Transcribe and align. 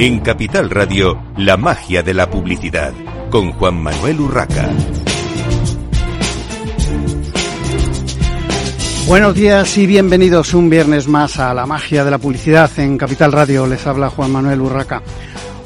En 0.00 0.20
Capital 0.20 0.70
Radio, 0.70 1.20
la 1.36 1.56
magia 1.56 2.04
de 2.04 2.14
la 2.14 2.30
publicidad, 2.30 2.92
con 3.30 3.50
Juan 3.50 3.82
Manuel 3.82 4.20
Urraca. 4.20 4.70
Buenos 9.08 9.34
días 9.34 9.76
y 9.76 9.86
bienvenidos 9.86 10.54
un 10.54 10.70
viernes 10.70 11.08
más 11.08 11.40
a 11.40 11.52
la 11.52 11.66
magia 11.66 12.04
de 12.04 12.12
la 12.12 12.18
publicidad 12.18 12.70
en 12.78 12.96
Capital 12.96 13.32
Radio. 13.32 13.66
Les 13.66 13.84
habla 13.88 14.08
Juan 14.08 14.30
Manuel 14.30 14.60
Urraca. 14.60 15.02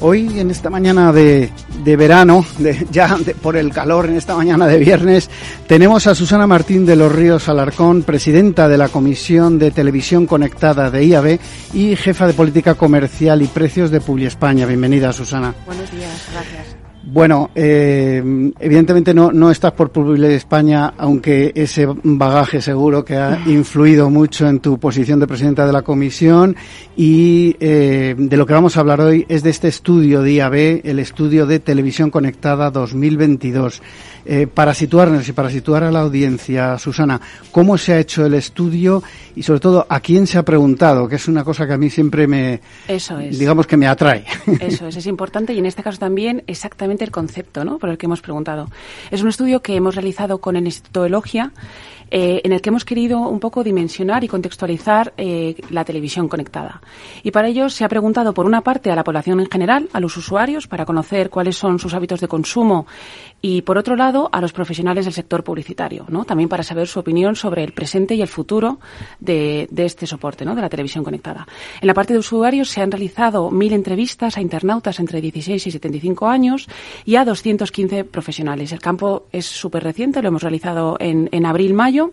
Hoy, 0.01 0.39
en 0.39 0.49
esta 0.49 0.71
mañana 0.71 1.13
de, 1.13 1.51
verano, 1.95 2.45
de, 2.57 2.87
ya 2.91 3.17
por 3.41 3.57
el 3.57 3.71
calor, 3.71 4.07
en 4.07 4.17
esta 4.17 4.35
mañana 4.35 4.67
de 4.67 4.77
viernes, 4.77 5.29
tenemos 5.67 6.07
a 6.07 6.15
Susana 6.15 6.47
Martín 6.47 6.85
de 6.85 6.95
los 6.95 7.11
Ríos 7.11 7.49
Alarcón, 7.49 8.03
presidenta 8.03 8.67
de 8.67 8.77
la 8.77 8.89
Comisión 8.89 9.59
de 9.59 9.71
Televisión 9.71 10.25
Conectada 10.25 10.89
de 10.89 11.05
IAB 11.05 11.39
y 11.73 11.95
jefa 11.95 12.27
de 12.27 12.33
Política 12.33 12.75
Comercial 12.75 13.41
y 13.41 13.47
Precios 13.47 13.91
de 13.91 14.01
Publi 14.01 14.25
España. 14.25 14.65
Bienvenida, 14.65 15.13
Susana. 15.13 15.53
Buenos 15.65 15.91
días, 15.91 16.27
gracias. 16.31 16.72
Bueno, 17.05 17.51
eh, 17.53 18.23
evidentemente 18.59 19.13
no, 19.13 19.33
no 19.33 19.51
estás 19.51 19.73
por 19.73 19.91
Publi 19.91 20.25
España, 20.33 20.93
aunque 20.97 21.51
ese 21.53 21.85
bagaje 21.85 22.61
seguro 22.61 23.03
que 23.03 23.17
ha 23.17 23.41
influido 23.45 24.09
mucho 24.09 24.47
en 24.47 24.61
tu 24.61 24.79
posición 24.79 25.19
de 25.19 25.27
presidenta 25.27 25.65
de 25.65 25.73
la 25.73 25.81
comisión 25.81 26.55
y 26.95 27.57
eh, 27.59 28.15
de 28.17 28.37
lo 28.37 28.45
que 28.45 28.53
vamos 28.53 28.77
a 28.77 28.79
hablar 28.79 29.01
hoy 29.01 29.25
es 29.27 29.43
de 29.43 29.49
este 29.49 29.67
estudio 29.67 30.21
de 30.21 30.31
IAB, 30.31 30.81
el 30.85 30.99
estudio 30.99 31.45
de 31.45 31.59
televisión 31.59 32.09
conectada 32.09 32.71
2022. 32.71 33.81
Eh, 34.25 34.47
para 34.47 34.73
situarnos 34.73 35.27
y 35.27 35.33
para 35.33 35.49
situar 35.49 35.83
a 35.83 35.91
la 35.91 35.99
audiencia, 35.99 36.77
Susana, 36.77 37.19
¿cómo 37.51 37.77
se 37.77 37.93
ha 37.93 37.99
hecho 37.99 38.25
el 38.25 38.33
estudio 38.35 39.03
y 39.35 39.43
sobre 39.43 39.59
todo 39.59 39.85
a 39.89 39.99
quién 39.99 40.27
se 40.27 40.37
ha 40.37 40.43
preguntado? 40.43 41.09
Que 41.09 41.15
es 41.15 41.27
una 41.27 41.43
cosa 41.43 41.67
que 41.67 41.73
a 41.73 41.77
mí 41.77 41.89
siempre 41.89 42.25
me, 42.25 42.61
Eso 42.87 43.19
es. 43.19 43.37
digamos 43.37 43.67
que 43.67 43.75
me 43.75 43.87
atrae. 43.87 44.23
Eso 44.61 44.87
es, 44.87 44.95
es 44.95 45.07
importante 45.07 45.53
y 45.53 45.59
en 45.59 45.65
este 45.65 45.83
caso 45.83 45.99
también 45.99 46.43
exactamente 46.47 47.03
el 47.03 47.11
concepto, 47.11 47.65
¿no? 47.65 47.79
Por 47.79 47.89
el 47.89 47.97
que 47.97 48.05
hemos 48.05 48.21
preguntado. 48.21 48.69
Es 49.11 49.21
un 49.21 49.27
estudio 49.27 49.61
que 49.61 49.75
hemos 49.75 49.95
realizado 49.95 50.37
con 50.37 50.55
el 50.55 50.65
Instituto 50.65 51.05
Elogia 51.05 51.51
eh, 52.15 52.41
en 52.43 52.53
el 52.53 52.61
que 52.61 52.69
hemos 52.69 52.85
querido 52.85 53.21
un 53.21 53.39
poco 53.39 53.63
dimensionar 53.63 54.23
y 54.23 54.27
contextualizar 54.27 55.15
eh, 55.17 55.55
la 55.71 55.83
televisión 55.83 56.27
conectada. 56.27 56.79
Y 57.23 57.31
para 57.31 57.47
ello 57.47 57.69
se 57.69 57.83
ha 57.83 57.89
preguntado, 57.89 58.35
por 58.35 58.45
una 58.45 58.61
parte, 58.61 58.91
a 58.91 58.95
la 58.95 59.03
población 59.03 59.39
en 59.39 59.49
general, 59.49 59.89
a 59.93 59.99
los 59.99 60.15
usuarios, 60.15 60.67
para 60.67 60.85
conocer 60.85 61.31
cuáles 61.31 61.57
son 61.57 61.79
sus 61.79 61.95
hábitos 61.95 62.21
de 62.21 62.27
consumo, 62.27 62.85
y 63.41 63.63
por 63.63 63.79
otro 63.79 63.95
lado, 63.95 64.12
a 64.31 64.41
los 64.41 64.53
profesionales 64.53 65.05
del 65.05 65.13
sector 65.13 65.43
publicitario, 65.43 66.05
también 66.27 66.49
para 66.49 66.63
saber 66.63 66.87
su 66.87 66.99
opinión 66.99 67.35
sobre 67.35 67.63
el 67.63 67.73
presente 67.73 68.15
y 68.15 68.21
el 68.21 68.27
futuro 68.27 68.79
de, 69.19 69.67
este 69.75 70.07
soporte, 70.07 70.45
de 70.45 70.61
la 70.61 70.69
televisión 70.69 71.03
conectada. 71.03 71.47
En 71.81 71.87
la 71.87 71.93
parte 71.93 72.13
de 72.13 72.19
usuarios 72.19 72.69
se 72.69 72.81
han 72.81 72.91
realizado 72.91 73.49
mil 73.51 73.73
entrevistas 73.73 74.37
a 74.37 74.41
internautas 74.41 74.99
entre 74.99 75.21
16 75.21 75.65
y 75.65 75.71
75 75.71 76.27
años 76.27 76.67
y 77.05 77.15
a 77.15 77.25
215 77.25 78.03
profesionales. 78.03 78.71
El 78.71 78.79
campo 78.79 79.27
es 79.31 79.45
súper 79.45 79.83
reciente, 79.83 80.21
lo 80.21 80.27
hemos 80.27 80.43
realizado 80.43 80.97
en, 80.99 81.45
abril-mayo 81.45 82.11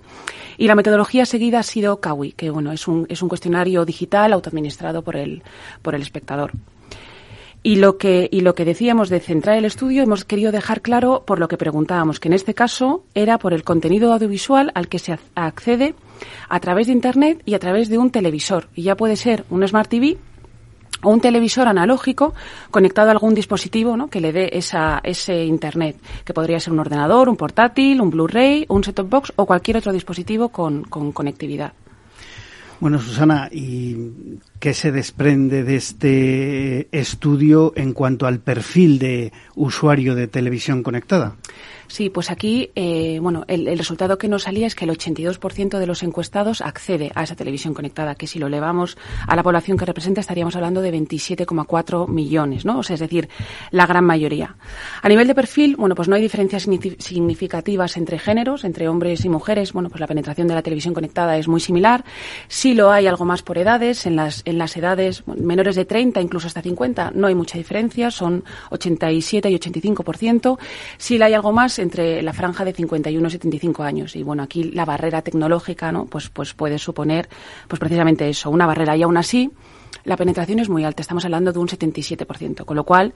y 0.58 0.66
la 0.66 0.74
metodología 0.74 1.24
seguida 1.24 1.60
ha 1.60 1.62
sido 1.62 2.00
Kawi, 2.00 2.32
que 2.32 2.50
bueno, 2.50 2.72
es 2.72 2.88
un, 2.88 3.06
es 3.08 3.22
un 3.22 3.28
cuestionario 3.28 3.84
digital 3.84 4.32
autoadministrado 4.32 5.02
por 5.02 5.10
por 5.82 5.94
el 5.94 6.02
espectador. 6.02 6.52
Y 7.62 7.76
lo, 7.76 7.98
que, 7.98 8.26
y 8.32 8.40
lo 8.40 8.54
que 8.54 8.64
decíamos 8.64 9.10
de 9.10 9.20
centrar 9.20 9.58
el 9.58 9.66
estudio 9.66 10.02
hemos 10.02 10.24
querido 10.24 10.50
dejar 10.50 10.80
claro 10.80 11.24
por 11.26 11.38
lo 11.38 11.46
que 11.46 11.58
preguntábamos, 11.58 12.18
que 12.18 12.28
en 12.28 12.32
este 12.32 12.54
caso 12.54 13.04
era 13.14 13.38
por 13.38 13.52
el 13.52 13.64
contenido 13.64 14.14
audiovisual 14.14 14.72
al 14.74 14.88
que 14.88 14.98
se 14.98 15.18
accede 15.34 15.94
a 16.48 16.58
través 16.60 16.86
de 16.86 16.94
Internet 16.94 17.42
y 17.44 17.52
a 17.52 17.58
través 17.58 17.90
de 17.90 17.98
un 17.98 18.10
televisor. 18.10 18.68
Y 18.74 18.84
ya 18.84 18.96
puede 18.96 19.16
ser 19.16 19.44
un 19.50 19.66
Smart 19.68 19.90
TV 19.90 20.16
o 21.02 21.10
un 21.10 21.20
televisor 21.20 21.68
analógico 21.68 22.32
conectado 22.70 23.08
a 23.08 23.12
algún 23.12 23.34
dispositivo 23.34 23.94
¿no? 23.94 24.08
que 24.08 24.20
le 24.20 24.32
dé 24.32 24.50
esa, 24.52 25.00
ese 25.04 25.44
Internet, 25.44 25.96
que 26.24 26.32
podría 26.32 26.60
ser 26.60 26.72
un 26.72 26.80
ordenador, 26.80 27.28
un 27.28 27.36
portátil, 27.36 28.00
un 28.00 28.10
Blu-ray, 28.10 28.64
un 28.68 28.84
set-top 28.84 29.08
box 29.08 29.32
o 29.36 29.44
cualquier 29.44 29.76
otro 29.76 29.92
dispositivo 29.92 30.48
con, 30.48 30.84
con 30.84 31.12
conectividad. 31.12 31.74
Bueno, 32.80 32.98
Susana, 32.98 33.50
¿y 33.52 34.38
qué 34.58 34.72
se 34.72 34.90
desprende 34.90 35.64
de 35.64 35.76
este 35.76 36.88
estudio 36.98 37.74
en 37.76 37.92
cuanto 37.92 38.26
al 38.26 38.40
perfil 38.40 38.98
de 38.98 39.34
usuario 39.54 40.14
de 40.14 40.28
televisión 40.28 40.82
conectada? 40.82 41.36
Sí, 41.90 42.08
pues 42.08 42.30
aquí, 42.30 42.70
eh, 42.76 43.18
bueno, 43.20 43.44
el, 43.48 43.76
resultado 43.76 44.16
que 44.16 44.28
nos 44.28 44.44
salía 44.44 44.68
es 44.68 44.76
que 44.76 44.84
el 44.84 44.92
82% 44.92 45.76
de 45.76 45.86
los 45.88 46.04
encuestados 46.04 46.60
accede 46.60 47.10
a 47.16 47.24
esa 47.24 47.34
televisión 47.34 47.74
conectada, 47.74 48.14
que 48.14 48.28
si 48.28 48.38
lo 48.38 48.46
elevamos 48.46 48.96
a 49.26 49.34
la 49.34 49.42
población 49.42 49.76
que 49.76 49.84
representa 49.84 50.20
estaríamos 50.20 50.54
hablando 50.54 50.82
de 50.82 50.92
27,4 50.92 52.06
millones, 52.06 52.64
¿no? 52.64 52.78
O 52.78 52.84
sea, 52.84 52.94
es 52.94 53.00
decir, 53.00 53.28
la 53.72 53.88
gran 53.88 54.04
mayoría. 54.04 54.54
A 55.02 55.08
nivel 55.08 55.26
de 55.26 55.34
perfil, 55.34 55.74
bueno, 55.74 55.96
pues 55.96 56.06
no 56.06 56.14
hay 56.14 56.22
diferencias 56.22 56.68
significativas 56.98 57.96
entre 57.96 58.20
géneros, 58.20 58.62
entre 58.62 58.86
hombres 58.86 59.24
y 59.24 59.28
mujeres. 59.28 59.72
Bueno, 59.72 59.88
pues 59.88 60.00
la 60.00 60.06
penetración 60.06 60.46
de 60.46 60.54
la 60.54 60.62
televisión 60.62 60.94
conectada 60.94 61.38
es 61.38 61.48
muy 61.48 61.58
similar. 61.58 62.04
Sí 62.46 62.74
lo 62.74 62.92
hay 62.92 63.08
algo 63.08 63.24
más 63.24 63.42
por 63.42 63.58
edades. 63.58 64.06
En 64.06 64.14
las, 64.14 64.42
en 64.44 64.58
las 64.58 64.76
edades 64.76 65.24
menores 65.26 65.74
de 65.74 65.86
30, 65.86 66.20
incluso 66.20 66.46
hasta 66.46 66.62
50, 66.62 67.10
no 67.16 67.26
hay 67.26 67.34
mucha 67.34 67.58
diferencia. 67.58 68.12
Son 68.12 68.44
87 68.70 69.50
y 69.50 69.58
85%. 69.58 70.56
Sí 70.98 71.18
la 71.18 71.26
hay 71.26 71.34
algo 71.34 71.50
más 71.50 71.79
entre 71.80 72.22
la 72.22 72.32
franja 72.32 72.64
de 72.64 72.72
51 72.72 73.26
y 73.26 73.30
75 73.30 73.82
años. 73.82 74.16
Y 74.16 74.22
bueno, 74.22 74.42
aquí 74.42 74.64
la 74.64 74.84
barrera 74.84 75.22
tecnológica, 75.22 75.92
¿no? 75.92 76.06
Pues, 76.06 76.28
pues 76.28 76.54
puede 76.54 76.78
suponer, 76.78 77.28
pues 77.68 77.78
precisamente 77.78 78.28
eso, 78.28 78.50
una 78.50 78.66
barrera. 78.66 78.96
Y 78.96 79.02
aún 79.02 79.16
así, 79.16 79.50
la 80.04 80.16
penetración 80.16 80.58
es 80.58 80.68
muy 80.68 80.84
alta. 80.84 81.02
Estamos 81.02 81.24
hablando 81.24 81.52
de 81.52 81.58
un 81.58 81.68
77%. 81.68 82.64
Con 82.64 82.76
lo 82.76 82.84
cual, 82.84 83.14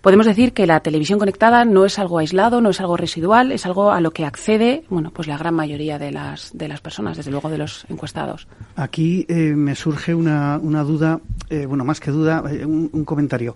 podemos 0.00 0.26
decir 0.26 0.52
que 0.52 0.66
la 0.66 0.80
televisión 0.80 1.18
conectada 1.18 1.64
no 1.64 1.84
es 1.84 1.98
algo 1.98 2.18
aislado, 2.18 2.60
no 2.60 2.70
es 2.70 2.80
algo 2.80 2.96
residual, 2.96 3.52
es 3.52 3.66
algo 3.66 3.90
a 3.90 4.00
lo 4.00 4.10
que 4.10 4.24
accede, 4.24 4.84
bueno, 4.90 5.10
pues 5.10 5.28
la 5.28 5.38
gran 5.38 5.54
mayoría 5.54 5.98
de 5.98 6.12
las, 6.12 6.50
de 6.52 6.68
las 6.68 6.80
personas, 6.80 7.16
desde 7.16 7.30
luego 7.30 7.48
de 7.48 7.58
los 7.58 7.86
encuestados. 7.88 8.46
Aquí 8.76 9.24
eh, 9.28 9.54
me 9.54 9.74
surge 9.74 10.14
una, 10.14 10.58
una 10.62 10.82
duda, 10.82 11.20
eh, 11.48 11.66
bueno, 11.66 11.84
más 11.84 12.00
que 12.00 12.10
duda, 12.10 12.42
eh, 12.50 12.64
un, 12.64 12.90
un, 12.92 13.04
comentario. 13.04 13.54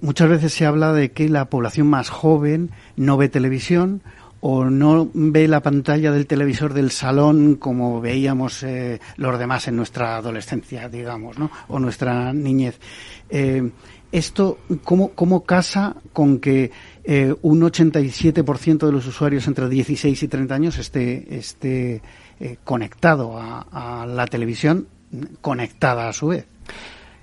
muchas 0.00 0.28
veces 0.28 0.52
se 0.52 0.66
habla 0.66 0.92
de 0.92 1.12
que 1.12 1.28
la 1.28 1.46
población 1.46 1.88
más 1.88 2.10
joven 2.10 2.70
no 2.96 3.16
ve 3.16 3.28
televisión 3.28 4.02
o 4.40 4.64
no 4.64 5.10
ve 5.14 5.48
la 5.48 5.60
pantalla 5.60 6.12
del 6.12 6.26
televisor 6.26 6.74
del 6.74 6.90
salón 6.90 7.56
como 7.56 8.00
veíamos 8.00 8.62
eh, 8.62 9.00
los 9.16 9.38
demás 9.38 9.68
en 9.68 9.76
nuestra 9.76 10.16
adolescencia, 10.16 10.88
digamos, 10.88 11.38
¿no? 11.38 11.50
o 11.68 11.78
nuestra 11.78 12.32
niñez. 12.32 12.78
Eh, 13.28 13.70
¿Esto 14.12 14.58
cómo, 14.84 15.10
cómo 15.10 15.44
casa 15.44 15.96
con 16.12 16.38
que 16.38 16.70
eh, 17.04 17.34
un 17.42 17.60
87% 17.60 18.86
de 18.86 18.92
los 18.92 19.06
usuarios 19.06 19.46
entre 19.46 19.68
16 19.68 20.22
y 20.22 20.28
30 20.28 20.54
años 20.54 20.78
esté, 20.78 21.36
esté 21.36 22.02
conectado 22.64 23.38
a, 23.38 24.02
a 24.02 24.06
la 24.06 24.26
televisión, 24.26 24.86
conectada 25.40 26.08
a 26.08 26.12
su 26.12 26.28
vez? 26.28 26.46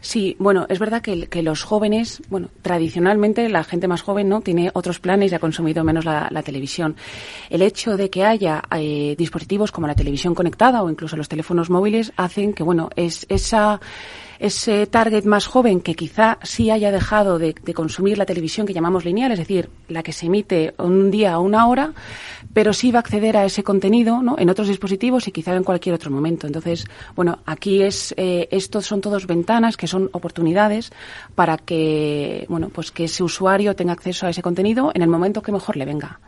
Sí, 0.04 0.36
bueno, 0.38 0.66
es 0.68 0.80
verdad 0.80 1.02
que, 1.02 1.44
los 1.44 1.64
jóvenes, 1.64 2.22
bueno, 2.30 2.50
tradicionalmente 2.62 3.48
la 3.48 3.64
gente 3.64 3.88
más 3.88 4.02
joven 4.02 4.28
no 4.28 4.42
tiene 4.42 4.70
otros 4.74 5.00
planes 5.00 5.32
y 5.32 5.36
ha 5.36 5.40
consumido 5.40 5.86
menos 5.86 6.04
la, 6.04 6.44
televisión. 6.44 6.98
El 7.50 7.62
hecho 7.62 7.96
de 7.96 8.10
que 8.10 8.26
haya 8.26 8.62
eh, 8.76 9.16
dispositivos 9.18 9.72
como 9.72 9.88
la 9.88 9.96
televisión 9.96 10.36
conectada 10.36 10.84
o 10.84 10.90
incluso 10.90 11.16
los 11.16 11.30
teléfonos 11.30 11.70
móviles 11.70 12.12
hacen 12.18 12.54
que, 12.54 12.64
bueno, 12.64 12.90
es 12.98 13.26
esa 13.30 13.80
ese 14.44 14.88
target 14.88 15.24
más 15.24 15.48
joven 15.48 15.80
que 15.80 15.96
quizá 15.96 16.38
sí 16.44 16.70
haya 16.70 16.92
dejado 16.92 17.40
de, 17.40 17.54
consumir 17.74 18.18
la 18.18 18.26
televisión 18.26 18.68
que 18.68 18.74
llamamos 18.74 19.06
lineal, 19.06 19.32
es 19.32 19.40
decir, 19.40 19.70
la 19.88 20.04
que 20.04 20.12
se 20.12 20.26
emite 20.26 20.74
un 20.78 21.12
día 21.12 21.32
a 21.32 21.40
una 21.40 21.66
hora, 21.66 21.94
pero 22.52 22.74
sí 22.74 22.92
va 22.92 23.00
a 23.00 23.00
acceder 23.00 23.38
a 23.38 23.46
ese 23.46 23.64
contenido 23.64 24.22
en 24.38 24.50
otros 24.50 24.68
dispositivos 24.68 25.30
y 25.30 25.32
quizá 25.32 25.56
en 25.56 25.64
cualquier 25.64 25.96
otro 25.96 26.12
momento. 26.12 26.46
Entonces, 26.46 26.86
bueno, 27.16 27.40
aquí 27.46 27.84
es 27.84 28.14
eh, 28.18 28.50
estos 28.52 28.86
son 28.86 29.00
todos 29.00 29.28
ventanas 29.28 29.78
que 29.78 29.88
son 29.88 30.10
oportunidades 30.12 30.92
para 31.36 31.58
que 31.58 32.46
bueno 32.50 32.68
pues 32.68 32.92
que 32.92 33.06
ese 33.06 33.24
usuario 33.24 33.78
tenga 33.78 33.94
acceso 33.94 34.28
a 34.28 34.30
ese 34.30 34.42
contenido 34.42 34.92
en 34.94 35.04
el 35.04 35.08
momento 35.08 35.42
que 35.42 35.54
mejor 35.54 35.78
le 35.78 35.86
venga. 35.86 36.20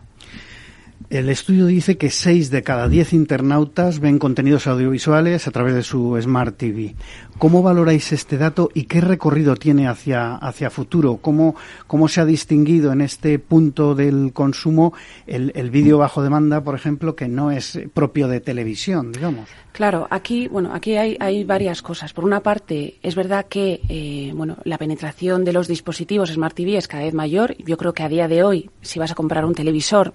El 1.10 1.30
estudio 1.30 1.68
dice 1.68 1.98
que 1.98 2.10
6 2.10 2.50
de 2.50 2.64
cada 2.64 2.90
10 2.90 3.14
internautas 3.14 4.00
ven 4.00 4.18
contenidos 4.18 4.66
audiovisuales 4.66 5.48
a 5.48 5.52
través 5.52 5.76
de 5.76 5.84
su 5.84 6.20
Smart 6.20 6.58
TV. 6.58 6.96
¿Cómo 7.38 7.62
valoráis 7.62 8.12
este 8.12 8.38
dato 8.38 8.70
y 8.74 8.86
qué 8.86 9.02
recorrido 9.02 9.56
tiene 9.56 9.88
hacia, 9.88 10.36
hacia 10.36 10.72
futuro? 10.72 11.18
¿Cómo, 11.18 11.56
¿Cómo 11.86 12.08
se 12.08 12.22
ha 12.22 12.26
distinguido 12.26 12.92
en 12.92 13.02
este 13.02 13.38
punto 13.38 13.94
del 13.94 14.34
consumo 14.34 14.94
el, 15.28 15.52
el 15.56 15.70
vídeo 15.70 16.00
bajo 16.00 16.24
demanda, 16.24 16.64
por 16.64 16.74
ejemplo, 16.74 17.16
que 17.16 17.28
no 17.28 17.52
es 17.52 17.80
propio 17.94 18.28
de 18.28 18.40
televisión, 18.40 19.12
digamos? 19.12 19.48
Claro, 19.76 20.08
aquí, 20.10 20.48
bueno, 20.48 20.74
aquí 20.74 20.96
hay, 20.96 21.18
hay 21.20 21.44
varias 21.44 21.82
cosas. 21.82 22.14
Por 22.14 22.24
una 22.24 22.40
parte, 22.40 22.96
es 23.04 23.14
verdad 23.14 23.46
que, 23.46 23.82
eh, 23.90 24.32
bueno, 24.34 24.56
la 24.64 24.78
penetración 24.78 25.44
de 25.44 25.52
los 25.52 25.68
dispositivos 25.68 26.30
Smart 26.30 26.56
TV 26.56 26.78
es 26.78 26.88
cada 26.88 27.04
vez 27.04 27.14
mayor. 27.14 27.58
Yo 27.58 27.76
creo 27.76 27.94
que 27.94 28.04
a 28.04 28.08
día 28.08 28.30
de 28.30 28.42
hoy, 28.42 28.70
si 28.82 29.00
vas 29.00 29.12
a 29.12 29.16
comprar 29.16 29.44
un 29.44 29.54
televisor, 29.54 30.14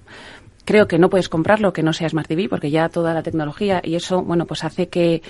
creo 0.65 0.89
que 0.89 0.99
no 0.99 1.11
puedes 1.11 1.29
comprarlo 1.29 1.73
que 1.73 1.83
no 1.83 1.93
sea 1.93 2.09
Smart 2.09 2.29
TV 2.29 2.49
porque 2.49 2.71
ya 2.71 2.89
toda 2.89 3.15
la 3.15 3.23
tecnología 3.23 3.81
y 3.85 3.95
eso, 3.95 4.23
bueno, 4.23 4.47
pues 4.47 4.65
hace 4.65 4.89
que, 4.89 5.23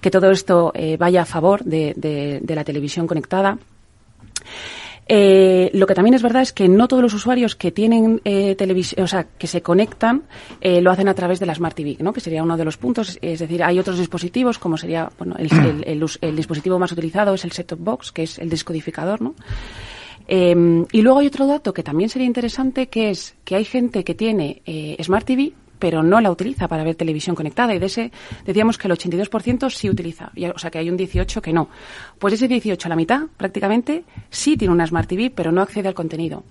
que 0.00 0.10
todo 0.10 0.30
esto 0.30 0.72
eh, 0.74 0.96
vaya 0.96 1.22
a 1.22 1.26
favor 1.26 1.64
de, 1.64 1.94
de, 1.96 2.54
la 2.54 2.64
televisión 2.64 3.06
conectada. 3.06 3.58
Eh, 5.10 5.70
lo 5.72 5.86
que 5.86 5.94
también 5.94 6.12
es 6.14 6.22
verdad 6.22 6.42
es 6.42 6.52
que 6.52 6.68
no 6.68 6.86
todos 6.86 7.02
los 7.02 7.14
usuarios 7.14 7.56
que 7.56 7.72
tienen 7.72 8.20
eh, 8.24 8.54
televisión, 8.56 9.04
o 9.04 9.08
sea, 9.08 9.24
que 9.24 9.46
se 9.46 9.62
conectan, 9.62 10.24
eh, 10.60 10.82
lo 10.82 10.90
hacen 10.90 11.08
a 11.08 11.14
través 11.14 11.40
de 11.40 11.46
la 11.46 11.54
Smart 11.54 11.74
TV, 11.74 11.96
¿no? 12.00 12.12
Que 12.12 12.20
sería 12.20 12.42
uno 12.42 12.58
de 12.58 12.64
los 12.66 12.76
puntos. 12.76 13.18
Es 13.22 13.38
decir, 13.38 13.62
hay 13.64 13.78
otros 13.78 13.98
dispositivos, 13.98 14.58
como 14.58 14.76
sería, 14.76 15.10
bueno, 15.16 15.36
el, 15.38 15.48
el, 16.20 16.36
dispositivo 16.36 16.78
más 16.78 16.92
utilizado 16.92 17.32
es 17.32 17.44
el 17.44 17.52
set-top 17.52 17.78
box, 17.80 18.12
que 18.12 18.24
es 18.24 18.38
el 18.38 18.50
descodificador, 18.50 19.22
¿no? 19.22 19.34
Eh, 20.28 20.84
y 20.92 21.02
luego 21.02 21.20
hay 21.20 21.26
otro 21.26 21.46
dato 21.46 21.72
que 21.72 21.82
también 21.82 22.10
sería 22.10 22.26
interesante, 22.26 22.88
que 22.88 23.10
es 23.10 23.34
que 23.44 23.56
hay 23.56 23.64
gente 23.64 24.04
que 24.04 24.14
tiene 24.14 24.62
eh, 24.66 24.96
Smart 25.02 25.26
TV, 25.26 25.52
pero 25.78 26.02
no 26.02 26.20
la 26.20 26.30
utiliza 26.30 26.68
para 26.68 26.84
ver 26.84 26.96
televisión 26.96 27.34
conectada. 27.34 27.74
Y 27.74 27.78
de 27.78 27.86
ese 27.86 28.12
decíamos 28.44 28.78
que 28.78 28.88
el 28.88 28.94
82% 28.94 29.70
sí 29.70 29.88
utiliza. 29.88 30.30
o 30.54 30.58
sea, 30.58 30.70
que 30.70 30.78
hay 30.78 30.90
un 30.90 30.98
18% 30.98 31.40
que 31.40 31.52
no. 31.52 31.68
Pues 32.18 32.34
ese 32.34 32.48
18%, 32.48 32.88
la 32.88 32.96
mitad 32.96 33.22
prácticamente, 33.36 34.04
sí 34.30 34.56
tiene 34.56 34.74
una 34.74 34.86
Smart 34.86 35.08
TV, 35.08 35.30
pero 35.30 35.50
no 35.50 35.62
accede 35.62 35.88
al 35.88 35.94
contenido. 35.94 36.44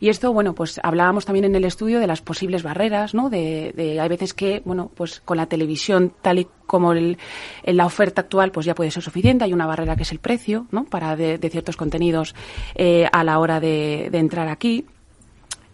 Y 0.00 0.08
esto, 0.08 0.32
bueno, 0.32 0.54
pues 0.54 0.80
hablábamos 0.82 1.24
también 1.24 1.44
en 1.44 1.54
el 1.54 1.64
estudio 1.64 2.00
de 2.00 2.06
las 2.06 2.20
posibles 2.20 2.62
barreras, 2.62 3.14
¿no? 3.14 3.30
De, 3.30 3.72
de 3.76 4.00
hay 4.00 4.08
veces 4.08 4.34
que, 4.34 4.62
bueno, 4.64 4.90
pues 4.94 5.20
con 5.20 5.36
la 5.36 5.46
televisión 5.46 6.12
tal 6.22 6.38
y 6.38 6.48
como 6.66 6.92
el, 6.92 7.18
en 7.62 7.76
la 7.76 7.86
oferta 7.86 8.22
actual, 8.22 8.50
pues 8.50 8.66
ya 8.66 8.74
puede 8.74 8.90
ser 8.90 9.02
suficiente. 9.02 9.44
Hay 9.44 9.52
una 9.52 9.66
barrera 9.66 9.96
que 9.96 10.02
es 10.02 10.12
el 10.12 10.18
precio, 10.18 10.66
¿no? 10.70 10.84
Para 10.84 11.16
de, 11.16 11.38
de 11.38 11.50
ciertos 11.50 11.76
contenidos 11.76 12.34
eh, 12.74 13.06
a 13.10 13.24
la 13.24 13.38
hora 13.38 13.60
de, 13.60 14.08
de 14.10 14.18
entrar 14.18 14.48
aquí. 14.48 14.86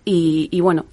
Y, 0.04 0.48
y 0.50 0.60
bueno, 0.60 0.86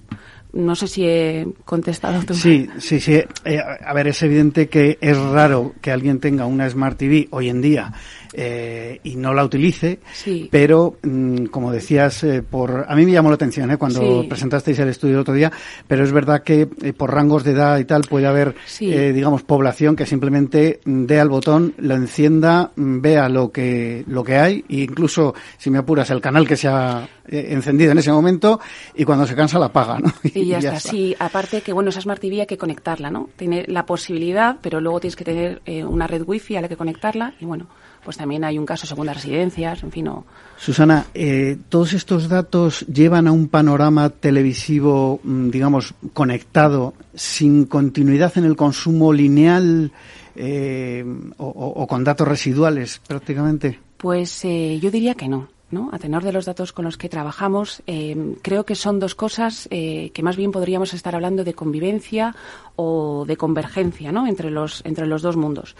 no 0.52 0.74
sé 0.74 0.88
si 0.88 1.06
he 1.06 1.46
contestado 1.64 2.22
tu 2.22 2.34
Sí, 2.34 2.68
sí, 2.78 3.00
sí. 3.00 3.22
Eh, 3.44 3.58
a 3.58 3.92
ver, 3.92 4.08
es 4.08 4.22
evidente 4.22 4.68
que 4.68 4.98
es 5.00 5.16
raro 5.16 5.74
que 5.80 5.90
alguien 5.90 6.20
tenga 6.20 6.46
una 6.46 6.68
Smart 6.68 6.98
TV 6.98 7.28
hoy 7.30 7.48
en 7.48 7.60
día 7.60 7.92
eh, 8.32 9.00
y 9.02 9.16
no 9.16 9.34
la 9.34 9.44
utilice, 9.44 9.98
Sí. 10.12 10.48
pero 10.50 10.96
mm, 11.02 11.46
como 11.46 11.72
decías, 11.72 12.22
eh, 12.24 12.42
por 12.42 12.86
a 12.88 12.94
mí 12.94 13.04
me 13.06 13.12
llamó 13.12 13.28
la 13.28 13.34
atención 13.34 13.70
¿eh? 13.70 13.76
cuando 13.76 14.22
Sí. 14.22 14.26
presentasteis 14.28 14.78
el 14.78 14.88
estudio 14.88 15.14
el 15.14 15.20
otro 15.20 15.34
día, 15.34 15.50
pero 15.88 16.04
es 16.04 16.12
verdad 16.12 16.42
que 16.42 16.68
eh, 16.82 16.92
por 16.92 17.12
rangos 17.12 17.44
de 17.44 17.52
edad 17.52 17.78
y 17.78 17.84
tal 17.84 18.02
puede 18.02 18.26
haber, 18.26 18.54
Sí. 18.66 18.92
eh, 18.92 19.12
digamos, 19.12 19.42
población 19.42 19.96
que 19.96 20.06
simplemente 20.06 20.80
dé 20.84 21.18
al 21.20 21.28
botón, 21.28 21.74
lo 21.78 21.94
encienda, 21.94 22.70
mm, 22.76 23.00
vea 23.00 23.28
lo 23.28 23.50
que 23.50 24.04
lo 24.06 24.22
que 24.24 24.36
hay 24.36 24.64
e 24.68 24.76
incluso, 24.82 25.34
si 25.58 25.70
me 25.70 25.78
apuras, 25.78 26.10
el 26.10 26.20
canal 26.20 26.46
que 26.46 26.56
se 26.56 26.68
ha 26.68 27.08
encendido 27.32 27.92
en 27.92 27.98
ese 27.98 28.10
momento 28.10 28.58
y 28.94 29.04
cuando 29.04 29.24
se 29.26 29.36
cansa 29.36 29.58
la 29.58 29.66
apaga, 29.66 29.98
¿no? 30.00 30.12
Y 30.34 30.46
ya, 30.46 30.58
está. 30.58 30.80
Sí, 30.80 31.14
aparte 31.18 31.60
que, 31.62 31.72
bueno, 31.72 31.90
esa 31.90 32.00
Smart 32.00 32.20
TV 32.20 32.40
hay 32.40 32.46
que 32.46 32.58
conectarla, 32.58 33.10
¿no? 33.10 33.28
Tiene 33.36 33.64
la 33.68 33.86
posibilidad, 33.86 34.56
pero 34.60 34.80
luego 34.80 34.98
tienes 35.00 35.14
que 35.16 35.24
tener 35.24 35.62
eh, 35.64 35.84
una 35.84 36.06
red 36.06 36.22
wifi 36.26 36.56
a 36.56 36.60
la 36.60 36.68
que 36.68 36.76
conectarla 36.76 37.34
y, 37.40 37.44
bueno, 37.44 37.66
pues 38.04 38.19
también 38.20 38.44
hay 38.44 38.58
un 38.58 38.66
caso 38.66 38.86
según 38.86 39.06
las 39.06 39.16
residencias, 39.16 39.82
en 39.82 39.90
fin, 39.90 40.04
no. 40.04 40.24
Susana, 40.58 41.06
eh, 41.14 41.56
todos 41.70 41.94
estos 41.94 42.28
datos 42.28 42.84
llevan 42.86 43.26
a 43.26 43.32
un 43.32 43.48
panorama 43.48 44.10
televisivo, 44.10 45.20
mm, 45.24 45.48
digamos, 45.48 45.94
conectado, 46.12 46.92
sin 47.14 47.64
continuidad 47.64 48.36
en 48.36 48.44
el 48.44 48.56
consumo 48.56 49.12
lineal 49.14 49.90
eh, 50.36 51.02
o, 51.38 51.46
o- 51.46 51.82
o 51.82 51.86
con 51.86 52.04
datos 52.04 52.28
residuales 52.28 53.00
prácticamente. 53.08 53.78
Pues 53.96 54.44
eh, 54.44 54.78
yo 54.82 54.90
diría 54.90 55.14
que 55.14 55.28
no. 55.28 55.48
¿No? 55.70 55.88
A 55.92 55.98
tenor 55.98 56.22
de 56.24 56.32
los 56.32 56.44
datos 56.46 56.72
con 56.72 56.84
los 56.84 56.96
que 56.96 57.08
trabajamos, 57.08 57.82
eh, 57.86 58.36
creo 58.42 58.64
que 58.64 58.74
son 58.74 58.98
dos 58.98 59.14
cosas 59.14 59.68
eh, 59.70 60.10
que 60.12 60.22
más 60.22 60.36
bien 60.36 60.50
podríamos 60.52 60.94
estar 60.94 61.14
hablando 61.14 61.44
de 61.44 61.54
convivencia 61.54 62.34
o 62.76 63.24
de 63.26 63.36
convergencia 63.36 64.10
entre, 64.28 64.50
los, 64.50 64.82
entre 64.84 65.06
los 65.06 65.22
dos 65.22 65.36
mundos. 65.36 65.76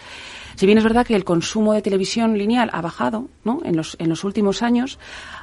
Si 0.56 0.66
bien 0.66 0.78
es 0.78 0.84
verdad 0.84 1.06
que 1.06 1.14
el 1.16 1.24
consumo 1.24 1.72
de 1.72 1.82
televisión 1.82 2.36
lineal 2.36 2.70
ha 2.72 2.80
bajado 2.82 3.28
en, 3.64 3.76
los, 3.76 3.96
en 3.98 4.08
los 4.08 4.24
últimos 4.24 4.62
años, 4.62 4.98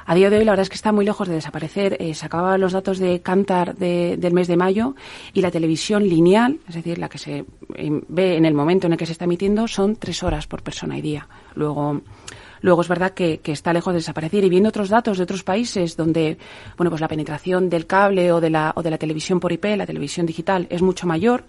a 0.06 0.14
día 0.14 0.30
de 0.30 0.38
hoy 0.38 0.44
la 0.44 0.52
verdad 0.52 0.62
es 0.62 0.68
que 0.68 0.76
está 0.76 0.92
muy 0.92 1.04
lejos 1.04 1.26
de 1.28 1.34
desaparecer. 1.34 1.96
Eh, 2.00 2.14
se 2.14 2.26
acababan 2.26 2.60
los 2.60 2.72
datos 2.72 2.98
de 2.98 3.20
Cantar 3.20 3.74
de- 3.76 4.16
del 4.16 4.32
mes 4.32 4.46
de 4.48 4.56
mayo 4.56 4.94
y 5.32 5.40
la 5.42 5.50
televisión 5.50 6.08
lineal, 6.08 6.58
es 6.68 6.74
decir, 6.76 6.98
la 6.98 7.08
que 7.08 7.18
se 7.18 7.44
eh, 7.74 8.00
ve 8.08 8.36
en 8.36 8.44
el 8.44 8.54
momento 8.54 8.86
en 8.86 8.92
el 8.92 8.98
que 8.98 9.06
se 9.06 9.12
está 9.12 9.24
emitiendo, 9.24 9.66
son 9.68 9.96
tres 9.96 10.22
horas 10.22 10.46
por 10.46 10.62
persona 10.62 10.96
y 10.96 11.02
día. 11.02 11.26
Luego, 11.54 12.00
Luego 12.60 12.82
es 12.82 12.88
verdad 12.88 13.12
que, 13.12 13.40
está 13.44 13.72
lejos 13.72 13.92
de 13.92 13.98
desaparecer 13.98 14.44
y 14.44 14.48
viendo 14.48 14.68
otros 14.68 14.88
datos 14.88 15.16
de 15.18 15.24
otros 15.24 15.42
países 15.42 15.96
donde, 15.96 16.38
bueno, 16.76 16.90
pues 16.90 17.00
la 17.00 17.08
penetración 17.08 17.68
del 17.68 17.86
cable 17.86 18.32
o 18.32 18.40
de 18.40 18.50
la, 18.50 18.72
o 18.74 18.82
de 18.82 18.90
la 18.90 18.98
televisión 18.98 19.40
por 19.40 19.52
IP, 19.52 19.64
la 19.76 19.86
televisión 19.86 20.26
digital, 20.26 20.66
es 20.70 20.82
mucho 20.82 21.06
mayor, 21.06 21.44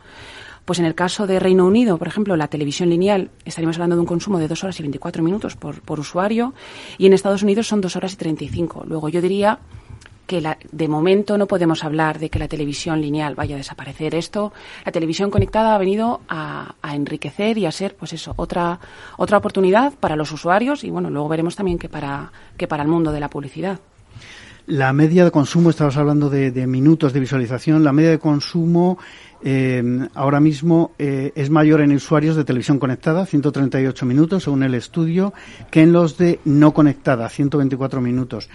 pues 0.66 0.80
en 0.80 0.86
el 0.86 0.96
caso 0.96 1.26
de 1.26 1.40
Reino 1.40 1.66
Unido, 1.66 1.98
por 1.98 2.08
ejemplo, 2.08 2.36
la 2.36 2.48
televisión 2.48 2.90
lineal, 2.90 3.32
estaríamos 3.44 3.78
hablando 3.78 3.96
de 3.96 4.02
un 4.02 4.08
consumo 4.08 4.40
de 4.40 4.48
dos 4.48 4.64
horas 4.64 4.80
y 4.80 4.84
24 4.84 5.24
minutos 5.24 5.56
por, 5.56 5.82
por 5.82 6.00
usuario 6.00 6.54
y 6.98 7.08
en 7.08 7.14
Estados 7.14 7.44
Unidos 7.44 7.68
son 7.68 7.82
dos 7.82 7.96
horas 7.96 8.14
y 8.14 8.18
35. 8.18 8.84
Luego 8.88 9.10
yo 9.10 9.22
diría 9.22 9.60
que 10.30 10.42
la- 10.42 10.60
de 10.72 10.88
momento 10.88 11.40
no 11.40 11.48
podemos 11.48 11.84
hablar 11.84 12.20
de 12.20 12.30
que 12.30 12.38
la 12.38 12.48
televisión 12.48 13.02
lineal 13.02 13.34
vaya 13.34 13.56
a 13.56 13.58
desaparecer. 13.58 14.14
Esto, 14.14 14.54
la 14.86 14.92
televisión 14.92 15.32
conectada 15.32 15.74
ha 15.74 15.78
venido 15.80 16.22
a, 16.30 16.76
a 16.84 16.96
enriquecer 16.96 17.58
y 17.58 17.66
a 17.66 17.72
ser, 17.72 17.96
pues 17.96 18.14
eso, 18.14 18.34
otra, 18.36 18.80
otra 19.18 19.40
oportunidad 19.40 19.92
para 20.00 20.16
los 20.16 20.32
usuarios 20.32 20.84
y 20.84 20.92
bueno, 20.92 21.10
luego 21.10 21.30
veremos 21.30 21.56
también 21.56 21.80
que 21.80 21.90
para, 21.90 22.32
que 22.58 22.68
para 22.68 22.84
el 22.84 22.90
mundo 22.90 23.12
de 23.12 23.20
la 23.20 23.28
publicidad. 23.28 23.80
La 24.68 24.94
media 24.94 25.24
de 25.26 25.32
consumo, 25.32 25.72
estabas 25.72 25.98
hablando 25.98 26.30
de, 26.30 26.52
de 26.52 26.68
minutos 26.68 27.12
de 27.12 27.20
visualización, 27.22 27.84
la 27.84 27.92
media 27.92 28.12
de 28.12 28.20
consumo 28.20 29.00
eh, 29.42 29.82
ahora 30.14 30.40
mismo 30.40 30.92
eh, 31.00 31.32
es 31.34 31.50
mayor 31.50 31.82
en 31.82 31.92
usuarios 31.94 32.36
de 32.36 32.44
televisión 32.44 32.78
conectada, 32.78 33.26
138 33.26 34.06
minutos 34.06 34.44
según 34.44 34.62
el 34.62 34.76
estudio, 34.76 35.34
que 35.72 35.82
en 35.82 35.92
los 35.92 36.20
de 36.20 36.40
no 36.46 36.72
conectada, 36.74 37.30
124 37.30 38.00
minutos. 38.00 38.48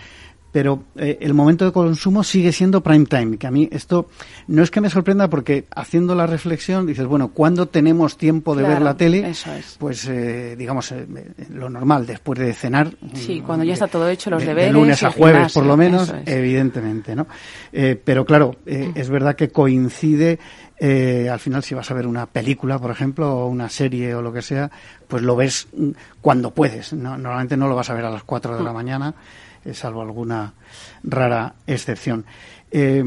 Pero 0.55 0.85
eh, 0.95 1.19
el 1.21 1.35
momento 1.35 1.65
de 1.65 1.73
consumo 1.73 2.23
sigue 2.23 2.53
siendo 2.53 2.81
prime 2.81 3.07
time, 3.07 3.39
que 3.39 3.49
a 3.49 3.51
mí 3.51 3.69
esto 3.73 4.07
no 4.47 4.63
es 4.63 4.71
que 4.71 4.81
me 4.81 4.89
sorprenda 4.89 5.29
porque 5.29 5.65
haciendo 5.75 6.15
la 6.15 6.29
reflexión 6.29 6.87
dices, 6.87 7.07
bueno, 7.07 7.33
¿cuándo 7.35 7.67
tenemos 7.67 8.17
tiempo 8.17 8.55
de 8.55 8.63
ver 8.63 8.81
la 8.81 8.97
tele? 8.97 9.29
eso 9.29 9.53
es. 9.53 9.75
Pues 9.81 10.07
eh, 10.09 10.55
digamos 10.57 10.93
eh, 10.93 11.07
lo 11.51 11.69
normal, 11.69 12.07
después 12.07 12.39
de 12.39 12.53
cenar. 12.55 12.93
Sí, 13.15 13.41
mm, 13.41 13.45
cuando 13.47 13.65
ya 13.65 13.73
está 13.73 13.89
todo 13.89 14.09
hecho, 14.09 14.31
los 14.31 14.39
de- 14.43 14.47
de 14.47 14.55
deberes 14.55 14.73
lunes 14.73 15.03
a 15.03 15.11
jueves, 15.11 15.53
por 15.53 15.67
lo 15.67 15.77
menos, 15.77 16.09
es. 16.11 16.33
evidentemente, 16.33 17.17
¿no? 17.17 17.27
Eh, 17.73 18.01
pero 18.05 18.25
claro, 18.25 18.55
eh, 18.65 18.93
es 18.95 19.11
verdad 19.11 19.35
que 19.35 19.49
coincide, 19.49 20.39
eh, 20.79 21.29
al 21.33 21.41
final 21.41 21.65
si 21.65 21.75
vas 21.75 21.91
a 21.91 21.95
ver 21.95 22.07
una 22.07 22.27
película, 22.27 22.79
por 22.79 22.93
ejemplo, 22.93 23.39
o 23.39 23.49
una 23.49 23.69
serie 23.69 24.15
o 24.15 24.23
lo 24.23 24.33
que 24.33 24.41
sea, 24.43 24.71
pues 25.09 25.21
lo 25.25 25.35
ves 25.35 25.67
mm, 25.77 25.89
cuando 26.21 26.53
puedes. 26.55 26.93
¿no? 26.93 27.19
Normalmente 27.19 27.57
no 27.57 27.67
lo 27.67 27.75
vas 27.75 27.91
a 27.91 27.95
ver 27.95 28.05
a 28.05 28.11
las 28.11 28.23
4 28.23 28.57
de 28.57 28.63
la 28.63 28.73
mañana, 28.73 29.09
eh, 29.11 29.54
salvo 29.73 30.03
alguna 30.03 30.55
rara 31.03 31.55
excepción. 31.67 32.25
Eh, 32.71 33.03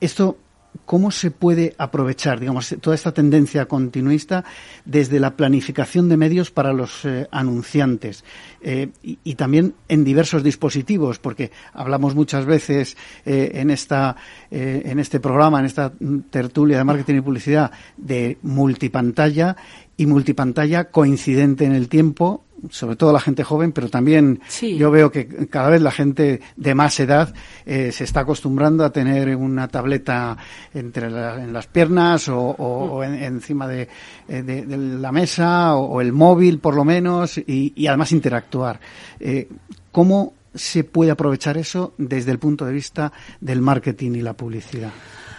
esto, 0.00 0.36
¿cómo 0.84 1.10
se 1.10 1.30
puede 1.30 1.74
aprovechar, 1.78 2.40
digamos, 2.40 2.74
toda 2.80 2.94
esta 2.94 3.12
tendencia 3.12 3.66
continuista 3.66 4.44
desde 4.84 5.20
la 5.20 5.36
planificación 5.36 6.08
de 6.08 6.16
medios 6.16 6.50
para 6.50 6.72
los 6.72 7.04
eh, 7.04 7.26
anunciantes 7.30 8.24
eh, 8.60 8.90
y, 9.02 9.34
también 9.34 9.74
en 9.88 10.04
diversos 10.04 10.42
dispositivos? 10.42 11.18
Porque 11.18 11.50
hablamos 11.72 12.14
muchas 12.14 12.44
veces 12.44 12.96
eh, 13.24 13.52
en 13.54 13.70
esta, 13.70 14.16
eh, 14.50 14.82
en 14.84 14.98
este 14.98 15.20
programa, 15.20 15.60
en 15.60 15.66
esta 15.66 15.92
tertulia 16.30 16.78
de 16.78 16.84
marketing 16.84 17.16
y 17.16 17.20
publicidad, 17.20 17.70
de 17.96 18.38
multipantalla 18.42 19.56
y 19.96 20.06
multipantalla 20.06 20.90
coincidente 20.90 21.64
en 21.64 21.72
el 21.72 21.88
tiempo, 21.88 22.43
sobre 22.70 22.96
todo 22.96 23.12
la 23.12 23.20
gente 23.20 23.44
joven, 23.44 23.72
pero 23.72 23.88
también 23.88 24.40
Sí. 24.48 24.76
yo 24.76 24.90
veo 24.90 25.10
que 25.10 25.26
cada 25.48 25.70
vez 25.70 25.82
la 25.82 25.90
gente 25.90 26.40
de 26.56 26.74
más 26.74 26.98
edad 27.00 27.34
eh, 27.66 27.92
se 27.92 28.04
está 28.04 28.20
acostumbrando 28.20 28.84
a 28.84 28.90
tener 28.90 29.34
una 29.36 29.68
tableta 29.68 30.36
entre 30.72 31.10
la- 31.10 31.42
en 31.42 31.52
las 31.52 31.66
piernas 31.66 32.28
o, 32.28 32.38
o- 32.38 32.84
o 32.96 33.04
en- 33.04 33.14
encima 33.22 33.66
de, 33.68 33.88
eh, 34.28 34.42
de- 34.42 34.66
de 34.66 34.76
la 34.76 35.12
mesa 35.12 35.74
o, 35.76 35.84
o 35.94 36.00
el 36.00 36.12
móvil 36.12 36.58
por 36.58 36.74
lo 36.74 36.84
menos 36.84 37.38
y, 37.38 37.72
y 37.76 37.86
además 37.86 38.12
interactuar. 38.12 38.80
Eh, 39.20 39.48
¿Cómo 39.92 40.34
se 40.54 40.84
puede 40.84 41.10
aprovechar 41.10 41.56
eso 41.58 41.94
desde 41.98 42.30
el 42.30 42.38
punto 42.38 42.64
de 42.64 42.72
vista 42.72 43.12
del 43.40 43.60
marketing 43.60 44.12
y 44.12 44.20
la 44.22 44.34
publicidad? 44.34 44.90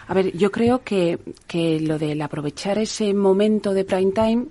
A 0.08 0.14
ver, 0.14 0.38
yo 0.38 0.52
creo 0.52 0.84
que, 0.84 1.18
que 1.48 1.80
lo 1.80 1.98
del 1.98 2.22
aprovechar 2.22 2.78
ese 2.78 3.12
momento 3.14 3.74
de 3.74 3.86
prime 3.86 4.12
time, 4.12 4.46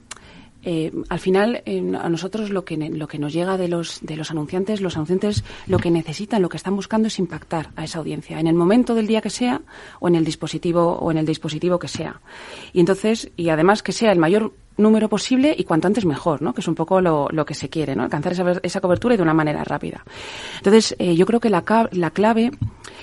eh, 0.65 0.93
al 1.09 1.19
final 1.19 1.63
a 2.01 2.09
nosotros 2.09 2.51
lo 2.51 2.65
que, 2.65 2.77
lo 2.77 3.07
que 3.07 3.19
nos 3.19 3.33
llega 3.33 3.57
de 3.57 3.69
los, 3.69 4.01
de 4.03 4.17
los 4.17 4.31
anunciantes, 4.31 4.81
los 4.81 4.97
anunciantes 4.97 5.45
lo 5.67 5.79
que 5.79 5.91
necesitan, 5.91 6.43
lo 6.43 6.49
que 6.49 6.57
están 6.57 6.77
buscando 6.77 7.09
es 7.09 7.19
impactar 7.19 7.71
a 7.77 7.85
esa 7.85 7.99
audiencia, 7.99 8.41
en 8.41 8.47
el 8.47 8.55
momento 8.55 8.95
del 8.95 9.07
día 9.07 9.21
que 9.21 9.31
sea 9.31 9.63
o 10.01 10.09
en 10.09 10.15
el 10.15 10.25
dispositivo, 10.25 10.99
o 10.99 11.11
en 11.11 11.19
el 11.19 11.27
dispositivo 11.27 11.79
que 11.79 11.89
sea. 11.89 12.21
Y 12.73 12.81
entonces, 12.81 13.31
y 13.37 13.49
además 13.51 13.83
que 13.83 13.93
sea 13.93 14.13
el 14.13 14.19
mayor 14.19 14.53
número 14.77 15.09
posible 15.09 15.55
y 15.57 15.65
cuanto 15.65 15.87
antes 15.87 16.05
mejor, 16.05 16.43
¿no? 16.43 16.53
Que 16.53 16.61
es 16.61 16.69
un 16.69 16.75
poco 16.75 17.01
lo, 17.01 17.29
lo 17.31 17.45
que 17.45 17.55
se 17.55 17.69
quiere, 17.69 17.95
¿no? 17.95 18.03
Alcanzar 18.03 18.33
esa, 18.33 18.61
esa 18.63 18.81
cobertura 18.81 19.15
y 19.15 19.17
de 19.17 19.23
una 19.23 19.35
manera 19.35 19.65
rápida. 19.65 20.05
Entonces, 20.59 20.95
eh, 20.99 21.15
yo 21.15 21.27
creo 21.27 21.41
que 21.41 21.51
la, 21.51 21.63
la 21.93 22.11
clave 22.11 22.51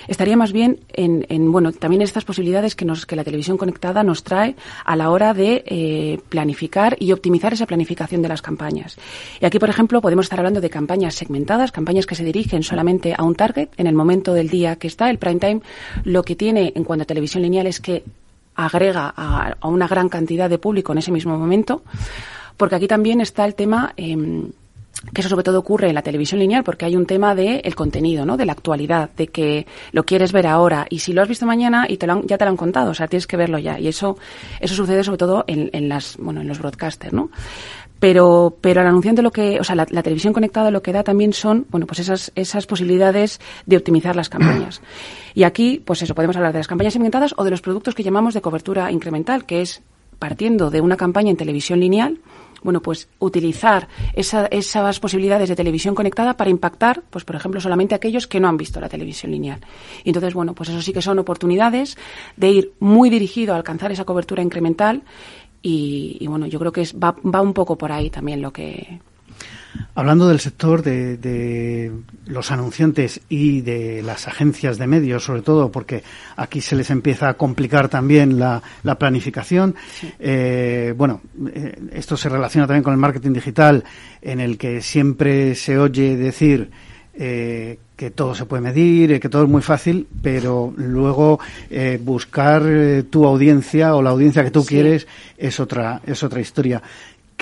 estaría 0.08 0.36
más 0.36 0.52
bien 0.52 0.80
en, 0.88 1.26
en, 1.28 1.50
bueno, 1.50 1.72
también 1.72 2.02
estas 2.02 2.24
posibilidades 2.24 2.74
que, 2.74 2.84
nos, 2.84 3.06
que 3.06 3.16
la 3.16 3.24
televisión 3.24 3.56
conectada 3.56 4.02
nos 4.02 4.22
trae 4.24 4.56
a 4.84 4.96
la 4.96 5.10
hora 5.10 5.34
de 5.34 5.64
eh, 5.66 6.20
planificar 6.28 6.96
y 6.98 7.12
optimizar 7.12 7.52
esa 7.52 7.66
planificación 7.66 8.22
de 8.22 8.28
las 8.28 8.42
campañas. 8.42 8.98
Y 9.40 9.46
aquí, 9.46 9.58
por 9.58 9.70
ejemplo, 9.70 10.00
podemos 10.00 10.26
estar 10.26 10.38
hablando 10.38 10.60
de 10.60 10.70
campañas 10.70 11.14
segmentadas, 11.14 11.72
campañas 11.72 12.06
que 12.06 12.14
se 12.14 12.24
dirigen 12.24 12.62
solamente 12.62 13.14
a 13.16 13.22
un 13.22 13.34
target 13.34 13.68
en 13.76 13.86
el 13.86 13.94
momento 13.94 14.34
del 14.34 14.48
día 14.48 14.76
que 14.76 14.86
está. 14.86 15.10
El 15.10 15.18
prime 15.18 15.40
time 15.40 15.60
lo 16.04 16.22
que 16.22 16.36
tiene 16.36 16.72
en 16.74 16.84
cuanto 16.84 17.04
a 17.04 17.06
televisión 17.06 17.42
lineal 17.42 17.66
es 17.66 17.80
que 17.80 18.04
agrega 18.54 19.12
a, 19.16 19.56
una 19.66 19.88
gran 19.88 20.08
cantidad 20.08 20.48
de 20.50 20.58
público 20.58 20.92
en 20.92 20.98
ese 20.98 21.12
mismo 21.12 21.38
momento, 21.38 21.82
porque 22.56 22.76
aquí 22.76 22.88
también 22.88 23.20
está 23.20 23.44
el 23.44 23.54
tema. 23.54 23.92
Eh, 23.96 24.50
que 25.12 25.20
eso 25.20 25.30
sobre 25.30 25.42
todo 25.42 25.58
ocurre 25.58 25.88
en 25.88 25.94
la 25.94 26.02
televisión 26.02 26.38
lineal 26.38 26.62
porque 26.62 26.84
hay 26.84 26.94
un 26.94 27.06
tema 27.06 27.34
de 27.34 27.56
el 27.64 27.74
contenido, 27.74 28.24
¿no? 28.24 28.36
De 28.36 28.46
la 28.46 28.52
actualidad, 28.52 29.10
de 29.16 29.26
que 29.28 29.66
lo 29.90 30.04
quieres 30.04 30.32
ver 30.32 30.46
ahora 30.46 30.86
y 30.88 31.00
si 31.00 31.12
lo 31.12 31.22
has 31.22 31.28
visto 31.28 31.44
mañana 31.44 31.86
y 31.88 31.96
te 31.96 32.06
lo 32.06 32.22
ya 32.22 32.38
te 32.38 32.44
lo 32.44 32.50
han 32.50 32.56
contado, 32.56 32.90
o 32.90 32.94
sea, 32.94 33.08
tienes 33.08 33.26
que 33.26 33.36
verlo 33.36 33.58
ya 33.58 33.80
y 33.80 33.88
eso 33.88 34.16
eso 34.60 34.74
sucede 34.74 35.02
sobre 35.02 35.18
todo 35.18 35.44
en, 35.48 35.70
en 35.72 35.88
las 35.88 36.16
bueno 36.18 36.40
en 36.40 36.48
los 36.48 36.58
broadcasters, 36.58 37.12
¿no? 37.12 37.30
Pero, 38.02 38.58
pero 38.60 38.80
el 38.80 38.88
anunciante 38.88 39.22
lo 39.22 39.30
que, 39.30 39.60
o 39.60 39.62
sea, 39.62 39.76
la, 39.76 39.86
televisión 39.86 40.32
conectada 40.32 40.72
lo 40.72 40.82
que 40.82 40.92
da 40.92 41.04
también 41.04 41.32
son, 41.32 41.66
bueno, 41.70 41.86
pues 41.86 42.00
esas, 42.00 42.32
esas 42.34 42.66
posibilidades 42.66 43.40
de 43.64 43.76
optimizar 43.76 44.16
las 44.16 44.28
campañas. 44.28 44.82
Y 45.34 45.44
aquí, 45.44 45.80
pues 45.82 46.02
eso, 46.02 46.14
podemos 46.14 46.36
hablar 46.36 46.52
de 46.52 46.58
las 46.58 46.66
campañas 46.66 46.94
segmentadas 46.94 47.32
o 47.38 47.44
de 47.44 47.50
los 47.50 47.62
productos 47.62 47.94
que 47.94 48.02
llamamos 48.02 48.34
de 48.34 48.42
cobertura 48.42 48.90
incremental, 48.90 49.46
que 49.46 49.62
es 49.62 49.82
partiendo 50.18 50.68
de 50.68 50.80
una 50.80 50.96
campaña 50.96 51.30
en 51.30 51.36
televisión 51.36 51.78
lineal, 51.78 52.18
bueno, 52.62 52.80
pues 52.80 53.08
utilizar 53.18 53.88
esas 54.14 55.00
posibilidades 55.00 55.48
de 55.48 55.56
televisión 55.56 55.94
conectada 55.94 56.36
para 56.36 56.50
impactar, 56.50 57.02
pues 57.10 57.24
por 57.24 57.36
ejemplo, 57.36 57.60
solamente 57.60 57.94
aquellos 57.94 58.26
que 58.26 58.40
no 58.40 58.48
han 58.48 58.56
visto 58.56 58.80
la 58.80 58.88
televisión 58.88 59.32
lineal. 59.32 59.60
Y 60.04 60.10
entonces, 60.10 60.34
bueno, 60.34 60.54
pues 60.54 60.68
eso 60.68 60.82
sí 60.82 60.92
que 60.92 61.02
son 61.02 61.18
oportunidades 61.18 61.96
de 62.36 62.50
ir 62.50 62.72
muy 62.78 63.10
dirigido 63.10 63.54
a 63.54 63.56
alcanzar 63.56 63.92
esa 63.92 64.04
cobertura 64.04 64.42
incremental 64.42 65.02
y, 65.62 66.26
bueno, 66.26 66.46
yo 66.46 66.58
creo 66.58 66.72
que 66.72 66.82
es, 66.82 66.94
va, 66.94 67.14
va 67.22 67.40
un 67.40 67.54
poco 67.54 67.76
por 67.78 67.92
ahí 67.92 68.10
también 68.10 68.42
lo 68.42 68.52
que, 68.52 69.00
Hablando 69.94 70.28
del 70.28 70.40
sector 70.40 70.82
de, 70.82 71.92
los 72.26 72.50
anunciantes 72.50 73.20
y 73.28 73.60
de 73.60 74.02
las 74.02 74.26
agencias 74.26 74.78
de 74.78 74.86
medios, 74.86 75.24
sobre 75.24 75.42
todo, 75.42 75.70
porque 75.70 76.02
aquí 76.36 76.60
se 76.60 76.76
les 76.76 76.90
empieza 76.90 77.28
a 77.28 77.34
complicar 77.34 77.88
también 77.88 78.38
la, 78.38 78.62
planificación. 78.98 79.74
Eh, 80.18 80.94
bueno, 80.96 81.20
eh, 81.54 81.78
esto 81.92 82.16
se 82.16 82.28
relaciona 82.28 82.66
también 82.66 82.82
con 82.82 82.92
el 82.92 82.98
marketing 82.98 83.32
digital, 83.32 83.84
en 84.20 84.40
el 84.40 84.56
que 84.56 84.80
siempre 84.80 85.54
se 85.54 85.78
oye 85.78 86.16
decir 86.16 86.70
eh, 87.14 87.78
que 87.96 88.10
todo 88.10 88.34
se 88.34 88.46
puede 88.46 88.62
medir, 88.62 89.20
que 89.20 89.28
todo 89.28 89.44
es 89.44 89.48
muy 89.48 89.62
fácil, 89.62 90.08
pero 90.22 90.72
luego 90.76 91.38
buscar 92.00 92.64
tu 93.10 93.24
audiencia 93.24 93.94
o 93.94 94.02
la 94.02 94.10
audiencia 94.10 94.42
que 94.42 94.50
tú 94.50 94.64
quieres 94.64 95.06
es 95.38 95.60
otra 95.60 96.00
es 96.04 96.22
otra 96.22 96.40
historia. 96.40 96.82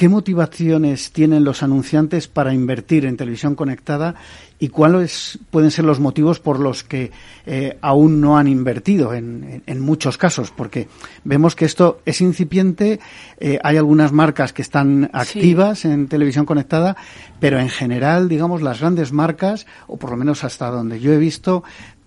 ¿Qué 0.00 0.08
motivaciones 0.08 1.12
tienen 1.12 1.44
los 1.44 1.62
anunciantes 1.62 2.26
para 2.26 2.54
invertir 2.54 3.04
en 3.04 3.18
televisión 3.18 3.54
conectada 3.54 4.14
y 4.58 4.68
cuáles 4.68 5.38
pueden 5.50 5.70
ser 5.70 5.84
los 5.84 6.00
motivos 6.00 6.40
por 6.40 6.58
los 6.58 6.84
que 6.84 7.10
eh, 7.44 7.76
aún 7.82 8.18
no 8.18 8.38
han 8.38 8.48
invertido 8.48 9.12
en, 9.12 9.62
muchos 9.80 10.16
casos? 10.16 10.52
Porque 10.52 10.88
vemos 11.24 11.54
que 11.54 11.66
esto 11.66 12.00
es 12.06 12.22
incipiente, 12.22 12.98
eh, 13.40 13.58
hay 13.62 13.76
algunas 13.76 14.10
marcas 14.10 14.54
que 14.54 14.62
están 14.62 15.10
activas 15.12 15.84
en 15.84 16.08
televisión 16.08 16.46
conectada, 16.46 16.96
pero 17.38 17.60
en 17.60 17.68
general, 17.68 18.30
digamos, 18.30 18.62
las 18.62 18.80
grandes 18.80 19.12
marcas, 19.12 19.66
o 19.86 19.98
por 19.98 20.12
lo 20.12 20.16
menos 20.16 20.44
hasta 20.44 20.70
donde 20.70 20.98
yo 20.98 21.12
he 21.12 21.18
visto, 21.18 21.62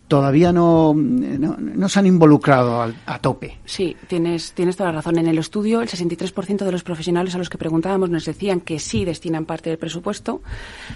todavía 0.08 0.52
no, 0.52 0.94
no, 0.94 1.90
se 1.90 2.00
han 2.00 2.06
involucrado 2.06 2.82
a, 3.06 3.20
tope. 3.20 3.58
Sí, 3.66 3.96
tienes, 4.08 4.54
tienes 4.54 4.76
toda 4.76 4.92
la 4.92 4.98
razón. 4.98 5.18
En 5.18 5.28
el 5.28 5.38
estudio, 5.38 5.82
el 5.82 5.90
63% 5.90 6.66
de 6.66 6.72
los 6.72 6.84
profesionales 6.84 7.36
a 7.36 7.38
los 7.38 7.50
que 7.50 7.58
preguntábamos 7.58 8.10
nos 8.10 8.26
decían 8.26 8.62
que 8.62 8.80
sí 8.80 9.06
destinan 9.06 9.46
parte 9.46 9.70
del 9.70 9.80
presupuesto, 9.80 10.42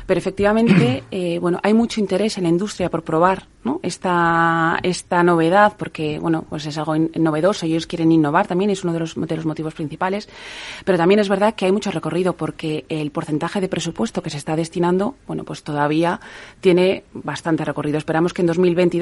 pero 0.05 0.17
efectivamente, 0.17 1.03
eh, 1.11 1.39
bueno, 1.39 1.59
hay 1.63 1.73
mucho 1.73 1.99
interés 1.99 2.37
en 2.37 2.43
la 2.43 2.49
industria 2.49 2.89
por 2.89 3.03
probar 3.03 3.47
esta, 3.83 4.79
esta 4.83 5.23
novedad, 5.23 5.75
porque, 5.77 6.19
bueno, 6.19 6.43
pues 6.49 6.65
es 6.65 6.77
algo 6.77 6.95
novedoso 7.15 7.65
ellos 7.65 7.87
quieren 7.87 8.11
innovar 8.11 8.47
también, 8.47 8.69
es 8.71 8.83
uno 8.83 8.93
de 8.93 8.99
los, 8.99 9.15
de 9.15 9.35
los 9.35 9.45
motivos 9.45 9.73
principales, 9.73 10.27
pero 10.85 10.97
también 10.97 11.19
es 11.19 11.29
verdad 11.29 11.53
que 11.55 11.65
hay 11.65 11.71
mucho 11.71 11.91
recorrido 11.91 12.33
porque 12.33 12.85
el 12.89 13.11
porcentaje 13.11 13.61
de 13.61 13.67
presupuesto 13.67 14.21
que 14.21 14.29
se 14.29 14.37
está 14.37 14.55
destinando, 14.55 15.15
bueno, 15.27 15.43
pues 15.43 15.63
todavía 15.63 16.19
tiene 16.61 17.03
bastante 17.13 17.63
recorrido. 17.63 17.97
Esperamos 17.97 18.33
que 18.33 18.41
en 18.41 18.47
2020 18.47 18.97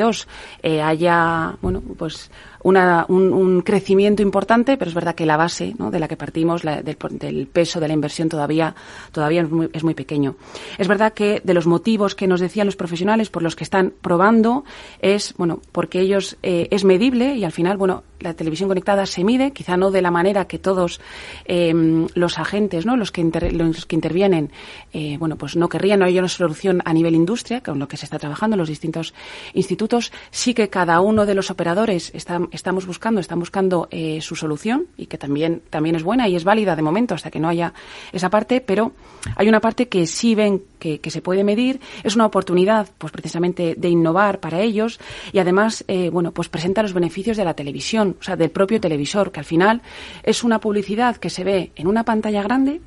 eh, 0.64 0.82
haya, 0.82 1.56
bueno, 1.62 1.82
pues 1.98 2.32
una, 2.66 3.06
un, 3.10 3.62
crecimiento 3.62 4.24
importante, 4.24 4.76
pero 4.76 4.90
es 4.90 4.96
verdad 4.96 5.14
que 5.14 5.28
la 5.28 5.38
base 5.38 5.76
¿no? 5.78 5.92
de 5.92 6.00
la 6.00 6.08
que 6.08 6.18
partimos, 6.18 6.64
del, 6.64 7.48
peso 7.48 7.80
de 7.80 7.88
la 7.88 7.94
inversión 7.94 8.28
todavía, 8.28 8.74
todavía 9.12 9.44
es 9.44 9.52
muy, 9.52 9.70
es 9.72 9.84
muy, 9.84 9.94
pequeño. 9.94 10.36
Es 10.80 10.88
verdad 10.88 11.14
que 11.14 11.42
de 11.44 11.54
los 11.54 11.68
motivos 11.68 12.16
que 12.16 12.26
nos 12.26 12.40
decían 12.40 12.66
los 12.66 12.76
profesionales 12.76 13.30
por 13.30 13.44
los 13.44 13.56
que 13.56 13.64
están 13.64 13.94
probando 14.02 14.64
es, 15.00 15.36
bueno, 15.38 15.62
porque 15.72 16.00
ellos 16.00 16.38
eh, 16.42 16.68
es 16.72 16.84
medible 16.86 17.36
y 17.36 17.44
al 17.44 17.52
final, 17.52 17.78
bueno, 17.78 18.04
la 18.20 18.34
televisión 18.34 18.68
conectada 18.68 19.06
se 19.06 19.24
mide, 19.24 19.52
quizá 19.52 19.78
no 19.78 19.92
de 19.92 20.02
la 20.02 20.10
manera 20.10 20.46
que 20.46 20.58
todos 20.58 21.00
em, 21.46 22.08
los 22.16 22.40
agentes, 22.40 22.86
¿no? 22.86 22.98
los, 22.98 23.12
que 23.12 23.24
los 23.52 23.86
que 23.86 23.96
intervienen, 23.96 24.52
eh, 24.92 25.18
bueno, 25.20 25.36
pues 25.36 25.56
no 25.56 25.70
querrían, 25.70 26.00
no 26.00 26.06
hay 26.06 26.18
una 26.18 26.28
solución 26.28 26.82
a 26.84 26.94
nivel 26.94 27.14
industria, 27.14 27.62
con 27.62 27.78
lo 27.78 27.88
que 27.88 27.98
se 27.98 28.06
está 28.06 28.18
trabajando 28.18 28.56
en 28.56 28.60
los 28.60 28.70
distintos 28.70 29.14
institutos. 29.54 30.12
Sí 30.32 30.54
que 30.54 30.70
cada 30.70 31.00
uno 31.00 31.26
de 31.26 31.36
los 31.36 31.52
operadores 31.52 32.12
está, 32.16 32.40
estamos 32.56 32.86
buscando, 32.86 33.22
están 33.22 33.40
buscando 33.40 33.88
eh, 33.92 34.20
su 34.22 34.36
solución 34.36 34.88
y 34.98 35.06
que 35.08 35.18
también, 35.18 35.62
también 35.70 35.96
es 35.96 36.04
buena 36.04 36.28
y 36.28 36.36
es 36.36 36.44
válida 36.44 36.76
de 36.76 36.82
momento 36.82 37.14
hasta 37.14 37.32
que 37.32 37.40
no 37.40 37.48
haya 37.48 37.74
esa 38.12 38.30
parte, 38.30 38.62
pero 38.62 38.94
hay 39.36 39.48
una 39.48 39.60
parte 39.60 39.88
que 39.88 40.08
sí 40.08 40.36
ven 40.36 40.64
que, 40.80 41.00
se 41.10 41.22
puede 41.22 41.44
medir, 41.44 41.80
es 42.04 42.16
una 42.16 42.28
oportunidad, 42.28 42.88
pues 42.98 43.12
precisamente 43.12 43.74
de 43.76 43.90
innovar 43.90 44.40
para 44.40 44.62
ellos 44.62 45.00
y 45.34 45.40
además, 45.40 45.84
eh, 45.88 46.10
bueno, 46.12 46.32
pues 46.32 46.48
presenta 46.48 46.84
los 46.84 46.94
beneficios 46.94 47.38
de 47.38 47.46
la 47.46 47.56
televisión, 47.56 48.18
o 48.20 48.24
sea, 48.24 48.36
del 48.36 48.52
propio 48.52 48.80
televisor, 48.80 49.32
que 49.32 49.40
al 49.40 49.46
final 49.46 49.82
es 50.24 50.44
una 50.44 50.60
publicidad 50.60 51.18
que 51.18 51.32
se 51.32 51.44
ve 51.44 51.72
en 51.76 51.88
una 51.88 52.04
pantalla 52.04 52.44
grande 52.44 52.82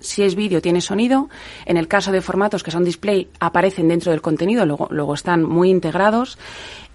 si 0.00 0.22
es 0.22 0.34
vídeo 0.34 0.60
tiene 0.60 0.80
sonido. 0.80 1.28
En 1.66 1.76
el 1.76 1.88
caso 1.88 2.12
de 2.12 2.20
formatos 2.20 2.62
que 2.62 2.70
son 2.70 2.84
display 2.84 3.28
aparecen 3.40 3.88
dentro 3.88 4.12
del 4.12 4.20
contenido, 4.20 4.66
luego, 4.66 4.88
luego 4.90 5.14
están 5.14 5.42
muy 5.42 5.70
integrados. 5.70 6.38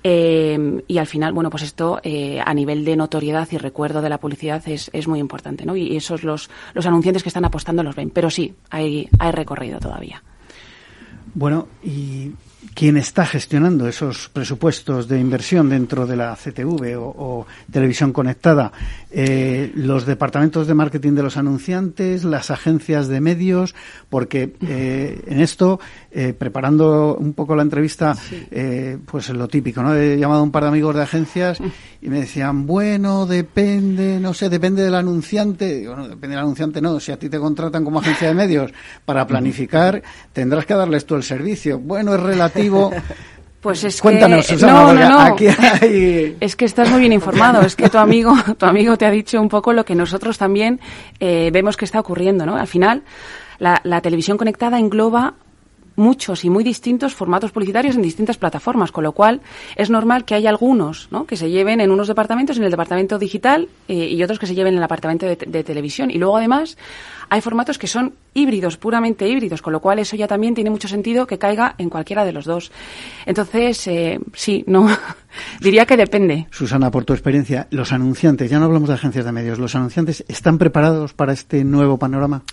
Eh, 0.05 0.83
y 0.88 0.98
al 0.98 1.07
final, 1.07 1.31
bueno, 1.31 1.50
pues 1.50 1.63
esto 1.63 2.00
eh, 2.03 2.41
a 2.43 2.53
nivel 2.53 2.83
de 2.83 2.98
notoriedad 2.98 3.48
y 3.51 3.57
recuerdo 3.57 4.01
de 4.01 4.10
la 4.10 4.17
publicidad 4.19 4.62
es, 4.67 4.89
es 4.93 5.07
muy 5.07 5.19
importante, 5.19 5.65
¿no? 5.65 5.77
Y 5.77 5.95
esos 5.95 6.24
los, 6.24 6.50
los 6.74 6.86
anunciantes 6.86 7.24
que 7.24 7.29
están 7.29 7.45
apostando 7.45 7.83
los 7.83 7.95
ven. 7.95 8.10
Pero 8.10 8.29
sí, 8.29 8.53
hay, 8.69 9.07
hay 9.19 9.31
recorrido 9.31 9.79
todavía. 9.79 10.22
Bueno, 11.33 11.67
y 11.81 12.31
quién 12.74 12.98
está 12.98 13.25
gestionando 13.25 13.88
esos 13.88 14.29
presupuestos 14.29 15.08
de 15.08 15.20
inversión 15.20 15.70
dentro 15.70 16.08
de 16.08 16.15
la 16.15 16.36
CTV 16.36 16.98
o, 16.98 17.46
televisión 17.72 18.13
conectada, 18.13 18.72
eh, 19.12 19.72
los 19.75 20.05
departamentos 20.05 20.67
de 20.67 20.74
marketing 20.74 21.13
de 21.13 21.24
los 21.24 21.38
anunciantes, 21.38 22.24
las 22.24 22.51
agencias 22.51 23.08
de 23.08 23.22
medios, 23.22 23.75
porque 24.10 24.53
eh, 24.67 25.22
en 25.27 25.41
esto, 25.41 25.79
eh, 26.13 26.34
preparando 26.38 27.15
un 27.15 27.34
poco 27.34 27.55
la 27.55 27.63
entrevista, 27.63 28.15
pues 29.05 29.29
lo 29.29 29.48
típico, 29.48 29.82
¿no? 29.82 29.96
He 29.96 30.17
llamado 30.17 30.41
a 30.41 30.43
un 30.43 30.51
par 30.51 30.63
de 30.63 30.70
amigos 30.70 30.96
de 30.96 31.01
agencias 31.01 31.60
y 32.01 32.10
me 32.10 32.20
decían, 32.20 32.67
bueno, 32.67 33.25
depende, 33.25 34.20
no 34.20 34.34
sé, 34.34 34.50
depende 34.50 34.84
del 34.84 34.96
anunciante. 34.96 35.79
Digo, 35.79 35.96
no, 35.96 36.08
depende 36.08 36.36
del 36.36 36.43
anunciante, 36.43 36.82
no. 36.82 37.00
Si 37.00 37.12
a 37.12 37.17
ti 37.17 37.29
te 37.29 37.39
contratan 37.39 37.84
como 37.84 38.00
agencia 38.00 38.27
de 38.27 38.34
medios 38.34 38.72
para 39.05 39.25
planificar, 39.25 40.01
tendrás 40.32 40.65
que 40.65 40.74
darles 40.74 41.05
tú 41.05 41.15
el 41.15 41.24
servicio. 41.24 41.79
Bueno, 41.79 42.13
es 42.13 42.20
relativo 42.20 42.91
pues 43.63 43.82
es 43.86 44.01
Cuéntanos, 44.01 44.46
que 44.46 44.58
no, 44.58 44.93
no, 44.93 45.29
no. 45.29 45.36
Es 46.41 46.55
que 46.58 46.65
estás 46.65 46.89
muy 46.91 47.00
bien 47.00 47.13
informado. 47.13 47.62
Es 47.62 47.77
que 47.77 47.89
tu 47.89 47.98
amigo, 47.98 48.36
tu 48.58 48.65
amigo 48.65 48.98
te 48.98 49.05
ha 49.05 49.12
dicho 49.12 49.41
un 49.41 49.48
poco 49.48 49.72
lo 49.72 49.86
que 49.86 49.96
nosotros 49.96 50.38
también 50.38 50.82
eh, 51.22 51.50
vemos 51.51 51.77
que 51.77 51.86
está 51.86 52.01
ocurriendo, 52.01 52.46
¿no? 52.46 52.58
Al 52.58 52.67
final, 52.67 53.03
la, 53.60 53.79
la 53.86 54.01
televisión 54.01 54.38
conectada 54.38 54.77
engloba 54.77 55.36
muchos 55.96 56.46
y 56.46 56.50
muy 56.50 56.64
distintos 56.64 57.14
formatos 57.14 57.52
publicitarios 57.52 57.96
en 57.96 58.02
distintas 58.02 58.38
plataformas, 58.38 58.92
con 58.92 59.04
lo 59.04 59.12
cual 59.12 59.42
es 59.76 59.90
normal 59.90 60.26
que 60.26 60.36
haya 60.36 60.50
algunos 60.50 61.08
¿no? 61.12 61.26
que 61.26 61.38
se 61.38 61.50
lleven 61.50 61.82
en 61.82 61.92
unos 61.92 62.08
departamentos, 62.08 62.58
en 62.58 62.64
el 62.64 62.72
departamento 62.72 63.20
digital, 63.20 63.68
eh, 63.88 64.08
y 64.10 64.24
otros 64.24 64.40
que 64.40 64.48
se 64.48 64.56
lleven 64.56 64.74
en 64.74 64.78
el 64.80 64.84
departamento 64.84 65.26
de, 65.26 65.64
televisión. 65.64 66.12
Y 66.12 66.18
luego, 66.18 66.38
además, 66.38 66.78
hay 67.30 67.42
formatos 67.42 67.78
que 67.78 67.88
son 67.88 68.14
híbridos, 68.34 68.78
puramente 68.78 69.28
híbridos, 69.28 69.62
con 69.62 69.74
lo 69.74 69.80
cual 69.80 70.00
eso 70.00 70.16
ya 70.16 70.28
también 70.28 70.56
tiene 70.56 70.70
mucho 70.70 70.88
sentido 70.88 71.28
que 71.28 71.38
caiga 71.38 71.76
en 71.78 71.90
cualquiera 71.90 72.26
de 72.26 72.34
los 72.34 72.46
dos. 72.46 72.72
Entonces, 73.26 73.88
eh, 73.88 74.20
sí, 74.34 74.64
no, 74.68 74.88
diría 75.62 75.86
que 75.86 75.98
depende. 75.98 76.48
Susana, 76.52 76.92
por 76.92 77.06
tu 77.06 77.14
experiencia, 77.14 77.68
los 77.72 77.92
anunciantes, 77.92 78.50
ya 78.50 78.60
no 78.60 78.66
hablamos 78.66 78.90
de 78.90 78.96
agencias 78.96 79.26
de 79.26 79.32
medios, 79.32 79.60
¿los 79.60 79.76
anunciantes 79.76 80.26
están 80.28 80.58
preparados 80.58 81.14
para 81.14 81.34
este 81.34 81.64
nuevo 81.64 81.98
panorama? 81.98 82.44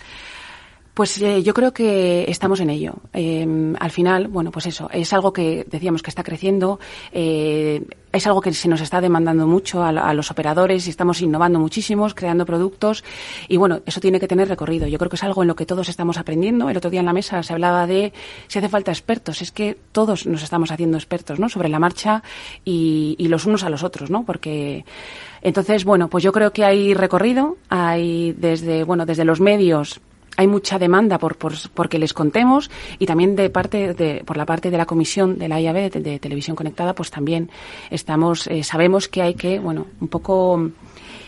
Pues 0.95 1.21
eh, 1.23 1.43
yo 1.43 1.55
creo 1.55 1.73
que 1.73 2.25
estamos 2.29 2.61
en 2.61 2.71
ello. 2.71 2.95
Eh, 3.13 3.47
al 3.79 3.91
final, 3.91 4.29
bueno, 4.29 4.51
pues 4.51 4.67
eso, 4.67 4.89
es 4.93 5.13
algo 5.13 5.33
que 5.33 5.65
decíamos 5.71 6.03
que 6.03 6.11
está 6.11 6.23
creciendo, 6.23 6.81
eh, 7.13 7.83
es 8.13 8.27
algo 8.27 8.41
que 8.41 8.53
se 8.53 8.69
nos 8.69 8.81
está 8.81 9.01
demandando 9.01 9.47
mucho 9.47 9.85
a, 9.85 10.13
los 10.15 10.31
operadores 10.33 10.87
y 10.87 10.91
estamos 10.91 11.23
innovando 11.23 11.61
muchísimos, 11.61 12.13
creando 12.15 12.45
productos 12.45 13.05
y 13.49 13.57
bueno, 13.57 13.83
eso 13.87 14.01
tiene 14.01 14.19
que 14.19 14.27
tener 14.27 14.49
recorrido. 14.49 14.89
Yo 14.89 14.99
creo 14.99 15.09
que 15.09 15.17
es 15.17 15.23
algo 15.23 15.43
en 15.43 15.49
lo 15.49 15.55
que 15.55 15.65
todos 15.65 15.89
estamos 15.89 16.19
aprendiendo. 16.19 16.69
El 16.69 16.77
otro 16.77 16.91
día 16.91 17.01
en 17.01 17.07
la 17.07 17.13
mesa 17.13 17.43
se 17.45 17.53
hablaba 17.53 17.87
de 17.87 18.13
si 18.49 18.59
hace 18.59 18.69
falta 18.69 18.91
expertos. 18.91 19.43
Es 19.43 19.53
que 19.53 19.79
todos 19.93 20.27
nos 20.27 20.43
estamos 20.43 20.73
haciendo 20.73 20.97
expertos, 20.97 21.39
¿no? 21.39 21.49
Sobre 21.49 21.69
la 21.69 21.79
marcha 21.79 22.25
y, 22.65 23.15
y 23.17 23.29
los 23.29 23.47
unos 23.47 23.63
a 23.63 23.71
los 23.71 23.85
otros, 23.85 24.11
¿no? 24.11 24.25
Porque 24.25 24.85
entonces, 25.43 25.85
bueno, 25.85 26.09
pues 26.09 26.25
yo 26.25 26.33
creo 26.33 26.53
que 26.53 26.65
hay 26.65 26.95
recorrido, 26.95 27.59
hay 27.69 28.33
desde, 28.33 28.83
bueno, 28.83 29.07
desde 29.07 29.25
los 29.25 29.41
medios 29.41 30.01
hay 30.37 30.47
mucha 30.47 30.79
demanda 30.79 31.19
por, 31.19 31.37
por, 31.37 31.55
porque 31.75 31.99
les 31.99 32.13
contemos 32.13 32.71
y 32.99 33.07
también 33.07 33.37
de 33.37 33.51
parte 33.51 33.95
de, 33.95 34.23
por 34.25 34.37
la 34.37 34.47
parte 34.47 34.71
de 34.71 34.79
la 34.79 34.87
comisión 34.87 35.39
de 35.39 35.49
la 35.49 35.61
IAB 35.61 35.91
de, 35.91 36.01
de 36.01 36.19
televisión 36.19 36.57
conectada 36.57 36.95
pues 36.95 37.11
también 37.11 37.51
estamos 37.91 38.47
eh, 38.47 38.63
sabemos 38.63 39.09
que 39.09 39.23
hay 39.23 39.35
que 39.35 39.59
bueno 39.59 39.87
un 40.01 40.09
poco 40.09 40.71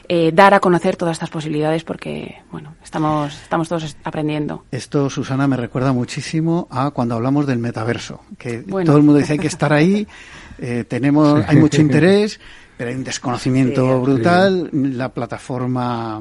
eh, 0.09 0.32
dar 0.32 0.52
a 0.52 0.61
conocer 0.61 0.97
todas 0.97 1.14
estas 1.14 1.30
posibilidades 1.30 1.85
porque 1.85 2.42
bueno 2.50 2.75
estamos 2.82 3.35
estamos 3.40 3.68
todos 3.68 3.97
aprendiendo. 4.04 4.64
Esto 4.71 5.09
Susana 5.09 5.47
me 5.47 5.56
recuerda 5.56 5.92
muchísimo 5.92 6.68
a 6.71 6.90
cuando 6.90 7.14
hablamos 7.14 7.47
del 7.47 7.59
metaverso 7.59 8.21
que 8.38 8.62
bueno. 8.62 8.87
todo 8.87 8.97
el 8.97 9.04
mundo 9.04 9.21
dice 9.21 9.35
hay 9.35 9.38
que 9.38 9.47
estar 9.47 9.73
ahí 9.73 10.06
eh, 10.59 10.85
tenemos 10.88 11.42
hay 11.47 11.56
mucho 11.56 11.80
interés 11.80 12.40
pero 12.82 12.90
hay 12.90 12.96
un 12.96 13.04
desconocimiento 13.04 13.86
sí, 13.86 14.02
brutal, 14.02 14.68
sí. 14.72 14.76
la 14.94 15.08
plataforma 15.10 16.20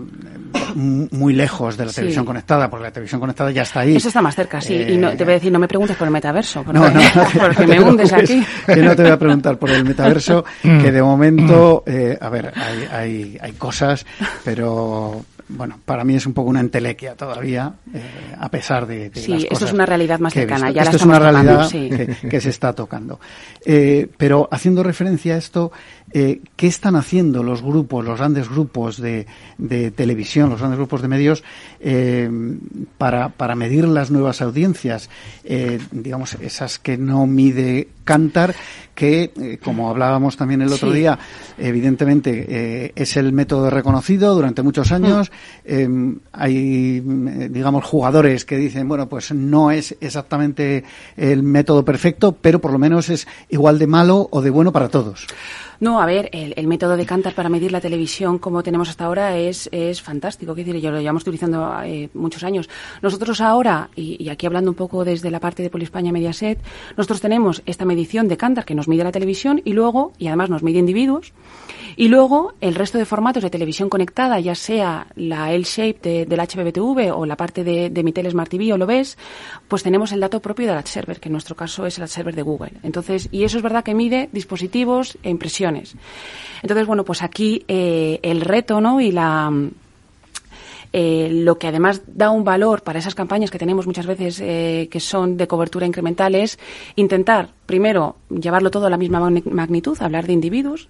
muy 0.76 1.34
lejos 1.34 1.76
de 1.76 1.88
la 1.88 1.92
televisión 1.92 2.24
sí. 2.24 2.28
conectada, 2.28 2.70
porque 2.70 2.84
la 2.84 2.92
televisión 2.92 3.20
conectada 3.20 3.50
ya 3.50 3.64
está 3.64 3.80
ahí. 3.80 3.96
Eso 3.96 4.10
está 4.10 4.22
más 4.22 4.36
cerca, 4.36 4.62
sí. 4.62 4.76
Eh, 4.76 4.94
y 4.94 4.98
no, 4.98 5.10
te 5.18 5.24
voy 5.24 5.32
a 5.32 5.36
decir, 5.38 5.52
no 5.52 5.58
me 5.58 5.68
preguntes 5.68 5.98
por 5.98 6.06
el 6.06 6.14
metaverso, 6.14 6.62
porque, 6.62 6.78
no, 6.78 6.88
no, 6.88 7.02
porque 7.40 7.66
me 7.66 7.80
hundes 7.80 8.14
aquí. 8.14 8.46
Que 8.68 8.76
no 8.76 8.96
te 8.96 9.02
voy 9.02 9.12
a 9.12 9.18
preguntar 9.18 9.58
por 9.58 9.72
el 9.72 9.84
metaverso, 9.84 10.46
que 10.62 10.92
de 10.92 11.02
momento, 11.02 11.84
eh, 11.88 12.16
a 12.22 12.30
ver, 12.30 12.54
hay, 12.56 12.88
hay, 12.92 13.38
hay 13.42 13.54
cosas, 13.54 14.06
pero 14.46 15.26
bueno, 15.58 15.80
para 15.84 16.04
mí 16.04 16.16
es 16.16 16.26
un 16.26 16.34
poco 16.34 16.50
una 16.50 16.60
entelequia 16.60 17.16
todavía, 17.16 17.74
eh, 17.94 18.02
a 18.40 18.50
pesar 18.50 18.88
de, 18.88 19.10
de 19.10 19.20
sí, 19.20 19.32
las 19.32 19.44
esto 19.44 19.66
es 19.66 19.74
una 19.74 19.86
realidad 19.86 20.20
más 20.20 20.34
cercana. 20.34 20.72
Ya 20.72 20.84
esto 20.84 20.94
la 20.94 20.98
es 20.98 21.06
una 21.06 21.20
realidad 21.20 21.44
tocando, 21.44 21.70
sí. 21.70 21.90
que, 21.90 22.30
que, 22.30 22.42
se 22.42 22.50
está 22.50 22.74
tocando. 22.74 23.20
Eh, 23.66 24.10
pero 24.18 24.48
haciendo 24.52 24.84
referencia 24.84 25.36
a 25.36 25.38
esto, 25.38 25.72
eh, 26.14 26.42
¿qué 26.56 26.68
están 26.68 26.96
haciendo 26.96 27.44
los 27.44 27.62
grupos, 27.62 28.04
los 28.06 28.18
grandes 28.18 28.50
grupos 28.50 28.98
de, 28.98 29.28
de 29.58 29.92
televisión, 29.92 30.50
los 30.50 30.60
grandes 30.60 30.78
grupos 30.78 31.02
de 31.02 31.08
medios, 31.08 31.44
eh, 31.80 32.30
para, 32.98 33.30
para, 33.30 33.56
medir 33.56 33.88
las 33.88 34.12
nuevas 34.12 34.42
audiencias? 34.42 35.10
Eh, 35.44 35.80
digamos, 35.92 36.36
esas 36.36 36.80
que 36.80 36.98
no 36.98 37.26
mide 37.28 37.88
Cantar, 38.04 38.56
que, 38.96 39.32
eh, 39.40 39.60
como 39.64 39.90
hablábamos 39.90 40.36
también 40.36 40.62
el 40.62 40.74
otro 40.74 40.92
sí. 40.92 40.98
día, 40.98 41.18
evidentemente 41.58 42.92
es 42.96 43.16
el 43.16 43.32
método 43.32 43.70
reconocido 43.70 44.36
durante 44.36 44.64
muchos 44.64 44.92
años. 44.92 45.32
Mm. 45.68 46.14
hay, 46.34 47.00
digamos, 47.00 47.86
jugadores 47.86 48.44
que 48.44 48.58
dicen, 48.58 48.88
bueno, 48.88 49.08
pues 49.08 49.32
no 49.34 49.72
es 49.72 49.96
exactamente 50.02 50.84
el 51.16 51.44
método 51.44 51.86
perfecto, 51.86 52.36
pero 52.42 52.60
por 52.60 52.72
lo 52.72 52.80
menos 52.80 53.10
es 53.10 53.28
igual 53.50 53.80
de 53.80 53.88
malo 53.88 54.28
o 54.32 54.42
de 54.42 54.50
bueno 54.50 54.72
para 54.72 54.90
todos. 54.90 55.28
No, 55.82 56.00
a 56.00 56.06
ver, 56.06 56.30
el, 56.32 56.68
método 56.68 56.96
de 56.96 57.08
Cantar 57.08 57.34
para 57.34 57.50
medir 57.50 57.72
la 57.72 57.82
televisión 57.82 58.38
como 58.38 58.62
tenemos 58.62 58.88
hasta 58.88 59.06
ahora 59.06 59.36
es, 59.40 59.68
es 59.72 60.00
fantástico. 60.00 60.54
Quiero 60.54 60.68
decir, 60.68 60.84
yo 60.84 60.92
lo 60.92 61.00
llevamos 61.00 61.24
utilizando 61.24 61.74
eh, 61.84 62.08
muchos 62.14 62.44
años. 62.44 62.70
Nosotros 63.02 63.42
ahora, 63.42 63.90
y, 63.96 64.30
aquí 64.30 64.46
hablando 64.46 64.70
un 64.70 64.76
poco 64.76 65.04
desde 65.04 65.32
la 65.32 65.40
parte 65.40 65.64
de 65.64 65.72
Poliespaña 65.72 66.12
Mediaset, 66.12 66.60
nosotros 66.96 67.20
tenemos 67.20 67.64
esta 67.66 67.84
medición 67.84 68.28
de 68.28 68.38
Cantar 68.38 68.64
que 68.64 68.76
nos 68.76 68.88
mide 68.88 69.04
la 69.04 69.12
televisión 69.12 69.60
y 69.66 69.74
luego, 69.74 70.14
y 70.20 70.28
además 70.28 70.52
nos 70.52 70.62
mide 70.62 70.78
individuos, 70.78 71.34
y 71.96 72.10
luego 72.10 72.54
el 72.62 72.76
resto 72.76 73.00
de 73.00 73.06
formatos 73.06 73.42
de 73.42 73.50
televisión 73.50 73.90
conectada, 73.90 74.40
ya 74.40 74.54
sea 74.54 75.08
la 75.16 75.52
L-Shape 75.52 75.98
de, 76.02 76.26
del 76.28 76.40
HBBTV 76.40 77.12
o 77.12 77.26
la 77.26 77.36
parte 77.36 77.64
de, 77.64 77.90
de 77.90 78.04
mi 78.04 78.14
Tele 78.14 78.30
Smart 78.30 78.52
TV 78.52 78.72
o 78.72 78.78
lo 78.78 78.86
ves, 78.86 79.18
pues 79.68 79.82
tenemos 79.82 80.12
el 80.12 80.20
dato 80.20 80.42
propio 80.42 80.68
del 80.68 80.78
ad 80.78 80.86
server, 80.86 81.20
que 81.20 81.30
en 81.30 81.34
nuestro 81.34 81.56
caso 81.56 81.88
es 81.88 81.98
el 81.98 82.04
ad 82.04 82.10
server 82.10 82.36
de 82.36 82.44
Google. 82.44 82.74
Entonces, 82.84 83.30
y 83.32 83.46
eso 83.46 83.58
es 83.58 83.64
verdad 83.64 83.84
que 83.84 83.96
mide 83.96 84.30
dispositivos 84.32 85.18
e 85.24 85.30
entonces, 85.76 86.88
bueno, 86.88 87.04
pues 87.04 87.22
aquí 87.22 87.64
eh, 87.68 88.20
el 88.24 88.42
reto, 88.42 88.82
¿no? 88.82 89.02
Y 89.02 89.12
la 89.12 89.52
eh, 90.94 91.30
lo 91.32 91.58
que 91.58 91.68
además 91.68 92.02
da 92.06 92.32
un 92.32 92.44
valor 92.44 92.84
para 92.84 93.00
esas 93.00 93.16
campañas 93.16 93.50
que 93.50 93.58
tenemos 93.58 93.88
muchas 93.88 94.06
veces 94.06 94.42
eh, 94.42 94.90
que 94.92 95.00
son 95.00 95.38
de 95.38 95.48
cobertura 95.48 95.86
incremental 95.86 96.36
es 96.36 96.60
intentar, 96.96 97.50
primero, 97.72 98.18
llevarlo 98.30 98.70
todo 98.70 98.88
a 98.88 98.90
la 98.90 98.98
misma 98.98 99.22
magnitud, 99.46 99.98
hablar 100.02 100.28
de 100.28 100.34
individuos, 100.34 100.90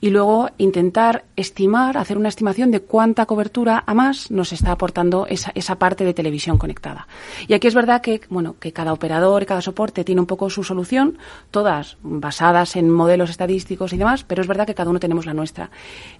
y 0.00 0.08
luego 0.08 0.48
intentar 0.56 1.24
estimar, 1.36 1.98
hacer 1.98 2.16
una 2.16 2.30
estimación 2.30 2.70
de 2.70 2.80
cuánta 2.80 3.26
cobertura 3.26 3.84
a 3.86 3.92
más 3.92 4.30
nos 4.30 4.54
está 4.54 4.72
aportando 4.72 5.26
esa, 5.26 5.52
esa 5.54 5.74
parte 5.74 6.02
de 6.02 6.14
televisión 6.14 6.56
conectada. 6.56 7.06
Y 7.46 7.52
aquí 7.52 7.66
es 7.66 7.74
verdad 7.74 8.00
que, 8.00 8.22
bueno, 8.30 8.56
que 8.58 8.72
cada 8.72 8.94
operador 8.94 9.42
y 9.42 9.46
cada 9.46 9.60
soporte 9.60 10.02
tiene 10.02 10.22
un 10.22 10.26
poco 10.26 10.48
su 10.48 10.64
solución, 10.64 11.18
todas 11.50 11.98
basadas 12.02 12.74
en 12.76 12.88
modelos 12.90 13.28
estadísticos 13.28 13.92
y 13.92 13.98
demás, 13.98 14.24
pero 14.24 14.40
es 14.40 14.48
verdad 14.48 14.66
que 14.66 14.74
cada 14.74 14.88
uno 14.88 15.00
tenemos 15.00 15.26
la 15.26 15.34
nuestra. 15.34 15.70